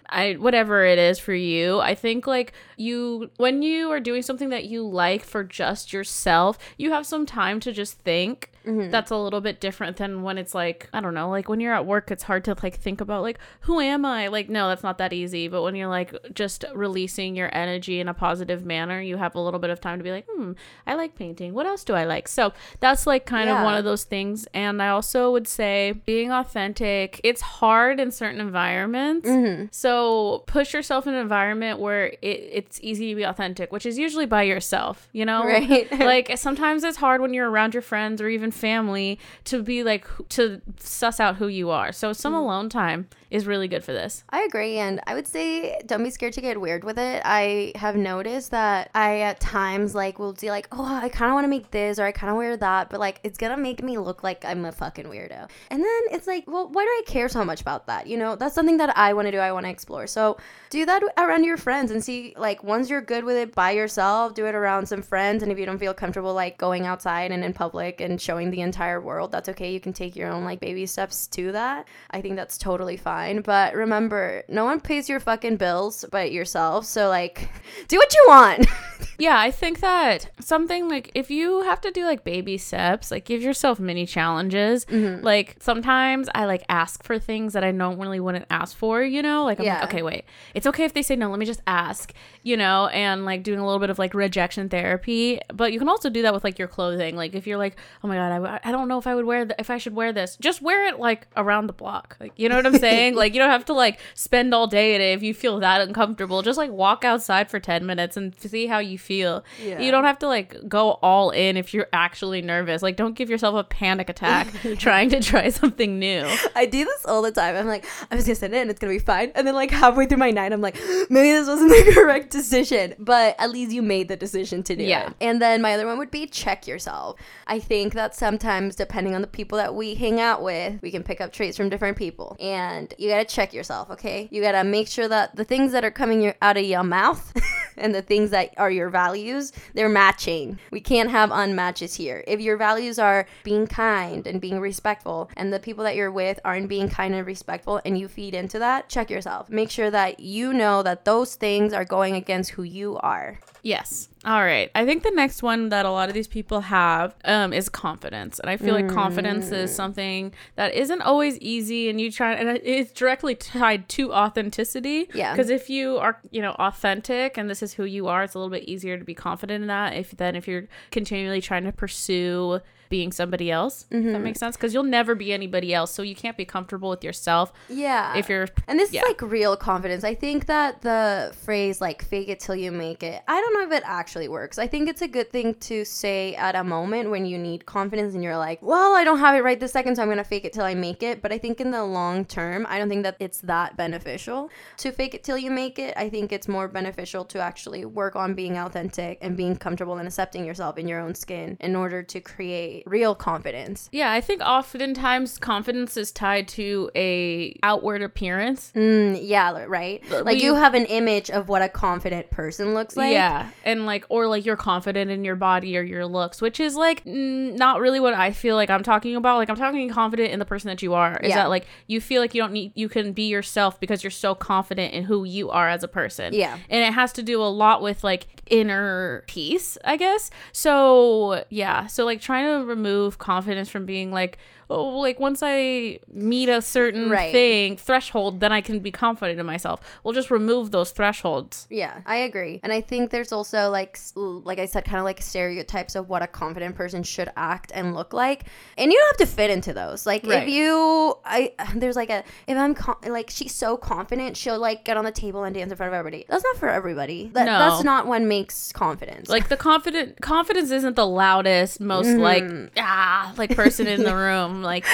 I 0.10 0.34
whatever 0.34 0.86
it 0.86 0.97
is 0.97 1.19
for 1.19 1.34
you. 1.34 1.80
I 1.80 1.95
think 1.95 2.27
like 2.27 2.53
you 2.77 3.30
when 3.38 3.62
you 3.62 3.91
are 3.91 3.99
doing 3.99 4.21
something 4.21 4.49
that 4.49 4.65
you 4.65 4.88
like 4.88 5.23
for 5.23 5.43
just 5.43 5.91
yourself, 5.91 6.58
you 6.77 6.91
have 6.91 7.06
some 7.06 7.25
time 7.25 7.60
to 7.62 7.71
just 7.71 7.99
think. 7.99 8.51
That's 8.91 9.12
a 9.12 9.17
little 9.17 9.41
bit 9.41 9.60
different 9.60 9.97
than 9.97 10.23
when 10.23 10.38
it's 10.38 10.53
like, 10.53 10.89
I 10.93 10.99
don't 11.01 11.13
know, 11.13 11.30
like 11.30 11.47
when 11.49 11.60
you're 11.60 11.73
at 11.73 11.86
work 11.86 12.12
it's 12.12 12.23
hard 12.23 12.43
to 12.45 12.56
like 12.62 12.75
think 12.75 13.01
about 13.01 13.21
like 13.21 13.39
who 13.62 13.80
am 13.80 14.06
I? 14.06 14.27
Like 14.27 14.49
no, 14.49 14.67
that's 14.69 14.84
not 14.84 14.97
that 14.99 15.13
easy, 15.13 15.47
but 15.47 15.62
when 15.63 15.75
you're 15.75 15.88
like 15.88 16.13
just 16.34 16.65
releasing 16.73 17.36
your 17.36 17.49
energy 17.56 17.99
in 17.99 18.08
a 18.08 18.13
positive 18.13 18.65
manner, 18.65 19.01
you 19.01 19.17
have 19.17 19.36
a 19.36 19.39
little 19.39 19.60
bit 19.60 19.69
of 19.69 19.80
time 19.82 19.99
to 19.99 20.03
be 20.03 20.12
like, 20.12 20.25
"Hmm, 20.32 20.53
I 20.86 20.95
like 20.95 21.15
painting. 21.15 21.53
What 21.53 21.65
else 21.65 21.84
do 21.84 21.93
I 21.93 22.06
like?" 22.06 22.27
So, 22.27 22.53
that's 22.80 23.08
like 23.08 23.25
kind 23.25 23.49
of 23.49 23.63
one 23.63 23.73
of 23.75 23.84
those 23.84 24.03
things 24.03 24.47
and 24.53 24.82
I 24.82 24.89
also 24.89 25.32
would 25.32 25.47
say 25.47 25.93
being 26.06 26.32
authentic, 26.32 27.21
it's 27.23 27.41
hard 27.41 27.99
in 27.99 28.12
certain 28.12 28.39
environments. 28.41 29.27
So 29.71 30.43
push 30.47 30.73
yourself 30.73 31.08
in 31.08 31.13
an 31.13 31.19
environment 31.21 31.80
where 31.80 32.08
it, 32.08 32.17
it's 32.21 32.80
easy 32.82 33.10
to 33.10 33.15
be 33.15 33.23
authentic, 33.23 33.71
which 33.71 33.86
is 33.86 33.97
usually 33.97 34.25
by 34.25 34.43
yourself, 34.43 35.08
you 35.13 35.25
know? 35.25 35.43
Right. 35.43 35.91
like 35.99 36.38
sometimes 36.38 36.84
it's 36.84 36.97
hard 36.97 37.21
when 37.21 37.34
you're 37.34 37.49
around 37.49 37.73
your 37.73 37.82
friends 37.82 38.21
or 38.21 38.30
even 38.30 38.51
family 38.57 39.19
to 39.45 39.61
be 39.61 39.83
like 39.83 40.05
to 40.29 40.61
suss 40.79 41.19
out 41.19 41.37
who 41.37 41.47
you 41.47 41.69
are. 41.69 41.91
So 41.91 42.13
some 42.13 42.33
mm. 42.33 42.37
alone 42.37 42.69
time 42.69 43.07
is 43.29 43.45
really 43.45 43.67
good 43.67 43.83
for 43.83 43.93
this. 43.93 44.23
I 44.29 44.43
agree, 44.43 44.77
and 44.77 45.01
I 45.07 45.13
would 45.13 45.27
say 45.27 45.79
don't 45.85 46.03
be 46.03 46.09
scared 46.09 46.33
to 46.33 46.41
get 46.41 46.59
weird 46.59 46.83
with 46.83 46.97
it. 46.97 47.21
I 47.25 47.73
have 47.75 47.95
noticed 47.95 48.51
that 48.51 48.89
I 48.95 49.21
at 49.21 49.39
times 49.39 49.93
like 49.93 50.19
will 50.19 50.33
do 50.33 50.47
like, 50.47 50.67
oh, 50.71 50.85
I 50.85 51.09
kind 51.09 51.29
of 51.29 51.35
want 51.35 51.45
to 51.45 51.49
make 51.49 51.71
this 51.71 51.99
or 51.99 52.05
I 52.05 52.11
kind 52.11 52.31
of 52.31 52.37
wear 52.37 52.55
that, 52.57 52.89
but 52.89 52.99
like 52.99 53.19
it's 53.23 53.37
gonna 53.37 53.57
make 53.57 53.83
me 53.83 53.97
look 53.97 54.23
like 54.23 54.45
I'm 54.45 54.65
a 54.65 54.71
fucking 54.71 55.05
weirdo. 55.05 55.49
And 55.69 55.83
then 55.83 56.01
it's 56.11 56.27
like, 56.27 56.45
well, 56.47 56.69
why 56.69 56.83
do 56.83 56.89
I 56.89 57.03
care 57.05 57.29
so 57.29 57.43
much 57.43 57.61
about 57.61 57.87
that? 57.87 58.07
You 58.07 58.17
know, 58.17 58.35
that's 58.35 58.55
something 58.55 58.77
that 58.77 58.97
I 58.97 59.13
want 59.13 59.27
to 59.27 59.31
do. 59.31 59.39
I 59.39 59.51
want 59.51 59.65
to 59.65 59.69
explore. 59.69 60.07
So 60.07 60.37
do 60.69 60.85
that 60.85 61.03
around 61.17 61.43
your 61.43 61.57
friends 61.57 61.91
and 61.91 62.03
see 62.03 62.33
like 62.37 62.63
once 62.63 62.89
you're 62.89 63.01
good 63.01 63.23
with 63.23 63.35
it 63.35 63.53
by 63.53 63.71
yourself, 63.71 64.33
do 64.33 64.45
it 64.45 64.55
around 64.55 64.87
some 64.87 65.01
friends. 65.01 65.43
And 65.43 65.51
if 65.51 65.59
you 65.59 65.65
don't 65.65 65.79
feel 65.79 65.93
comfortable 65.93 66.33
like 66.33 66.57
going 66.57 66.85
outside 66.85 67.31
and 67.31 67.43
in 67.43 67.53
public 67.53 67.99
and 68.01 68.21
showing 68.21 68.51
the 68.51 68.61
entire 68.61 69.01
world, 69.01 69.31
that's 69.31 69.49
okay. 69.49 69.73
You 69.73 69.79
can 69.79 69.93
take 69.93 70.15
your 70.15 70.31
own 70.31 70.43
like 70.43 70.59
baby 70.59 70.85
steps 70.85 71.27
to 71.27 71.51
that. 71.51 71.87
I 72.11 72.21
think 72.21 72.35
that's 72.35 72.57
totally 72.57 72.97
fine. 72.97 73.16
But 73.43 73.75
remember, 73.75 74.43
no 74.47 74.65
one 74.65 74.80
pays 74.80 75.10
your 75.10 75.19
fucking 75.19 75.58
bills 75.58 76.06
but 76.12 76.32
yourself. 76.32 76.86
So 76.86 77.10
like, 77.10 77.49
do 77.88 77.97
what 77.97 78.13
you 78.13 78.25
want. 78.27 78.67
Yeah, 79.19 79.39
I 79.39 79.49
think 79.49 79.80
that 79.80 80.30
something 80.39 80.88
like 80.89 81.10
if 81.15 81.32
you 81.32 81.63
have 81.63 81.82
to 81.82 81.89
do 81.89 82.06
like 82.06 82.23
baby 82.23 82.60
steps, 82.60 83.10
like 83.10 83.25
give 83.25 83.41
yourself 83.41 83.80
mini 83.80 84.06
challenges. 84.06 84.86
Mm-hmm. 84.86 85.23
Like 85.25 85.56
sometimes 85.60 86.30
I 86.36 86.45
like 86.45 86.63
ask 86.69 87.03
for 87.03 87.17
things 87.17 87.53
that 87.53 87.63
I 87.63 87.71
don't 87.71 87.97
really 87.99 88.19
wouldn't 88.19 88.45
ask 88.51 88.77
for, 88.77 89.01
you 89.01 89.23
know? 89.23 89.43
Like 89.43 89.58
I'm 89.60 89.65
Yeah. 89.65 89.80
like, 89.80 89.86
okay, 89.89 90.03
wait. 90.03 90.25
It's 90.53 90.67
okay 90.67 90.84
if 90.84 90.93
they 90.93 91.01
say 91.01 91.15
no, 91.15 91.32
let 91.32 91.39
me 91.39 91.47
just 91.47 91.63
ask, 91.65 92.13
you 92.43 92.58
know, 92.58 92.88
and 92.88 93.25
like 93.25 93.41
doing 93.41 93.58
a 93.58 93.65
little 93.65 93.80
bit 93.80 93.89
of 93.89 93.97
like 93.97 94.13
rejection 94.13 94.69
therapy. 94.69 95.39
But 95.51 95.73
you 95.73 95.80
can 95.80 95.89
also 95.89 96.12
do 96.12 96.21
that 96.21 96.34
with 96.34 96.43
like 96.43 96.60
your 96.60 96.67
clothing. 96.67 97.15
Like 97.15 97.34
if 97.34 97.47
you're 97.47 97.58
like, 97.58 97.75
oh 98.03 98.08
my 98.08 98.15
god, 98.17 98.32
I, 98.32 98.36
w- 98.38 98.60
I 98.63 98.71
don't 98.71 98.88
know 98.88 98.99
if 98.99 99.08
I 99.08 99.15
would 99.15 99.25
wear 99.25 99.45
th- 99.45 99.56
if 99.58 99.71
I 99.71 99.80
should 99.80 99.95
wear 99.95 100.13
this. 100.13 100.38
Just 100.39 100.62
wear 100.62 100.86
it 100.89 100.99
like 100.99 101.25
around 101.36 101.65
the 101.67 101.73
block. 101.73 102.17
Like 102.19 102.34
you 102.36 102.49
know 102.49 102.56
what 102.58 102.67
I'm 102.67 102.77
saying? 102.77 103.06
like 103.15 103.33
you 103.33 103.39
don't 103.39 103.49
have 103.49 103.65
to 103.65 103.73
like 103.73 103.99
spend 104.13 104.53
all 104.53 104.67
day 104.67 104.95
in 104.95 105.01
it 105.01 105.13
if 105.13 105.23
you 105.23 105.33
feel 105.33 105.59
that 105.59 105.81
uncomfortable. 105.81 106.41
Just 106.41 106.57
like 106.57 106.71
walk 106.71 107.03
outside 107.05 107.49
for 107.49 107.59
10 107.59 107.85
minutes 107.85 108.17
and 108.17 108.33
see 108.39 108.67
how 108.67 108.79
you 108.79 108.97
feel. 108.97 109.43
Yeah. 109.63 109.79
You 109.79 109.91
don't 109.91 110.03
have 110.03 110.19
to 110.19 110.27
like 110.27 110.67
go 110.67 110.91
all 111.01 111.29
in 111.31 111.57
if 111.57 111.73
you're 111.73 111.87
actually 111.93 112.41
nervous. 112.41 112.81
Like 112.81 112.95
don't 112.95 113.13
give 113.15 113.29
yourself 113.29 113.55
a 113.55 113.63
panic 113.63 114.09
attack 114.09 114.47
trying 114.77 115.09
to 115.09 115.19
try 115.21 115.49
something 115.49 115.99
new. 115.99 116.25
I 116.55 116.65
do 116.65 116.83
this 116.85 117.05
all 117.05 117.21
the 117.21 117.31
time. 117.31 117.55
I'm 117.55 117.67
like, 117.67 117.85
I'm 118.11 118.17
just 118.17 118.27
gonna 118.27 118.35
send 118.35 118.53
it 118.53 118.57
and 118.61 118.69
it's 118.69 118.79
gonna 118.79 118.93
be 118.93 118.99
fine. 118.99 119.31
And 119.35 119.45
then 119.47 119.55
like 119.55 119.71
halfway 119.71 120.05
through 120.05 120.17
my 120.17 120.31
night, 120.31 120.53
I'm 120.53 120.61
like, 120.61 120.75
maybe 121.09 121.31
this 121.31 121.47
wasn't 121.47 121.69
the 121.69 121.91
correct 121.95 122.31
decision. 122.31 122.95
But 122.99 123.35
at 123.39 123.51
least 123.51 123.71
you 123.71 123.81
made 123.81 124.07
the 124.07 124.15
decision 124.17 124.63
to 124.63 124.75
do 124.75 124.83
Yeah. 124.83 125.07
it. 125.07 125.13
And 125.21 125.41
then 125.41 125.61
my 125.61 125.73
other 125.73 125.85
one 125.85 125.97
would 125.97 126.11
be 126.11 126.25
check 126.27 126.67
yourself. 126.67 127.19
I 127.47 127.59
think 127.59 127.93
that 127.93 128.15
sometimes 128.15 128.75
depending 128.75 129.15
on 129.15 129.21
the 129.21 129.27
people 129.27 129.57
that 129.57 129.75
we 129.75 129.93
hang 129.95 130.19
out 130.19 130.41
with, 130.43 130.81
we 130.81 130.91
can 130.91 131.03
pick 131.03 131.21
up 131.21 131.31
traits 131.31 131.57
from 131.57 131.69
different 131.69 131.97
people. 131.97 132.35
And 132.39 132.93
you 132.97 133.10
gotta 133.10 133.25
check 133.25 133.53
yourself, 133.53 133.89
okay? 133.91 134.27
You 134.31 134.41
gotta 134.41 134.63
make 134.63 134.88
sure 134.88 135.07
that 135.07 135.36
the 135.36 135.43
things 135.43 135.71
that 135.71 135.83
are 135.83 135.91
coming 135.91 136.21
your, 136.21 136.36
out 136.41 136.57
of 136.57 136.63
your 136.63 136.83
mouth 136.83 137.33
and 137.77 137.93
the 137.93 138.01
things 138.01 138.31
that 138.31 138.53
are 138.57 138.71
your 138.71 138.89
values, 138.89 139.53
they're 139.73 139.89
matching. 139.89 140.60
We 140.71 140.81
can't 140.81 141.10
have 141.10 141.29
unmatches 141.29 141.95
here. 141.95 142.23
If 142.27 142.41
your 142.41 142.57
values 142.57 142.99
are 142.99 143.27
being 143.43 143.67
kind 143.67 144.25
and 144.25 144.41
being 144.41 144.60
respectful, 144.60 145.29
and 145.38 145.53
the 145.53 145.60
people 145.60 145.83
that 145.83 145.95
you're 145.95 146.12
with 146.12 146.39
aren't 146.43 146.69
being 146.69 146.89
kind 146.89 147.13
and 147.13 147.25
respectful, 147.25 147.81
and 147.86 147.97
you 147.97 148.07
feed 148.07 148.33
into 148.33 148.60
that, 148.60 148.89
check 148.89 149.10
yourself. 149.10 149.49
Make 149.49 149.69
sure 149.69 149.91
that 149.91 150.19
you 150.19 150.53
know 150.53 150.83
that 150.83 151.05
those 151.05 151.36
things 151.36 151.73
are 151.73 151.86
going 151.86 152.15
against 152.15 152.51
who 152.51 152.63
you 152.63 152.97
are. 152.97 153.39
Yes. 153.62 154.10
All 154.25 154.43
right. 154.43 154.71
I 154.73 154.86
think 154.86 155.03
the 155.03 155.12
next 155.12 155.43
one 155.43 155.69
that 155.69 155.86
a 155.86 155.91
lot 155.91 156.10
of 156.10 156.15
these 156.15 156.27
people 156.27 156.62
have 156.62 157.15
um, 157.23 157.53
is 157.53 157.69
confidence, 157.69 158.39
and 158.39 158.49
I 158.49 158.58
feel 158.58 158.73
like 158.73 158.89
confidence 158.89 159.51
is 159.51 159.73
something 159.73 160.34
that 160.56 160.73
isn't 160.73 161.01
always 161.01 161.38
easy, 161.39 161.89
and 161.89 162.01
you 162.01 162.12
try, 162.12 162.34
and 162.34 162.60
it's 162.63 162.91
directly 162.91 163.36
tied 163.36 163.88
to 163.89 164.13
authenticity. 164.13 165.08
Yeah. 165.13 165.34
Because 165.34 165.49
if 165.49 165.69
you 165.69 165.97
are, 165.97 166.19
you 166.32 166.41
know, 166.41 166.51
authentic, 166.53 167.38
and 167.38 167.49
this 167.49 167.62
is 167.62 167.73
who 167.73 167.86
you 167.86 168.08
are, 168.08 168.23
it's 168.23 168.34
a 168.34 168.39
little 168.39 168.51
bit 168.51 168.63
easier 168.63 168.97
to 168.97 169.06
be 169.06 169.13
confident 169.13 169.62
in 169.62 169.67
that. 169.67 169.93
If 169.93 170.12
then 170.17 170.36
if 170.36 170.47
you're 170.47 170.67
continually 170.91 171.41
trying 171.41 171.63
to 171.65 171.71
pursue 171.71 172.60
being 172.89 173.12
somebody 173.12 173.52
else, 173.52 173.86
if 173.89 174.04
that 174.04 174.10
mm-hmm. 174.10 174.23
makes 174.23 174.39
sense, 174.39 174.56
because 174.56 174.73
you'll 174.73 174.84
never 174.84 175.15
be 175.15 175.34
anybody 175.34 175.73
else, 175.73 175.91
so 175.91 176.02
you 176.02 176.15
can't 176.15 176.38
be 176.38 176.45
comfortable 176.45 176.89
with 176.89 177.04
yourself 177.04 177.52
Yeah. 177.69 178.17
if 178.17 178.30
you're. 178.30 178.47
And 178.67 178.80
this 178.80 178.91
Yeah. 178.93 179.02
is 179.02 179.08
like 179.08 179.21
real 179.21 179.56
confidence. 179.58 180.04
I 180.04 180.15
think 180.15 180.45
that 180.47 180.82
the 180.82 181.34
phrase 181.43 181.82
like 181.82 182.04
fake 182.04 182.30
it 182.30 182.39
till 182.39 182.56
you 182.56 182.71
make 182.71 183.04
it, 183.04 183.21
I 183.28 183.39
don't 183.39 183.54
know 183.54 183.62
if 183.63 183.71
it 183.71 183.84
actually 183.86 184.28
works. 184.28 184.58
I 184.58 184.67
think 184.67 184.89
it's 184.89 185.02
a 185.02 185.08
good 185.08 185.32
thing 185.32 185.56
to 185.56 185.86
say 185.86 186.36
at 186.36 186.56
a 186.56 186.63
moment 186.63 187.10
when 187.10 187.26
you 187.26 187.38
need 187.38 187.65
confidence 187.65 188.13
and 188.13 188.23
you're 188.23 188.38
like, 188.38 188.62
well, 188.62 188.95
I 188.95 189.04
don't 189.04 189.19
have 189.19 189.36
it 189.36 189.43
right 189.43 189.60
this 189.60 189.71
second, 189.71 189.95
so 189.95 190.02
I'm 190.02 190.08
going 190.08 190.17
to 190.17 190.23
fake 190.23 190.45
it 190.45 190.54
till 190.54 190.63
I 190.65 190.73
make 190.73 191.04
it. 191.04 191.21
But 191.21 191.32
I 191.32 191.38
think 191.38 191.60
in 191.62 191.71
the 191.71 191.84
long 191.84 192.26
term, 192.26 192.65
I 192.69 192.78
don't 192.78 192.89
think 192.89 193.04
that 193.04 193.17
it's 193.19 193.41
that 193.41 193.78
beneficial 193.78 194.50
to 194.78 194.91
fake 194.91 195.13
it 195.13 195.23
till 195.23 195.38
you 195.38 195.52
make 195.52 195.80
it. 195.80 195.93
I 195.97 196.10
think 196.10 196.32
it's 196.32 196.47
more 196.47 196.67
beneficial 196.67 197.26
to 197.26 197.39
actually 197.39 197.86
work 197.86 198.15
on 198.15 198.34
being 198.34 198.58
authentic 198.58 199.17
and 199.21 199.36
being 199.36 199.56
comfortable 199.56 199.97
and 199.97 200.08
accepting 200.08 200.45
yourself 200.45 200.78
in 200.78 200.88
your 200.88 201.00
own 201.00 201.15
skin 201.15 201.58
in 201.60 201.76
order 201.76 202.04
to 202.04 202.19
create 202.19 202.76
real 202.85 203.15
confidence. 203.15 203.89
Yeah, 203.91 204.11
I 204.11 204.21
think 204.21 204.41
oftentimes 204.41 205.37
confidence 205.37 205.97
is 205.97 206.11
tied 206.11 206.47
to 206.49 206.89
a 206.95 207.57
outward 207.63 208.01
appearance. 208.01 208.71
Mm, 208.75 209.19
yeah, 209.21 209.63
right. 209.67 210.03
But 210.09 210.25
Like 210.25 210.37
we- 210.37 210.43
you 210.43 210.55
have 210.55 210.73
an 210.73 210.85
image 210.85 211.29
of 211.29 211.49
what 211.49 211.61
a 211.61 211.69
confident 211.69 212.29
person 212.29 212.73
looks 212.73 212.95
like. 212.95 213.11
yeah, 213.13 213.49
and 213.63 213.85
like, 213.85 214.05
or 214.09 214.27
like 214.27 214.45
you're 214.45 214.55
confident 214.55 215.09
in 215.11 215.23
your 215.23 215.35
body 215.35 215.77
or 215.77 215.81
your 215.81 216.05
looks, 216.05 216.41
which 216.41 216.59
is 216.59 216.75
like 216.75 217.01
not 217.05 217.79
really 217.79 217.99
what 217.99 218.13
I 218.13 218.31
feel 218.31 218.55
like 218.55 218.69
I'm 218.69 218.83
talking 218.83 219.15
about. 219.15 219.37
Like, 219.37 219.49
I'm 219.49 219.55
talking 219.55 219.89
confident 219.89 220.31
in 220.31 220.39
the 220.39 220.45
person 220.45 220.67
that 220.69 220.81
you 220.81 220.93
are. 220.93 221.17
Is 221.23 221.29
Yeah. 221.29 221.37
that 221.43 221.49
like 221.49 221.65
you 221.87 221.99
feel 222.01 222.21
like 222.21 222.33
you 222.35 222.41
don't 222.41 222.53
need, 222.53 222.71
you 222.75 222.89
can 222.89 223.13
be 223.13 223.27
yourself 223.27 223.79
because 223.79 224.03
you're 224.03 224.11
so 224.11 224.35
confident 224.35 224.93
in 224.93 225.03
who 225.03 225.23
you 225.23 225.49
are 225.49 225.69
as 225.69 225.83
a 225.83 225.87
person. 225.87 226.33
Yeah. 226.33 226.57
And 226.69 226.83
it 226.83 226.93
has 226.93 227.11
to 227.13 227.23
do 227.23 227.41
a 227.41 227.45
lot 227.49 227.81
with 227.81 228.03
like 228.03 228.27
inner 228.47 229.23
peace, 229.27 229.77
I 229.83 229.97
guess. 229.97 230.29
So, 230.51 231.43
yeah. 231.49 231.87
So, 231.87 232.05
like, 232.05 232.21
trying 232.21 232.45
to 232.45 232.65
remove 232.67 233.17
confidence 233.17 233.69
from 233.69 233.86
being 233.86 234.12
like, 234.12 234.38
oh, 234.69 234.97
like 234.99 235.19
once 235.19 235.39
I 235.43 235.99
meet 236.12 236.49
a 236.49 236.62
certain 236.62 237.10
Right. 237.10 237.32
thing, 237.32 237.77
threshold, 237.77 238.39
then 238.39 238.51
I 238.51 238.62
can 238.62 238.80
be 238.80 238.91
confident 238.91 239.39
in 239.39 239.45
myself. 239.45 239.80
We'll 240.03 240.13
just 240.13 240.30
remove 240.32 240.71
those 240.71 240.91
thresholds. 240.91 241.67
Yeah, 241.69 242.01
I 242.06 242.17
agree. 242.17 242.60
And 242.63 242.71
I 242.73 242.82
think 242.82 243.12
there's 243.12 243.32
also 243.32 243.69
like 243.69 243.97
like 244.15 244.60
I 244.60 244.65
said 244.65 244.86
kind 244.86 244.97
of 244.99 245.06
like 245.06 245.21
stereotypes 245.21 245.95
of 245.95 246.10
what 246.10 246.21
a 246.21 246.27
confident 246.27 246.75
person 246.75 247.03
should 247.03 247.30
act 247.38 247.71
and 247.73 247.93
look 247.95 248.13
like. 248.13 248.43
And 248.77 248.91
you 248.91 248.97
don't 248.97 249.19
have 249.19 249.27
to 249.30 249.36
fit 249.36 249.49
into 249.49 249.73
those. 249.73 250.06
Like 250.06 250.25
Right. 250.25 250.43
if 250.43 250.49
you 250.49 251.15
I 251.25 251.53
there's 251.75 251.95
like 251.95 252.10
a 252.10 252.23
if 252.47 252.58
I'm 252.58 252.75
con- 252.75 252.97
like 253.08 253.30
she's 253.30 253.53
so 253.56 253.77
confident, 253.77 254.36
she'll 254.38 254.60
like 254.60 254.84
get 254.84 254.97
on 254.97 255.06
the 255.06 255.12
table 255.12 255.43
and 255.43 255.56
dance 255.56 255.71
in 255.71 255.77
front 255.77 255.93
of 255.93 255.97
everybody. 255.97 256.25
That's 256.27 256.43
not 256.43 256.58
for 256.58 256.69
everybody. 256.69 257.30
That, 257.34 257.45
No. 257.45 257.58
that's 257.60 257.84
not 257.84 258.08
what 258.08 258.21
makes 258.21 258.71
confidence. 258.71 259.30
Like 259.30 259.49
the 259.49 259.58
confident 259.58 260.21
confidence 260.21 260.71
isn't 260.71 260.95
the 260.95 261.08
loudest, 261.08 261.80
most 261.80 262.08
Mm-hmm. 262.08 262.19
like 262.19 262.71
ah 262.77 263.34
like 263.38 263.56
person 263.56 263.88
in 263.88 264.03
the 264.03 264.15
room. 264.25 264.56
Like 264.61 264.85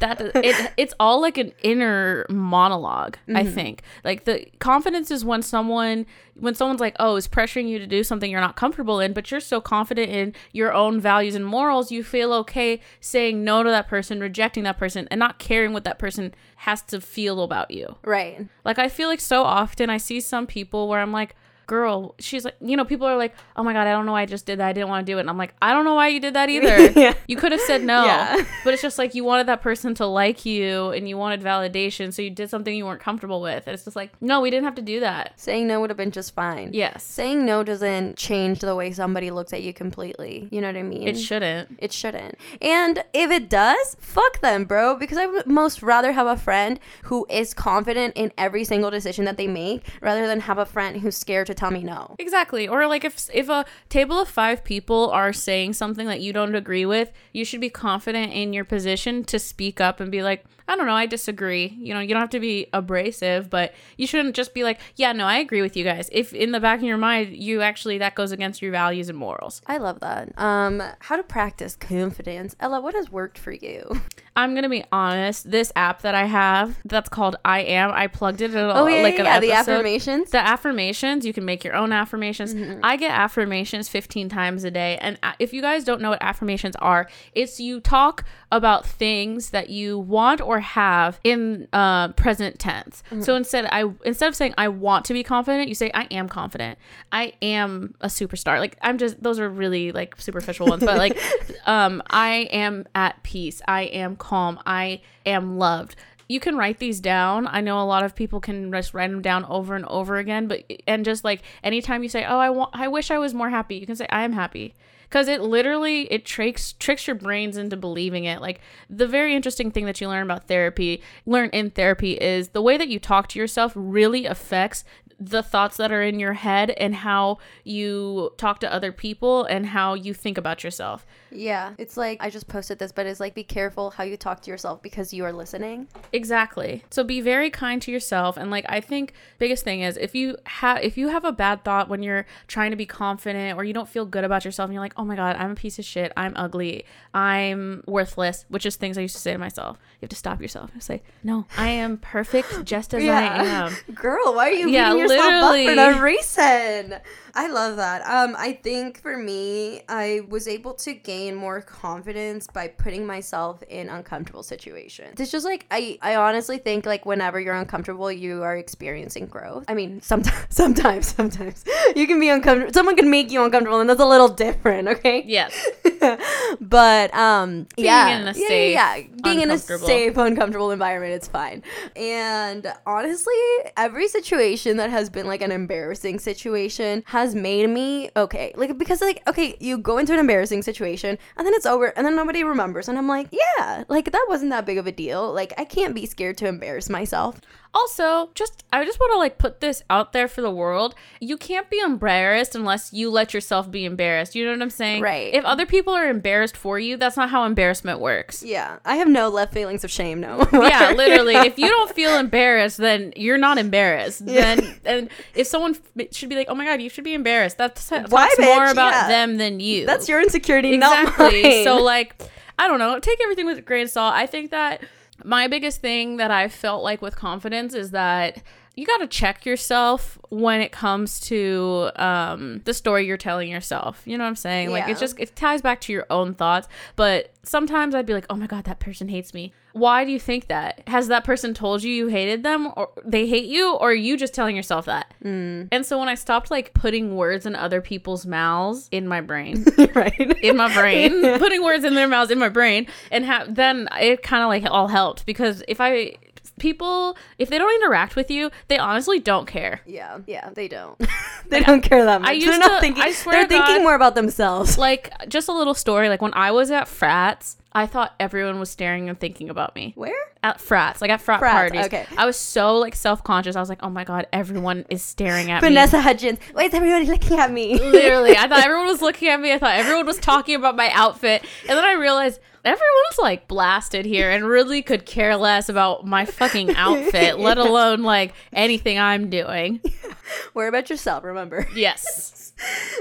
that 0.00 0.20
it 0.34 0.72
it's 0.76 0.94
all 1.00 1.20
like 1.20 1.38
an 1.38 1.52
inner 1.62 2.26
monolog 2.30 3.14
I 3.28 3.42
Mm-hmm. 3.42 3.54
think. 3.54 3.82
Like 4.04 4.24
the 4.24 4.46
confidence 4.58 5.10
is 5.10 5.24
when 5.24 5.42
someone 5.42 6.06
when 6.34 6.54
someone's 6.54 6.80
like, 6.80 6.96
oh, 6.98 7.16
is 7.16 7.28
pressuring 7.28 7.68
you 7.68 7.78
to 7.78 7.86
do 7.86 8.02
something 8.02 8.30
you're 8.30 8.40
not 8.40 8.56
comfortable 8.56 9.00
in, 9.00 9.12
but 9.12 9.30
you're 9.30 9.38
so 9.40 9.60
confident 9.60 10.10
in 10.10 10.34
your 10.52 10.72
own 10.72 10.98
values 11.00 11.34
and 11.34 11.44
morals, 11.44 11.92
you 11.92 12.02
feel 12.02 12.32
okay 12.32 12.80
saying 13.00 13.44
no 13.44 13.62
to 13.62 13.68
that 13.68 13.86
person, 13.86 14.18
rejecting 14.20 14.64
that 14.64 14.78
person, 14.78 15.06
and 15.10 15.18
not 15.18 15.38
caring 15.38 15.72
what 15.74 15.84
that 15.84 15.98
person 15.98 16.34
has 16.56 16.80
to 16.82 17.00
feel 17.00 17.42
about 17.42 17.70
you. 17.70 17.96
right. 18.04 18.46
Like 18.64 18.78
I 18.78 18.88
feel 18.88 19.08
like 19.08 19.20
so 19.20 19.42
often 19.44 19.90
I 19.90 19.98
see 19.98 20.20
some 20.20 20.46
people 20.46 20.88
where 20.88 21.00
I'm 21.00 21.12
like, 21.12 21.34
girl, 21.66 22.14
she's 22.18 22.44
like, 22.44 22.56
you 22.60 22.76
know, 22.76 22.84
people 22.84 23.06
are 23.06 23.16
like, 23.16 23.34
oh 23.56 23.62
my 23.62 23.72
god, 23.72 23.86
I 23.86 23.92
don't 23.92 24.06
know 24.06 24.12
why 24.12 24.22
I 24.22 24.26
just 24.26 24.46
did 24.46 24.58
that. 24.58 24.68
I 24.68 24.72
didn't 24.72 24.88
want 24.88 25.06
to 25.06 25.12
do 25.12 25.18
it. 25.18 25.20
And 25.20 25.30
I'm 25.30 25.38
like, 25.38 25.54
I 25.60 25.72
don't 25.72 25.84
know 25.84 25.94
why 25.94 26.08
you 26.08 26.20
did 26.20 26.34
that 26.34 26.48
either. 26.50 26.90
Yeah. 26.98 27.14
You 27.26 27.36
could 27.36 27.52
have 27.52 27.60
said 27.62 27.82
no. 27.82 28.04
Yeah. 28.04 28.44
But 28.64 28.74
it's 28.74 28.82
just 28.82 28.98
like 28.98 29.14
you 29.14 29.24
wanted 29.24 29.48
that 29.48 29.62
person 29.62 29.94
to 29.96 30.06
like 30.06 30.44
you 30.44 30.90
and 30.90 31.08
you 31.08 31.16
wanted 31.16 31.40
validation, 31.40 32.12
so 32.12 32.22
you 32.22 32.30
did 32.30 32.50
something 32.50 32.74
you 32.74 32.84
weren't 32.84 33.00
comfortable 33.00 33.40
with. 33.40 33.66
And 33.66 33.74
it's 33.74 33.84
just 33.84 33.96
like, 33.96 34.12
no, 34.20 34.40
we 34.40 34.50
didn't 34.50 34.64
have 34.64 34.74
to 34.76 34.82
do 34.82 35.00
that. 35.00 35.38
Saying 35.38 35.66
no 35.66 35.80
would 35.80 35.90
have 35.90 35.96
been 35.96 36.10
just 36.10 36.34
fine. 36.34 36.70
Yes. 36.72 37.02
Saying 37.04 37.44
no 37.44 37.62
doesn't 37.62 38.16
change 38.16 38.60
the 38.60 38.74
way 38.74 38.92
somebody 38.92 39.30
looks 39.30 39.52
at 39.52 39.62
you 39.62 39.72
completely. 39.72 40.48
You 40.50 40.60
know 40.60 40.68
what 40.68 40.76
I 40.76 40.82
mean? 40.82 41.08
It 41.08 41.18
shouldn't. 41.18 41.76
It 41.78 41.92
shouldn't. 41.92 42.36
And 42.60 43.04
if 43.12 43.30
it 43.30 43.48
does, 43.48 43.96
fuck 44.00 44.40
them, 44.40 44.64
bro. 44.64 44.96
Because 44.96 45.18
I 45.18 45.26
would 45.26 45.46
most 45.46 45.82
rather 45.82 46.12
have 46.12 46.26
a 46.26 46.36
friend 46.36 46.78
who 47.04 47.26
is 47.30 47.54
confident 47.54 48.14
in 48.16 48.32
every 48.38 48.64
single 48.64 48.90
decision 48.90 49.24
that 49.24 49.36
they 49.36 49.46
make 49.46 49.84
rather 50.00 50.26
than 50.26 50.40
have 50.40 50.58
a 50.58 50.66
friend 50.66 51.00
who's 51.00 51.16
scared 51.16 51.46
to 51.46 51.54
tell 51.62 51.70
me 51.70 51.82
no. 51.82 52.16
Exactly. 52.18 52.66
Or 52.68 52.86
like 52.86 53.04
if 53.04 53.28
if 53.32 53.48
a 53.48 53.64
table 53.88 54.18
of 54.18 54.28
5 54.28 54.64
people 54.64 55.10
are 55.10 55.32
saying 55.32 55.74
something 55.74 56.06
that 56.06 56.20
you 56.20 56.32
don't 56.32 56.54
agree 56.54 56.86
with, 56.86 57.12
you 57.32 57.44
should 57.44 57.60
be 57.60 57.70
confident 57.70 58.32
in 58.32 58.52
your 58.52 58.64
position 58.64 59.24
to 59.24 59.38
speak 59.38 59.80
up 59.80 60.00
and 60.00 60.10
be 60.10 60.22
like, 60.22 60.44
I 60.72 60.76
don't 60.76 60.86
know, 60.86 60.94
I 60.94 61.04
disagree. 61.06 61.76
You 61.78 61.92
know, 61.92 62.00
you 62.00 62.08
don't 62.08 62.20
have 62.20 62.30
to 62.30 62.40
be 62.40 62.66
abrasive, 62.72 63.50
but 63.50 63.74
you 63.98 64.06
shouldn't 64.06 64.34
just 64.34 64.54
be 64.54 64.64
like, 64.64 64.80
yeah, 64.96 65.12
no, 65.12 65.26
I 65.26 65.36
agree 65.36 65.60
with 65.60 65.76
you 65.76 65.84
guys. 65.84 66.08
If 66.10 66.32
in 66.32 66.52
the 66.52 66.60
back 66.60 66.78
of 66.78 66.84
your 66.84 66.96
mind 66.96 67.36
you 67.36 67.60
actually 67.60 67.98
that 67.98 68.14
goes 68.14 68.32
against 68.32 68.62
your 68.62 68.72
values 68.72 69.08
and 69.10 69.18
morals. 69.18 69.60
I 69.66 69.76
love 69.76 70.00
that. 70.00 70.32
Um, 70.38 70.82
how 71.00 71.16
to 71.16 71.22
practice 71.22 71.76
confidence. 71.76 72.56
Ella, 72.58 72.80
what 72.80 72.94
has 72.94 73.10
worked 73.10 73.38
for 73.38 73.52
you? 73.52 74.00
I'm 74.34 74.54
gonna 74.54 74.70
be 74.70 74.82
honest. 74.90 75.50
This 75.50 75.72
app 75.76 76.02
that 76.02 76.14
I 76.14 76.24
have, 76.24 76.78
that's 76.86 77.10
called 77.10 77.36
I 77.44 77.60
Am. 77.60 77.90
I 77.90 78.06
plugged 78.06 78.40
it 78.40 78.52
in 78.52 78.56
a, 78.56 78.72
Oh 78.72 78.86
yeah, 78.86 79.02
like 79.02 79.14
yeah, 79.14 79.20
an 79.20 79.26
yeah, 79.26 79.40
the 79.40 79.52
affirmations. 79.52 80.30
The 80.30 80.38
affirmations, 80.38 81.26
you 81.26 81.34
can 81.34 81.44
make 81.44 81.64
your 81.64 81.74
own 81.74 81.92
affirmations. 81.92 82.54
Mm-hmm. 82.54 82.80
I 82.82 82.96
get 82.96 83.10
affirmations 83.10 83.90
15 83.90 84.30
times 84.30 84.64
a 84.64 84.70
day. 84.70 84.96
And 85.02 85.18
if 85.38 85.52
you 85.52 85.60
guys 85.60 85.84
don't 85.84 86.00
know 86.00 86.10
what 86.10 86.22
affirmations 86.22 86.76
are, 86.76 87.08
it's 87.34 87.60
you 87.60 87.80
talk 87.80 88.24
about 88.50 88.86
things 88.86 89.50
that 89.50 89.68
you 89.68 89.98
want 89.98 90.40
or 90.40 90.60
have 90.62 91.20
in 91.22 91.68
uh, 91.72 92.08
present 92.12 92.58
tense. 92.58 93.02
Mm-hmm. 93.06 93.22
So 93.22 93.36
instead 93.36 93.66
I 93.70 93.84
instead 94.04 94.28
of 94.28 94.34
saying 94.34 94.54
I 94.56 94.68
want 94.68 95.04
to 95.06 95.12
be 95.12 95.22
confident, 95.22 95.68
you 95.68 95.74
say 95.74 95.90
I 95.92 96.04
am 96.04 96.28
confident. 96.28 96.78
I 97.10 97.34
am 97.42 97.94
a 98.00 98.06
superstar. 98.06 98.58
Like 98.58 98.76
I'm 98.80 98.98
just 98.98 99.22
those 99.22 99.38
are 99.38 99.48
really 99.48 99.92
like 99.92 100.20
superficial 100.20 100.66
ones, 100.66 100.82
but 100.84 100.96
like 100.96 101.18
um 101.66 102.02
I 102.08 102.48
am 102.50 102.86
at 102.94 103.22
peace. 103.22 103.60
I 103.68 103.82
am 103.82 104.16
calm. 104.16 104.58
I 104.64 105.02
am 105.26 105.58
loved 105.58 105.96
you 106.28 106.40
can 106.40 106.56
write 106.56 106.78
these 106.78 106.98
down. 106.98 107.46
I 107.46 107.60
know 107.60 107.80
a 107.80 107.84
lot 107.84 108.04
of 108.04 108.14
people 108.14 108.40
can 108.40 108.72
just 108.72 108.94
write 108.94 109.10
them 109.10 109.20
down 109.20 109.44
over 109.44 109.76
and 109.76 109.84
over 109.84 110.16
again, 110.16 110.48
but 110.48 110.64
and 110.86 111.04
just 111.04 111.24
like 111.24 111.42
anytime 111.62 112.02
you 112.02 112.08
say, 112.08 112.24
"Oh, 112.24 112.38
I 112.38 112.48
want 112.48 112.70
I 112.72 112.88
wish 112.88 113.10
I 113.10 113.18
was 113.18 113.34
more 113.34 113.50
happy." 113.50 113.76
You 113.76 113.86
can 113.86 113.96
say, 113.96 114.06
"I 114.08 114.22
am 114.22 114.32
happy." 114.32 114.74
Cuz 115.12 115.28
it 115.28 115.42
literally 115.42 116.12
it 116.12 116.24
tricks 116.24 116.72
tricks 116.72 117.06
your 117.06 117.14
brains 117.14 117.56
into 117.56 117.76
believing 117.76 118.24
it. 118.24 118.40
Like 118.40 118.60
the 118.88 119.06
very 119.06 119.36
interesting 119.36 119.70
thing 119.70 119.84
that 119.84 120.00
you 120.00 120.08
learn 120.08 120.24
about 120.24 120.48
therapy, 120.48 121.02
learn 121.26 121.50
in 121.50 121.70
therapy 121.70 122.12
is 122.14 122.48
the 122.48 122.62
way 122.62 122.76
that 122.78 122.88
you 122.88 122.98
talk 122.98 123.28
to 123.28 123.38
yourself 123.38 123.72
really 123.76 124.24
affects 124.26 124.84
the 125.20 125.42
thoughts 125.42 125.76
that 125.76 125.92
are 125.92 126.02
in 126.02 126.18
your 126.18 126.32
head 126.32 126.70
and 126.70 126.96
how 126.96 127.38
you 127.62 128.32
talk 128.38 128.58
to 128.60 128.72
other 128.72 128.90
people 128.90 129.44
and 129.44 129.66
how 129.66 129.94
you 129.94 130.14
think 130.14 130.36
about 130.38 130.64
yourself. 130.64 131.06
Yeah, 131.34 131.74
it's 131.78 131.96
like 131.96 132.18
I 132.20 132.30
just 132.30 132.48
posted 132.48 132.78
this, 132.78 132.92
but 132.92 133.06
it's 133.06 133.20
like 133.20 133.34
be 133.34 133.44
careful 133.44 133.90
how 133.90 134.04
you 134.04 134.16
talk 134.16 134.42
to 134.42 134.50
yourself 134.50 134.82
because 134.82 135.12
you 135.12 135.24
are 135.24 135.32
listening. 135.32 135.88
Exactly. 136.12 136.84
So 136.90 137.04
be 137.04 137.20
very 137.20 137.50
kind 137.50 137.80
to 137.82 137.90
yourself 137.90 138.36
and 138.36 138.50
like 138.50 138.64
I 138.68 138.80
think 138.80 139.14
biggest 139.38 139.64
thing 139.64 139.80
is 139.80 139.96
if 139.96 140.14
you 140.14 140.36
have 140.44 140.82
if 140.82 140.96
you 140.96 141.08
have 141.08 141.24
a 141.24 141.32
bad 141.32 141.64
thought 141.64 141.88
when 141.88 142.02
you're 142.02 142.26
trying 142.48 142.70
to 142.70 142.76
be 142.76 142.86
confident 142.86 143.58
or 143.58 143.64
you 143.64 143.72
don't 143.72 143.88
feel 143.88 144.04
good 144.04 144.24
about 144.24 144.44
yourself 144.44 144.68
and 144.68 144.74
you're 144.74 144.82
like, 144.82 144.94
"Oh 144.96 145.04
my 145.04 145.16
god, 145.16 145.36
I'm 145.36 145.52
a 145.52 145.54
piece 145.54 145.78
of 145.78 145.84
shit. 145.84 146.12
I'm 146.16 146.32
ugly. 146.36 146.84
I'm 147.14 147.82
worthless," 147.86 148.44
which 148.48 148.66
is 148.66 148.76
things 148.76 148.98
I 148.98 149.02
used 149.02 149.14
to 149.14 149.20
say 149.20 149.32
to 149.32 149.38
myself. 149.38 149.78
You 150.00 150.06
have 150.06 150.10
to 150.10 150.16
stop 150.16 150.40
yourself 150.40 150.70
and 150.72 150.82
say, 150.82 151.02
"No, 151.22 151.46
I 151.56 151.68
am 151.68 151.98
perfect 151.98 152.64
just 152.64 152.94
as 152.94 153.02
I 153.08 153.44
am." 153.44 153.72
Girl, 153.94 154.34
why 154.34 154.48
are 154.50 154.52
you 154.52 154.68
Yeah, 154.68 154.92
beating 154.92 155.08
yourself 155.08 155.32
up 155.44 155.54
for 155.54 155.74
no 155.74 156.00
reason? 156.00 156.96
I 157.34 157.48
love 157.48 157.76
that. 157.76 158.02
Um, 158.02 158.34
I 158.38 158.52
think 158.52 159.00
for 159.00 159.16
me, 159.16 159.82
I 159.88 160.20
was 160.28 160.46
able 160.46 160.74
to 160.74 160.92
gain 160.92 161.21
more 161.30 161.60
confidence 161.60 162.46
by 162.46 162.68
putting 162.68 163.06
myself 163.06 163.62
in 163.68 163.88
uncomfortable 163.88 164.42
situations. 164.42 165.20
It's 165.20 165.30
just 165.30 165.44
like 165.44 165.66
I, 165.70 165.98
I 166.02 166.16
honestly 166.16 166.58
think 166.58 166.86
like 166.86 167.06
whenever 167.06 167.38
you're 167.38 167.54
uncomfortable, 167.54 168.10
you 168.10 168.42
are 168.42 168.56
experiencing 168.56 169.26
growth. 169.26 169.64
I 169.68 169.74
mean, 169.74 170.00
sometimes, 170.02 170.46
sometimes, 170.50 171.14
sometimes 171.14 171.64
you 171.94 172.06
can 172.06 172.18
be 172.18 172.28
uncomfortable. 172.28 172.72
Someone 172.72 172.96
can 172.96 173.10
make 173.10 173.30
you 173.30 173.44
uncomfortable, 173.44 173.80
and 173.80 173.88
that's 173.88 174.00
a 174.00 174.06
little 174.06 174.28
different. 174.28 174.88
Okay. 174.88 175.22
Yes. 175.26 175.52
but 176.60 177.14
um 177.14 177.66
Being 177.76 177.86
yeah, 177.86 178.18
in 178.18 178.22
a 178.22 178.32
yeah, 178.32 178.48
safe, 178.48 178.74
yeah, 178.74 178.96
yeah. 178.96 179.06
being 179.22 179.40
in 179.40 179.50
a 179.50 179.58
safe 179.58 180.16
uncomfortable 180.16 180.70
environment 180.70 181.12
it's 181.12 181.28
fine 181.28 181.62
and 181.96 182.72
honestly 182.86 183.34
every 183.76 184.08
situation 184.08 184.76
that 184.76 184.90
has 184.90 185.08
been 185.10 185.26
like 185.26 185.42
an 185.42 185.52
embarrassing 185.52 186.18
situation 186.18 187.02
has 187.06 187.34
made 187.34 187.68
me 187.68 188.10
okay 188.16 188.52
like 188.56 188.76
because 188.78 189.00
like 189.00 189.22
okay 189.28 189.56
you 189.60 189.78
go 189.78 189.98
into 189.98 190.12
an 190.12 190.18
embarrassing 190.18 190.62
situation 190.62 191.11
and 191.36 191.46
then 191.46 191.54
it's 191.54 191.66
over 191.66 191.86
and 191.96 192.06
then 192.06 192.16
nobody 192.16 192.44
remembers. 192.44 192.88
And 192.88 192.98
i'm 192.98 193.08
like 193.08 193.28
yeah 193.32 193.84
like 193.88 194.10
that 194.12 194.26
wasn't 194.28 194.50
that 194.50 194.66
big 194.66 194.78
of 194.78 194.86
a 194.86 194.92
deal. 194.92 195.32
Like 195.32 195.52
i 195.58 195.64
can't 195.64 195.94
be 195.94 196.06
scared 196.06 196.38
to 196.38 196.46
embarrass 196.46 196.88
myself 196.88 197.40
Also, 197.74 198.30
just 198.34 198.64
I 198.70 198.84
just 198.84 199.00
want 199.00 199.12
to 199.14 199.18
like 199.18 199.38
put 199.38 199.60
this 199.60 199.82
out 199.88 200.12
there 200.12 200.28
for 200.28 200.42
the 200.42 200.50
world. 200.50 200.94
You 201.20 201.38
can't 201.38 201.70
be 201.70 201.78
embarrassed 201.78 202.54
unless 202.54 202.92
you 202.92 203.10
let 203.10 203.32
yourself 203.32 203.70
be 203.70 203.86
embarrassed. 203.86 204.34
You 204.34 204.44
know 204.44 204.52
what 204.52 204.60
I'm 204.60 204.68
saying? 204.70 205.02
Right. 205.02 205.32
If 205.32 205.42
other 205.46 205.64
people 205.64 205.94
are 205.94 206.06
embarrassed 206.08 206.54
for 206.56 206.78
you, 206.78 206.98
that's 206.98 207.16
not 207.16 207.30
how 207.30 207.44
embarrassment 207.44 207.98
works. 208.00 208.42
yeah 208.42 208.78
i 208.84 208.96
have 208.96 209.08
no 209.08 209.28
left 209.30 209.54
feelings 209.54 209.84
of 209.84 209.90
shame 209.90 210.20
no 210.20 210.46
yeah, 210.52 210.92
literally. 210.94 211.34
If 211.34 211.58
you 211.58 211.66
don't 211.76 211.90
feel 211.94 212.18
embarrassed, 212.18 212.76
then 212.76 213.12
you're 213.16 213.38
not 213.38 213.56
embarrassed. 213.56 214.26
Then 214.26 214.78
and 214.84 215.08
if 215.34 215.46
someone 215.46 215.76
f- 215.98 216.08
should 216.14 216.28
be 216.28 216.36
like, 216.36 216.48
"Oh 216.50 216.54
my 216.54 216.64
god, 216.66 216.82
you 216.82 216.90
should 216.90 217.04
be 217.04 217.14
embarrassed," 217.14 217.56
that's 217.56 217.88
talks 217.88 218.10
Why, 218.10 218.28
more 218.38 218.66
about 218.66 218.92
Yeah. 218.92 219.08
them 219.08 219.38
than 219.38 219.60
you. 219.60 219.86
that's 219.86 220.08
your 220.10 220.20
insecurity 220.20 220.74
exactly. 220.74 221.42
not 221.42 221.42
mine. 221.42 221.64
So 221.64 221.76
like, 221.82 222.20
I 222.58 222.68
don't 222.68 222.78
know. 222.78 222.98
Take 222.98 223.18
everything 223.22 223.46
with 223.46 223.58
a 223.58 223.62
grain 223.62 223.84
of 223.84 223.90
salt. 223.90 224.14
I 224.14 224.26
think 224.26 224.50
that 224.50 224.82
my 225.24 225.48
biggest 225.48 225.80
thing 225.80 226.16
that 226.16 226.30
I 226.30 226.48
felt 226.48 226.82
like 226.82 227.02
with 227.02 227.16
confidence 227.16 227.74
is 227.74 227.90
that 227.90 228.42
you 228.74 228.86
got 228.86 228.98
to 228.98 229.06
check 229.06 229.44
yourself 229.44 230.18
when 230.30 230.60
it 230.62 230.72
comes 230.72 231.20
to 231.20 231.90
um, 231.96 232.62
the 232.64 232.72
story 232.72 233.06
you're 233.06 233.18
telling 233.18 233.50
yourself. 233.50 234.00
You 234.06 234.16
know 234.16 234.24
what 234.24 234.28
I'm 234.28 234.36
saying? 234.36 234.70
Like 234.70 234.84
Yeah. 234.86 234.92
it's 234.92 235.00
just 235.00 235.18
it 235.20 235.36
ties 235.36 235.60
back 235.60 235.80
to 235.82 235.92
your 235.92 236.06
own 236.08 236.32
thoughts. 236.34 236.68
But 236.96 237.32
sometimes 237.42 237.94
I'd 237.94 238.06
be 238.06 238.14
like, 238.14 238.24
oh 238.30 238.36
my 238.36 238.46
god, 238.46 238.64
that 238.64 238.80
person 238.80 239.08
hates 239.08 239.34
me. 239.34 239.52
Why 239.74 240.04
do 240.04 240.10
you 240.10 240.18
think 240.20 240.48
that? 240.48 240.82
Has 240.86 241.08
that 241.08 241.24
person 241.24 241.52
told 241.54 241.82
you 241.82 241.92
you 241.92 242.06
hated 242.08 242.42
them, 242.42 242.72
or 242.76 242.90
they 243.04 243.26
hate 243.26 243.46
you, 243.46 243.74
or 243.74 243.90
are 243.90 243.94
you 243.94 244.16
just 244.18 244.34
telling 244.34 244.54
yourself 244.56 244.84
that? 244.86 245.12
Mm. 245.24 245.68
And 245.72 245.84
so 245.86 245.98
when 245.98 246.08
I 246.10 246.14
stopped 246.14 246.50
like 246.50 246.74
putting 246.74 247.16
words 247.16 247.46
in 247.46 247.56
other 247.56 247.80
people's 247.80 248.26
mouths 248.26 248.88
in 248.90 249.08
my 249.08 249.20
brain, 249.22 249.64
right 249.94 250.18
in 250.42 250.56
my 250.58 250.72
brain, 250.74 251.22
putting 251.38 251.62
words 251.62 251.84
in 251.84 251.94
their 251.94 252.08
mouths 252.08 252.30
in 252.30 252.38
my 252.38 252.50
brain, 252.50 252.86
and 253.10 253.24
ha- 253.24 253.46
then 253.48 253.88
it 254.00 254.22
kind 254.22 254.42
of 254.42 254.48
like 254.48 254.70
all 254.70 254.88
helped 254.88 255.24
because 255.26 255.62
if 255.68 255.80
I 255.80 256.16
people 256.62 257.16
if 257.38 257.50
they 257.50 257.58
don't 257.58 257.74
interact 257.82 258.16
with 258.16 258.30
you, 258.30 258.50
they 258.68 258.78
honestly 258.78 259.18
don't 259.18 259.46
care. 259.46 259.80
Yeah, 259.84 260.20
yeah, 260.26 260.50
they 260.50 260.68
don't. 260.68 260.98
they 261.48 261.60
don't 261.60 261.82
care 261.82 262.04
that 262.06 262.22
much. 262.22 262.30
I 262.30 262.32
used 262.32 262.46
they're 262.48 262.58
not 262.58 262.76
to- 262.76 262.80
thinking. 262.80 263.02
I 263.02 263.12
swear 263.12 263.34
they're 263.34 263.48
thinking 263.48 263.76
God- 263.76 263.82
more 263.82 263.94
about 263.94 264.14
themselves. 264.14 264.78
Like 264.82 265.12
just 265.28 265.48
a 265.48 265.52
little 265.52 265.74
story. 265.74 266.08
Like 266.08 266.22
when 266.22 266.34
I 266.34 266.50
was 266.52 266.70
at 266.70 266.88
frats, 266.88 267.56
I 267.72 267.86
thought 267.86 268.14
everyone 268.20 268.58
was 268.60 268.68
staring 268.70 269.08
and 269.08 269.18
thinking 269.18 269.48
about 269.48 269.74
me. 269.74 269.92
Where? 269.96 270.14
At 270.42 270.60
frats, 270.60 271.00
like 271.00 271.10
at 271.10 271.20
frat 271.20 271.38
Frats, 271.38 271.54
parties. 271.72 271.86
okay. 271.86 272.06
I 272.18 272.26
was 272.26 272.36
so 272.36 272.76
like 272.78 272.94
self 272.94 273.22
conscious. 273.24 273.54
I 273.56 273.60
was 273.60 273.68
like, 273.68 273.78
oh 273.82 273.88
my 273.90 274.04
god, 274.04 274.26
everyone 274.32 274.84
is 274.90 275.02
staring 275.02 275.50
at 275.50 275.62
me. 275.62 275.68
Vanessa 275.68 276.00
Hudgens. 276.00 276.38
Why 276.52 276.64
is 276.64 276.74
everybody 276.74 277.06
looking 277.06 277.38
at 277.38 277.50
me? 277.52 277.78
Literally, 277.78 278.36
I 278.36 278.46
thought 278.48 278.64
everyone 278.64 278.86
was 278.86 279.00
looking 279.02 279.28
at 279.28 279.40
me. 279.40 279.52
I 279.52 279.58
thought 279.58 279.74
everyone 279.76 280.04
was 280.06 280.18
talking 280.18 280.54
about 280.56 280.74
my 280.76 280.90
outfit. 280.92 281.44
And 281.68 281.76
then 281.78 281.84
I 281.84 281.92
realized 281.92 282.40
everyone's 282.64 283.18
like 283.18 283.48
blasted 283.48 284.06
here 284.06 284.30
and 284.30 284.44
really 284.44 284.82
could 284.82 285.06
care 285.06 285.36
less 285.36 285.68
about 285.68 286.06
my 286.06 286.24
fucking 286.24 286.74
outfit, 286.76 287.38
let 287.38 287.58
alone 287.58 288.02
like 288.02 288.34
anything 288.52 288.98
I'm 288.98 289.30
doing. 289.30 289.80
Worry 290.54 290.68
about 290.68 290.90
yourself. 290.90 291.24
Remember. 291.24 291.66
Yes. 291.74 292.38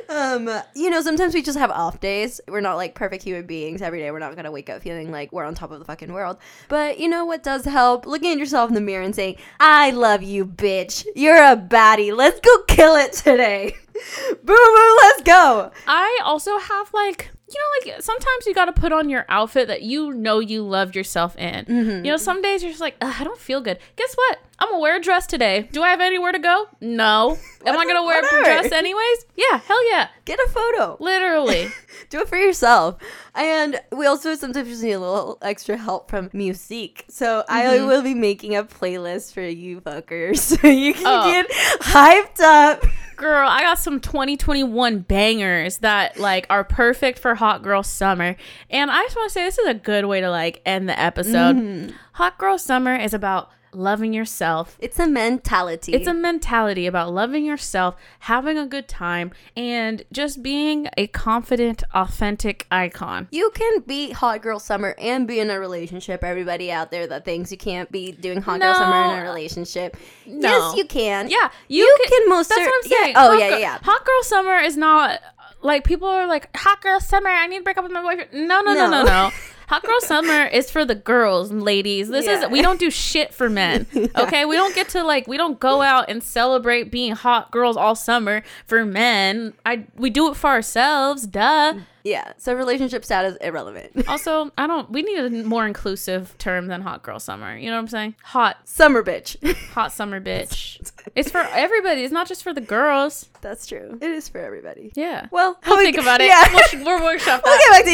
Um, 0.09 0.49
you 0.73 0.89
know, 0.89 1.01
sometimes 1.01 1.35
we 1.35 1.43
just 1.43 1.59
have 1.59 1.69
off 1.69 1.99
days. 1.99 2.41
We're 2.47 2.61
not 2.61 2.77
like 2.77 2.95
perfect 2.95 3.23
human 3.23 3.45
beings 3.45 3.83
every 3.83 3.99
day. 3.99 4.09
We're 4.09 4.17
not 4.17 4.35
gonna 4.35 4.51
wake 4.51 4.71
up 4.71 4.81
feeling 4.81 5.11
like 5.11 5.31
we're 5.31 5.43
on 5.43 5.53
top 5.53 5.69
of 5.71 5.77
the 5.77 5.85
fucking 5.85 6.11
world. 6.11 6.37
But 6.67 6.99
you 6.99 7.07
know 7.07 7.25
what 7.25 7.43
does 7.43 7.65
help? 7.65 8.07
Looking 8.07 8.31
at 8.31 8.39
yourself 8.39 8.69
in 8.69 8.73
the 8.73 8.81
mirror 8.81 9.03
and 9.03 9.15
saying, 9.15 9.37
"I 9.59 9.91
love 9.91 10.23
you, 10.23 10.47
bitch. 10.47 11.05
You're 11.15 11.43
a 11.43 11.55
baddie. 11.55 12.15
Let's 12.15 12.39
go 12.39 12.63
kill 12.63 12.95
it 12.95 13.13
today." 13.13 13.75
boom, 13.93 14.43
boom, 14.45 14.97
let's 15.03 15.21
go. 15.23 15.71
I 15.87 16.19
also 16.23 16.57
have 16.57 16.91
like 16.93 17.31
you 17.53 17.59
know, 17.59 17.91
like 17.93 18.01
sometimes 18.01 18.45
you 18.45 18.53
got 18.53 18.65
to 18.65 18.73
put 18.73 18.91
on 18.91 19.09
your 19.09 19.25
outfit 19.29 19.67
that 19.67 19.81
you 19.81 20.13
know 20.13 20.39
you 20.39 20.63
love 20.63 20.95
yourself 20.95 21.35
in. 21.37 21.65
Mm-hmm. 21.65 22.05
You 22.05 22.11
know, 22.11 22.17
some 22.17 22.41
days 22.41 22.63
you're 22.63 22.71
just 22.71 22.81
like, 22.81 22.95
I 23.01 23.23
don't 23.23 23.39
feel 23.39 23.61
good. 23.61 23.77
Guess 23.95 24.13
what? 24.15 24.39
I'm 24.59 24.69
gonna 24.69 24.79
wear 24.81 24.97
a 24.97 25.01
dress 25.01 25.25
today. 25.25 25.67
Do 25.71 25.81
I 25.81 25.89
have 25.89 26.01
anywhere 26.01 26.31
to 26.31 26.37
go? 26.37 26.67
No. 26.81 27.31
Am 27.65 27.77
I 27.79 27.85
gonna 27.85 28.03
wear 28.03 28.19
a 28.23 28.43
dress 28.43 28.71
anyways? 28.71 29.25
Yeah, 29.35 29.57
hell 29.59 29.89
yeah. 29.89 30.09
Get 30.25 30.37
a 30.39 30.47
photo. 30.49 30.97
Literally. 30.99 31.67
Do 32.11 32.19
it 32.21 32.29
for 32.29 32.37
yourself. 32.37 32.97
And 33.33 33.81
we 33.91 34.05
also 34.05 34.35
sometimes 34.35 34.67
just 34.69 34.83
need 34.83 34.91
a 34.91 34.99
little 34.99 35.39
extra 35.41 35.77
help 35.77 36.09
from 36.11 36.29
music. 36.33 37.05
So 37.09 37.43
I 37.49 37.63
Mm-hmm. 37.63 37.87
will 37.87 38.01
be 38.03 38.13
making 38.13 38.55
a 38.55 38.63
playlist 38.63 39.33
for 39.33 39.41
you 39.41 39.81
fuckers 39.81 40.37
so 40.61 40.67
you 40.67 40.93
can 40.93 41.03
Oh. 41.07 41.31
get 41.31 41.49
hyped 41.81 42.39
up. 42.41 42.83
Girl, 43.21 43.47
I 43.47 43.61
got 43.61 43.77
some 43.77 43.99
2021 43.99 44.99
bangers 45.01 45.77
that 45.77 46.19
like 46.19 46.47
are 46.49 46.63
perfect 46.63 47.19
for 47.19 47.35
hot 47.35 47.61
girl 47.61 47.83
summer. 47.83 48.35
And 48.71 48.89
I 48.89 49.03
just 49.03 49.15
want 49.15 49.29
to 49.29 49.33
say 49.33 49.43
this 49.43 49.59
is 49.59 49.67
a 49.67 49.75
good 49.75 50.05
way 50.05 50.21
to 50.21 50.31
like 50.31 50.59
end 50.65 50.89
the 50.89 50.99
episode. 50.99 51.55
Mm-hmm. 51.55 51.95
Hot 52.13 52.39
girl 52.39 52.57
summer 52.57 52.95
is 52.95 53.13
about 53.13 53.51
loving 53.73 54.13
yourself. 54.13 54.77
It's 54.79 54.99
a 54.99 55.07
mentality. 55.07 55.93
It's 55.93 56.07
a 56.07 56.13
mentality 56.13 56.85
about 56.87 57.13
loving 57.13 57.45
yourself, 57.45 57.95
having 58.19 58.57
a 58.57 58.65
good 58.67 58.87
time, 58.87 59.31
and 59.55 60.03
just 60.11 60.43
being 60.43 60.87
a 60.97 61.07
confident, 61.07 61.83
authentic 61.93 62.67
icon. 62.71 63.27
You 63.31 63.51
can 63.53 63.81
be 63.81 64.11
hot 64.11 64.41
girl 64.41 64.59
summer 64.59 64.95
and 64.97 65.27
be 65.27 65.39
in 65.39 65.49
a 65.49 65.59
relationship. 65.59 66.23
Everybody 66.23 66.71
out 66.71 66.91
there 66.91 67.07
that 67.07 67.25
thinks 67.25 67.51
you 67.51 67.57
can't 67.57 67.91
be 67.91 68.11
doing 68.11 68.41
hot 68.41 68.59
girl 68.59 68.73
summer 68.73 69.13
in 69.13 69.19
a 69.19 69.23
relationship. 69.23 69.97
No. 70.25 70.49
Yes, 70.49 70.75
you 70.77 70.85
can. 70.85 71.29
Yeah, 71.29 71.49
you, 71.67 71.83
You 71.83 71.97
can, 72.03 72.19
can 72.19 72.29
most 72.29 72.49
That's 72.49 72.59
what 72.61 72.65
cer- 72.65 72.71
I'm 72.75 72.99
saying. 73.03 73.13
yeah. 73.15 73.23
Oh, 73.25 73.29
Hot 73.31 73.39
yeah, 73.39 73.49
girl- 73.49 73.59
yeah, 73.59 73.73
yeah. 73.73 73.79
Hot 73.83 74.05
girl 74.05 74.23
summer 74.23 74.57
is 74.57 74.77
not 74.77 75.19
like 75.61 75.83
people 75.83 76.07
are 76.07 76.27
like 76.27 76.49
hot 76.57 76.81
girl 76.81 76.99
summer. 76.99 77.29
I 77.29 77.47
need 77.47 77.57
to 77.59 77.63
break 77.63 77.77
up 77.77 77.83
with 77.83 77.91
my 77.93 78.01
boyfriend. 78.01 78.33
No, 78.33 78.61
no, 78.61 78.73
no, 78.73 78.89
no, 78.89 79.03
No. 79.03 79.03
no. 79.03 79.31
Hot 79.71 79.83
girl 79.83 80.01
summer 80.01 80.43
is 80.47 80.69
for 80.69 80.83
the 80.83 80.95
girls 80.95 81.49
ladies. 81.51 82.09
This 82.09 82.25
Yeah. 82.25 82.43
is 82.45 82.51
we 82.51 82.61
don't 82.61 82.77
do 82.79 82.91
shit 82.91 83.33
for 83.33 83.49
men. 83.49 83.87
Okay, 84.17 84.43
we 84.45 84.55
don't 84.57 84.75
get 84.75 84.89
to 84.89 85.03
like 85.03 85.27
we 85.27 85.37
don't 85.37 85.59
go 85.59 85.81
out 85.81 86.09
and 86.09 86.21
celebrate 86.21 86.91
being 86.91 87.13
hot 87.13 87.51
girls 87.51 87.77
all 87.77 87.95
summer 87.95 88.43
for 88.65 88.83
men. 88.85 89.53
I 89.65 89.85
we 89.95 90.09
do 90.09 90.29
it 90.29 90.35
for 90.35 90.47
ourselves. 90.49 91.25
Duh. 91.25 91.75
Yeah. 92.03 92.33
So 92.37 92.53
relationship 92.53 93.05
status 93.05 93.37
irrelevant. 93.41 93.91
Also, 94.09 94.51
I 94.57 94.67
don't. 94.67 94.89
We 94.91 95.03
need 95.03 95.19
a 95.19 95.29
more 95.45 95.65
inclusive 95.65 96.37
term 96.37 96.67
than 96.67 96.81
hot 96.81 97.01
girl 97.03 97.19
summer. 97.19 97.55
You 97.55 97.67
know 97.69 97.75
what 97.77 97.81
I'm 97.83 97.87
saying? 97.87 98.15
Hot, 98.23 98.57
summer 98.67 99.03
bitch. 99.03 99.37
hot 99.73 99.93
summer 99.93 100.19
bitch. 100.19 100.91
It's 101.15 101.31
for 101.31 101.39
everybody. 101.39 102.03
It's 102.03 102.11
not 102.11 102.27
just 102.27 102.43
for 102.43 102.53
the 102.53 102.59
girls. 102.61 103.29
That's 103.39 103.65
true. 103.65 103.97
It 104.01 104.09
is 104.11 104.27
for 104.27 104.39
everybody. 104.39 104.91
Yeah. 104.95 105.27
Well, 105.31 105.57
We'll 105.65 105.77
we- 105.77 105.85
think 105.85 105.97
about 105.97 106.19
it. 106.19 106.27
Yeah. 106.27 106.53
We'll, 106.73 106.83
we'll 106.85 107.03
workshop 107.05 107.41
we'll 107.45 107.57
get 107.57 107.69
back 107.71 107.85
to 107.85 107.91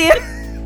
you. 0.53 0.56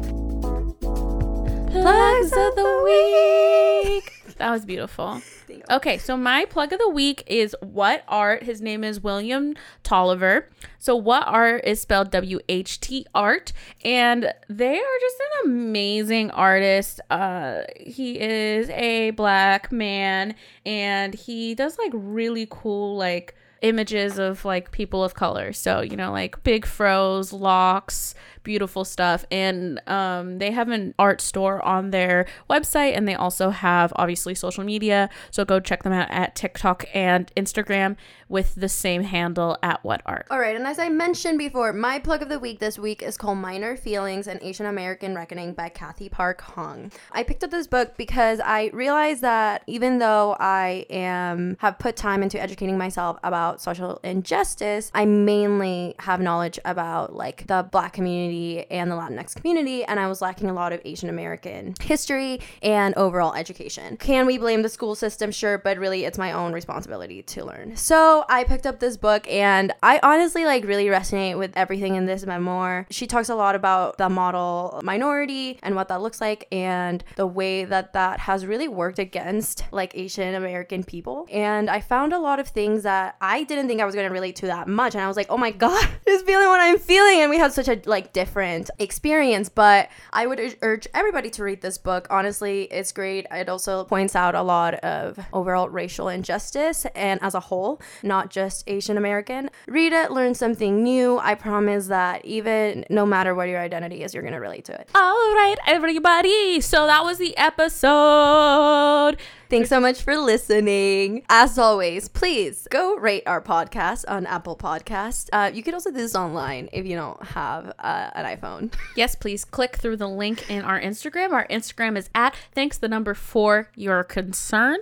Plugs 1.71 2.33
of 2.33 2.55
the 2.55 2.81
week. 2.83 4.35
That 4.37 4.51
was 4.51 4.65
beautiful. 4.65 5.21
Okay, 5.69 5.97
so 5.97 6.15
my 6.15 6.45
plug 6.45 6.71
of 6.71 6.79
the 6.79 6.89
week 6.89 7.23
is 7.27 7.55
What 7.61 8.03
Art. 8.07 8.43
His 8.43 8.61
name 8.61 8.85
is 8.85 9.01
William 9.01 9.53
Tolliver. 9.83 10.47
So 10.79 10.95
What 10.95 11.27
Art 11.27 11.65
is 11.65 11.81
spelled 11.81 12.09
W 12.11 12.39
H 12.47 12.79
T 12.79 13.05
Art, 13.13 13.51
and 13.83 14.33
they 14.49 14.79
are 14.79 14.99
just 15.01 15.15
an 15.19 15.51
amazing 15.51 16.31
artist. 16.31 17.01
Uh, 17.09 17.61
he 17.77 18.19
is 18.19 18.69
a 18.69 19.11
black 19.11 19.71
man, 19.73 20.35
and 20.65 21.13
he 21.13 21.53
does 21.53 21.77
like 21.77 21.91
really 21.93 22.47
cool 22.49 22.95
like 22.95 23.35
images 23.61 24.19
of 24.19 24.43
like 24.45 24.71
people 24.71 25.03
of 25.03 25.13
color. 25.13 25.53
So, 25.53 25.81
you 25.81 25.95
know, 25.95 26.11
like 26.11 26.43
big 26.43 26.65
froze, 26.65 27.31
locks, 27.31 28.15
beautiful 28.43 28.83
stuff. 28.85 29.25
And 29.31 29.79
um, 29.87 30.39
they 30.39 30.51
have 30.51 30.69
an 30.69 30.93
art 30.97 31.21
store 31.21 31.63
on 31.63 31.91
their 31.91 32.25
website 32.49 32.95
and 32.95 33.07
they 33.07 33.15
also 33.15 33.49
have 33.49 33.93
obviously 33.95 34.35
social 34.35 34.63
media. 34.63 35.09
So 35.29 35.45
go 35.45 35.59
check 35.59 35.83
them 35.83 35.93
out 35.93 36.09
at 36.09 36.35
TikTok 36.35 36.85
and 36.93 37.31
Instagram 37.35 37.95
with 38.31 38.55
the 38.55 38.69
same 38.69 39.03
handle 39.03 39.57
at 39.61 39.83
what 39.83 40.01
art. 40.05 40.25
All 40.31 40.39
right, 40.39 40.55
and 40.55 40.65
as 40.65 40.79
I 40.79 40.87
mentioned 40.87 41.37
before, 41.37 41.73
my 41.73 41.99
plug 41.99 42.21
of 42.21 42.29
the 42.29 42.39
week 42.39 42.59
this 42.59 42.79
week 42.79 43.03
is 43.03 43.17
called 43.17 43.37
Minor 43.39 43.75
Feelings 43.75 44.25
An 44.25 44.39
Asian 44.41 44.65
American 44.65 45.13
Reckoning 45.15 45.53
by 45.53 45.67
Cathy 45.67 46.07
Park 46.07 46.39
Hong. 46.39 46.93
I 47.11 47.23
picked 47.23 47.43
up 47.43 47.51
this 47.51 47.67
book 47.67 47.97
because 47.97 48.39
I 48.39 48.71
realized 48.73 49.21
that 49.21 49.63
even 49.67 49.99
though 49.99 50.37
I 50.39 50.85
am 50.89 51.57
have 51.59 51.77
put 51.77 51.97
time 51.97 52.23
into 52.23 52.41
educating 52.41 52.77
myself 52.77 53.17
about 53.21 53.50
social 53.59 53.99
injustice, 54.03 54.91
I 54.93 55.05
mainly 55.05 55.95
have 55.99 56.21
knowledge 56.21 56.59
about 56.63 57.15
like 57.15 57.47
the 57.47 57.67
black 57.69 57.93
community 57.93 58.69
and 58.69 58.91
the 58.91 58.95
Latinx 58.95 59.35
community, 59.35 59.83
and 59.83 59.99
I 59.99 60.07
was 60.07 60.21
lacking 60.21 60.49
a 60.49 60.53
lot 60.53 60.71
of 60.71 60.81
Asian 60.85 61.09
American 61.09 61.73
history 61.81 62.39
and 62.61 62.93
overall 62.95 63.33
education. 63.33 63.97
Can 63.97 64.25
we 64.25 64.37
blame 64.37 64.61
the 64.61 64.69
school 64.69 64.95
system? 64.95 65.31
Sure, 65.31 65.57
but 65.57 65.77
really 65.77 66.05
it's 66.05 66.17
my 66.17 66.31
own 66.31 66.53
responsibility 66.53 67.23
to 67.23 67.43
learn. 67.43 67.75
So 67.75 68.23
I 68.29 68.43
picked 68.43 68.65
up 68.65 68.79
this 68.79 68.97
book 68.97 69.27
and 69.27 69.73
I 69.81 69.99
honestly 70.03 70.45
like 70.45 70.63
really 70.63 70.85
resonate 70.85 71.37
with 71.37 71.51
everything 71.55 71.95
in 71.95 72.05
this 72.05 72.25
memoir. 72.25 72.85
She 72.89 73.07
talks 73.07 73.29
a 73.29 73.35
lot 73.35 73.55
about 73.55 73.97
the 73.97 74.09
model 74.09 74.79
minority 74.83 75.59
and 75.63 75.75
what 75.75 75.87
that 75.87 76.01
looks 76.01 76.21
like 76.21 76.47
and 76.51 77.03
the 77.15 77.27
way 77.27 77.65
that 77.65 77.93
that 77.93 78.19
has 78.19 78.45
really 78.45 78.67
worked 78.67 78.99
against 78.99 79.63
like 79.71 79.95
Asian 79.95 80.35
American 80.35 80.83
people. 80.83 81.27
And 81.31 81.69
I 81.69 81.81
found 81.81 82.13
a 82.13 82.19
lot 82.19 82.39
of 82.39 82.47
things 82.47 82.83
that 82.83 83.15
I 83.21 83.40
didn't 83.43 83.67
think 83.67 83.81
I 83.81 83.85
was 83.85 83.95
going 83.95 84.07
to 84.07 84.13
relate 84.13 84.35
to 84.37 84.47
that 84.47 84.67
much 84.67 84.95
and 84.95 85.03
I 85.03 85.07
was 85.07 85.17
like, 85.17 85.27
"Oh 85.29 85.37
my 85.37 85.51
god, 85.65 85.87
just 86.07 86.25
feeling 86.25 86.47
what 86.47 86.59
I'm 86.59 86.77
feeling." 86.77 87.21
And 87.21 87.29
we 87.29 87.37
had 87.37 87.53
such 87.53 87.67
a 87.67 87.81
like 87.85 88.13
different 88.13 88.69
experience, 88.79 89.49
but 89.49 89.89
I 90.13 90.27
would 90.27 90.57
urge 90.61 90.87
everybody 90.93 91.29
to 91.31 91.43
read 91.43 91.61
this 91.61 91.77
book. 91.77 92.07
Honestly, 92.09 92.63
it's 92.63 92.91
great. 92.91 93.25
It 93.31 93.49
also 93.49 93.85
points 93.85 94.15
out 94.15 94.35
a 94.35 94.41
lot 94.41 94.75
of 94.75 95.19
overall 95.33 95.69
racial 95.69 96.09
injustice 96.09 96.85
and 96.95 97.21
as 97.21 97.35
a 97.35 97.39
whole, 97.39 97.81
not 98.03 98.29
just 98.29 98.63
Asian 98.67 98.97
American. 98.97 99.49
Read 99.67 99.93
it, 99.93 100.11
learn 100.11 100.33
something 100.33 100.83
new. 100.83 101.17
I 101.19 101.35
promise 101.35 101.87
that 101.87 102.25
even 102.25 102.85
no 102.89 103.05
matter 103.05 103.35
what 103.35 103.47
your 103.47 103.59
identity 103.59 104.03
is, 104.03 104.13
you're 104.13 104.23
going 104.23 104.33
to 104.33 104.39
relate 104.39 104.65
to 104.65 104.73
it. 104.73 104.89
All 104.95 105.33
right, 105.35 105.57
everybody. 105.65 106.61
So 106.61 106.87
that 106.87 107.03
was 107.03 107.17
the 107.17 107.37
episode. 107.37 109.17
Thanks 109.51 109.67
so 109.67 109.81
much 109.81 110.01
for 110.01 110.15
listening. 110.17 111.23
As 111.27 111.57
always, 111.57 112.07
please 112.07 112.69
go 112.71 112.95
rate 112.95 113.23
our 113.25 113.41
podcast 113.41 114.05
on 114.07 114.25
Apple 114.25 114.55
Podcast. 114.55 115.27
Uh, 115.33 115.51
you 115.53 115.61
can 115.61 115.73
also 115.73 115.91
do 115.91 115.97
this 115.97 116.15
online 116.15 116.69
if 116.71 116.85
you 116.85 116.95
don't 116.95 117.21
have 117.21 117.73
uh, 117.77 118.11
an 118.15 118.37
iPhone. 118.37 118.71
Yes, 118.95 119.15
please 119.15 119.43
click 119.43 119.75
through 119.75 119.97
the 119.97 120.07
link 120.07 120.49
in 120.49 120.63
our 120.63 120.79
Instagram. 120.79 121.31
Our 121.33 121.47
Instagram 121.47 121.97
is 121.97 122.09
at 122.15 122.33
thanks 122.53 122.77
the 122.77 122.87
number 122.87 123.13
for 123.13 123.69
your 123.75 124.05
concern. 124.05 124.77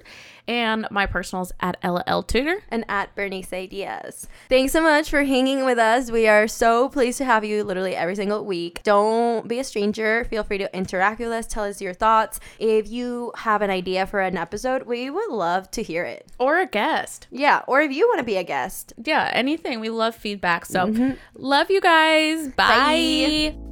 And 0.49 0.87
my 0.89 1.05
personal 1.05 1.43
is 1.43 1.53
at 1.59 1.77
Ella 1.83 2.03
L 2.07 2.23
Tutor. 2.23 2.63
and 2.69 2.83
at 2.89 3.13
Bernice 3.15 3.69
Diaz. 3.69 4.27
Thanks 4.49 4.73
so 4.73 4.81
much 4.81 5.07
for 5.07 5.23
hanging 5.23 5.63
with 5.63 5.77
us. 5.77 6.09
We 6.09 6.27
are 6.27 6.47
so 6.47 6.89
pleased 6.89 7.19
to 7.19 7.25
have 7.25 7.45
you 7.45 7.63
literally 7.63 7.95
every 7.95 8.15
single 8.15 8.43
week. 8.43 8.81
Don't 8.81 9.47
be 9.47 9.59
a 9.59 9.63
stranger. 9.63 10.25
Feel 10.25 10.43
free 10.43 10.57
to 10.57 10.75
interact 10.75 11.19
with 11.19 11.29
us. 11.29 11.45
Tell 11.45 11.65
us 11.65 11.81
your 11.81 11.93
thoughts. 11.93 12.39
If 12.57 12.89
you 12.89 13.31
have 13.37 13.61
an 13.61 13.69
idea 13.69 14.07
for 14.07 14.21
an 14.21 14.37
episode, 14.37 14.87
we 14.87 15.11
would 15.11 15.29
love 15.29 15.69
to 15.71 15.83
hear 15.83 16.03
it. 16.03 16.25
Or 16.39 16.59
a 16.59 16.65
guest. 16.65 17.27
Yeah, 17.29 17.61
or 17.67 17.81
if 17.81 17.91
you 17.91 18.07
want 18.07 18.17
to 18.17 18.25
be 18.25 18.37
a 18.37 18.43
guest. 18.43 18.93
Yeah, 19.03 19.29
anything. 19.31 19.79
We 19.79 19.91
love 19.91 20.15
feedback. 20.15 20.65
So 20.65 20.87
mm-hmm. 20.87 21.11
love 21.35 21.69
you 21.69 21.79
guys. 21.79 22.47
Bye. 22.47 23.53
Bye. 23.53 23.68